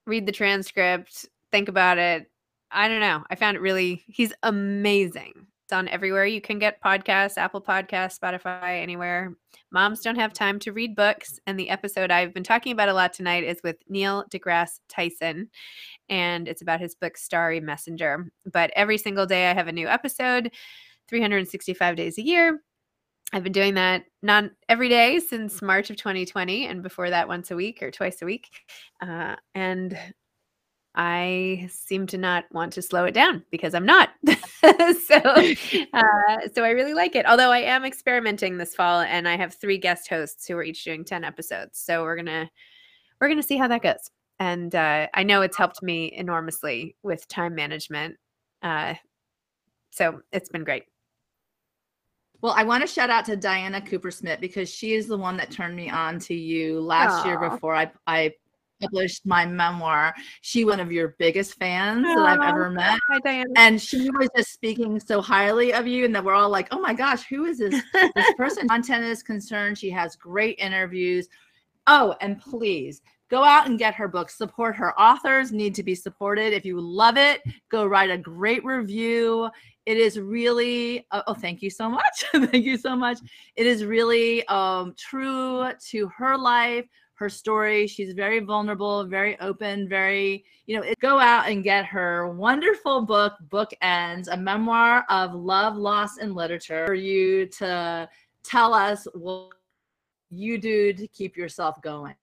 read 0.08 0.26
the 0.26 0.32
transcript, 0.32 1.28
think 1.52 1.68
about 1.68 1.98
it. 1.98 2.30
I 2.72 2.88
don't 2.88 3.02
know. 3.02 3.24
I 3.30 3.36
found 3.36 3.56
it 3.56 3.62
really. 3.62 4.02
He's 4.08 4.34
amazing 4.42 5.48
on 5.74 5.90
everywhere 5.90 6.26
you 6.26 6.40
can 6.40 6.60
get 6.60 6.82
podcasts 6.82 7.38
Apple 7.38 7.62
Podcasts, 7.62 8.20
Spotify, 8.20 8.82
anywhere. 8.82 9.34
Moms 9.72 10.02
don't 10.02 10.16
have 10.16 10.32
time 10.32 10.60
to 10.60 10.72
read 10.72 10.96
books. 10.96 11.40
And 11.48 11.60
the 11.60 11.70
episode 11.70 12.12
I've 12.12 12.34
been 12.34 12.44
talking 12.44 12.72
about 12.72 12.90
a 12.90 12.94
lot 12.94 13.12
tonight 13.12 13.44
is 13.44 13.60
with 13.64 13.78
Neil 13.90 14.24
deGrasse 14.32 14.80
Tyson. 14.88 15.50
And 16.10 16.48
it's 16.48 16.62
about 16.62 16.80
his 16.80 16.96
book, 16.96 17.18
Starry 17.18 17.60
Messenger. 17.60 18.32
But 18.52 18.72
every 18.76 18.98
single 18.98 19.26
day 19.26 19.50
I 19.50 19.54
have 19.54 19.68
a 19.68 19.74
new 19.74 19.88
episode, 19.88 20.52
365 21.10 21.96
days 21.96 22.18
a 22.18 22.24
year. 22.24 22.62
I've 23.34 23.44
been 23.44 23.52
doing 23.52 23.74
that 23.74 24.06
not 24.22 24.46
every 24.70 24.90
day 24.90 25.20
since 25.20 25.62
March 25.62 25.90
of 25.90 25.98
2020, 25.98 26.68
and 26.68 26.84
before 26.84 27.10
that, 27.10 27.28
once 27.28 27.50
a 27.50 27.56
week 27.56 27.82
or 27.82 27.90
twice 27.90 28.22
a 28.22 28.26
week. 28.26 28.48
Uh, 29.02 29.36
and 29.56 29.98
I 30.94 31.68
seem 31.72 32.06
to 32.08 32.18
not 32.20 32.46
want 32.52 32.74
to 32.74 32.84
slow 32.84 33.06
it 33.06 33.14
down 33.14 33.44
because 33.50 33.74
I'm 33.74 33.88
not. 33.88 34.10
so, 35.08 35.16
uh, 35.94 36.48
so 36.54 36.64
I 36.64 36.70
really 36.70 36.94
like 36.94 37.16
it. 37.16 37.26
Although 37.26 37.52
I 37.52 37.60
am 37.60 37.86
experimenting 37.86 38.58
this 38.58 38.76
fall, 38.76 39.02
and 39.02 39.28
I 39.28 39.36
have 39.38 39.54
three 39.54 39.78
guest 39.78 40.10
hosts 40.10 40.48
who 40.48 40.56
are 40.58 40.64
each 40.64 40.84
doing 40.84 41.04
ten 41.04 41.24
episodes. 41.24 41.80
So 41.80 42.04
we're 42.04 42.16
gonna 42.16 42.50
we're 43.20 43.30
gonna 43.30 43.44
see 43.44 43.58
how 43.58 43.68
that 43.68 43.82
goes. 43.82 44.10
and 44.40 44.74
uh, 44.74 45.08
I 45.14 45.24
know 45.24 45.42
it's 45.42 45.58
helped 45.58 45.84
me 45.84 46.12
enormously 46.14 46.96
with 47.04 47.28
time 47.28 47.56
management. 47.56 48.18
Uh, 48.62 48.96
so 49.92 50.22
it's 50.32 50.50
been 50.50 50.64
great. 50.64 50.84
Well, 52.42 52.54
I 52.58 52.64
want 52.64 52.82
to 52.82 52.88
shout 52.88 53.10
out 53.10 53.24
to 53.26 53.38
Diana 53.38 53.80
Cooper 53.80 54.12
Smith 54.12 54.42
because 54.42 54.70
she 54.70 54.96
is 54.96 55.08
the 55.08 55.18
one 55.18 55.38
that 55.38 55.50
turned 55.50 55.78
me 55.78 55.90
on 55.90 56.20
to 56.20 56.34
you 56.34 56.82
last 56.82 57.24
Aww. 57.24 57.26
year 57.26 57.50
before 57.50 57.74
I, 57.74 57.90
I 58.06 58.34
published 58.84 59.26
my 59.26 59.46
memoir. 59.46 60.14
She 60.42 60.66
one 60.66 60.80
of 60.80 60.92
your 60.92 61.16
biggest 61.20 61.56
fans 61.56 62.06
Aww. 62.06 62.16
that 62.16 62.26
I've 62.26 62.50
ever 62.50 62.70
met. 62.70 63.00
Hi, 63.10 63.20
Diana. 63.24 63.50
And 63.56 63.82
she 63.82 64.10
was 64.12 64.30
just 64.36 64.52
speaking 64.52 65.00
so 65.00 65.22
highly 65.22 65.74
of 65.74 65.88
you, 65.88 66.06
and 66.06 66.16
that 66.16 66.24
we're 66.24 66.34
all 66.34 66.50
like, 66.50 66.68
"Oh 66.72 66.80
my 66.80 66.94
gosh, 66.94 67.24
who 67.24 67.46
is 67.46 67.60
this 67.60 67.82
this 67.94 68.34
person?" 68.38 68.68
Content 68.68 69.04
is 69.06 69.24
concerned. 69.24 69.78
She 69.78 69.90
has 69.92 70.16
great 70.16 70.58
interviews. 70.60 71.28
Oh, 71.88 72.16
and 72.22 72.40
please 72.40 73.02
go 73.30 73.44
out 73.44 73.68
and 73.68 73.80
get 73.80 73.96
her 73.96 74.08
book. 74.08 74.30
Support 74.30 74.76
her. 74.76 75.00
Authors 75.00 75.52
need 75.52 75.74
to 75.76 75.84
be 75.84 75.96
supported. 75.96 76.54
If 76.54 76.66
you 76.66 76.80
love 76.80 77.18
it, 77.18 77.42
go 77.70 77.86
write 77.86 78.12
a 78.12 78.18
great 78.18 78.64
review. 78.64 79.50
It 79.86 79.98
is 79.98 80.20
really 80.20 81.06
oh, 81.12 81.24
oh 81.28 81.34
thank 81.34 81.62
you 81.62 81.70
so 81.70 81.90
much. 81.90 82.26
thank 82.32 82.64
you 82.66 82.78
so 82.78 82.96
much. 82.96 83.20
It 83.56 83.66
is 83.66 83.86
really 83.86 84.48
um 84.48 84.94
true 84.98 85.70
to 85.90 86.08
her 86.10 86.38
life, 86.38 86.86
her 87.24 87.30
story. 87.30 87.88
She's 87.88 88.14
very 88.14 88.40
vulnerable, 88.40 89.06
very 89.06 89.40
open, 89.40 89.88
very, 89.88 90.44
you 90.66 90.78
know, 90.78 90.94
go 91.00 91.20
out 91.20 91.48
and 91.48 91.64
get 91.64 91.86
her 91.86 92.30
wonderful 92.30 93.06
book, 93.06 93.34
Bookends, 93.48 94.28
a 94.30 94.36
memoir 94.36 95.06
of 95.10 95.34
love, 95.34 95.78
loss, 95.78 96.18
and 96.18 96.36
literature 96.36 96.86
for 96.86 96.94
you 96.94 97.46
to 97.48 98.10
tell 98.44 98.74
us 98.74 99.08
what 99.14 99.52
you 100.30 100.58
do 100.58 100.92
to 100.92 101.08
keep 101.08 101.38
yourself 101.38 101.82
going 101.82 102.16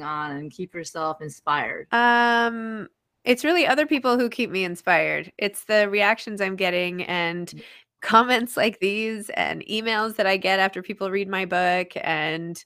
on 0.00 0.32
and 0.32 0.50
keep 0.50 0.74
yourself 0.74 1.20
inspired? 1.20 1.86
Um, 1.92 2.88
it's 3.24 3.44
really 3.44 3.64
other 3.64 3.86
people 3.86 4.18
who 4.18 4.28
keep 4.28 4.50
me 4.50 4.64
inspired. 4.64 5.30
It's 5.38 5.64
the 5.64 5.88
reactions 5.88 6.40
I'm 6.40 6.56
getting 6.56 7.04
and 7.04 7.46
mm. 7.46 7.62
comments 8.00 8.56
like 8.56 8.80
these 8.80 9.30
and 9.30 9.64
emails 9.66 10.16
that 10.16 10.26
I 10.26 10.36
get 10.36 10.58
after 10.58 10.82
people 10.82 11.12
read 11.12 11.28
my 11.28 11.44
book 11.44 11.92
and 11.94 12.64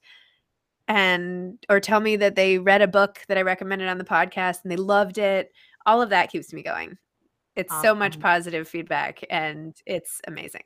and 0.89 1.59
or 1.69 1.81
tell 1.81 2.01
me 2.01 2.17
that 2.17 2.37
they 2.37 2.59
read 2.59 2.83
a 2.83 2.89
book 2.89 3.21
that 3.29 3.39
I 3.39 3.43
recommended 3.43 3.89
on 3.89 3.99
the 3.99 4.05
podcast 4.05 4.63
and 4.63 4.71
they 4.71 4.77
loved 4.77 5.19
it. 5.19 5.53
All 5.85 6.03
of 6.03 6.11
that 6.11 6.31
keeps 6.31 6.53
me 6.53 6.63
going. 6.63 6.97
It's 7.57 7.73
awesome. 7.73 7.83
so 7.83 7.95
much 7.95 8.21
positive 8.21 8.69
feedback 8.69 9.25
and 9.31 9.75
it's 9.87 10.21
amazing. 10.27 10.63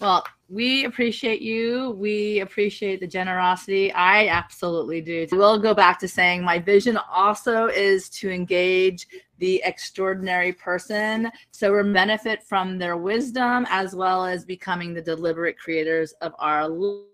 Well, 0.00 0.24
we 0.48 0.84
appreciate 0.84 1.40
you. 1.40 1.96
We 1.98 2.40
appreciate 2.40 3.00
the 3.00 3.06
generosity. 3.06 3.92
I 3.92 4.28
absolutely 4.28 5.00
do. 5.00 5.26
We'll 5.32 5.58
go 5.58 5.74
back 5.74 5.98
to 6.00 6.08
saying 6.08 6.44
my 6.44 6.58
vision 6.58 6.98
also 7.10 7.66
is 7.66 8.10
to 8.10 8.30
engage 8.30 9.06
the 9.38 9.62
extraordinary 9.64 10.52
person 10.52 11.30
so 11.50 11.74
we 11.74 11.92
benefit 11.92 12.42
from 12.42 12.78
their 12.78 12.96
wisdom 12.96 13.66
as 13.70 13.94
well 13.94 14.24
as 14.26 14.44
becoming 14.44 14.92
the 14.92 15.02
deliberate 15.02 15.58
creators 15.58 16.12
of 16.20 16.34
our 16.38 16.68
life. 16.68 17.06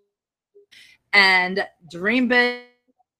And 1.13 1.67
dream 1.91 2.29
big. 2.29 2.63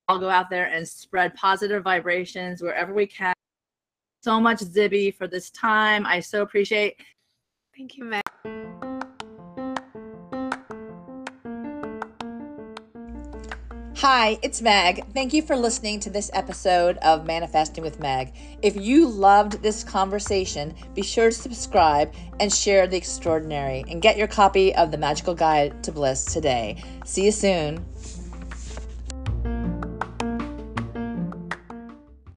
I'll 0.09 0.19
go 0.19 0.29
out 0.29 0.51
there 0.51 0.67
and 0.67 0.87
spread 0.87 1.35
positive 1.35 1.83
vibrations 1.83 2.61
wherever 2.61 2.93
we 2.93 3.07
can. 3.07 3.35
So 4.23 4.41
much 4.41 4.59
Zibby 4.59 5.15
for 5.15 5.27
this 5.27 5.51
time. 5.51 6.07
I 6.07 6.21
so 6.21 6.43
appreciate. 6.43 7.01
Thank 7.77 7.97
you, 7.97 8.05
Meg. 8.05 8.92
Hi, 14.03 14.37
it's 14.43 14.61
Meg. 14.61 15.05
Thank 15.15 15.33
you 15.33 15.43
for 15.43 15.55
listening 15.55 16.01
to 16.01 16.11
this 16.11 16.29
episode 16.35 16.97
of 17.03 17.25
Manifesting 17.25 17.85
with 17.85 18.01
Meg. 18.01 18.33
If 18.61 18.75
you 18.75 19.07
loved 19.07 19.63
this 19.63 19.85
conversation, 19.85 20.75
be 20.93 21.03
sure 21.03 21.27
to 21.27 21.33
subscribe 21.33 22.13
and 22.41 22.53
share 22.53 22.89
the 22.89 22.97
extraordinary 22.97 23.85
and 23.89 24.03
get 24.03 24.17
your 24.17 24.27
copy 24.27 24.75
of 24.75 24.91
the 24.91 24.99
Magical 24.99 25.37
Guide 25.37 25.85
to 25.85 25.93
Bliss 25.93 26.25
today. 26.25 26.83
See 27.05 27.27
you 27.27 27.31
soon. 27.31 27.92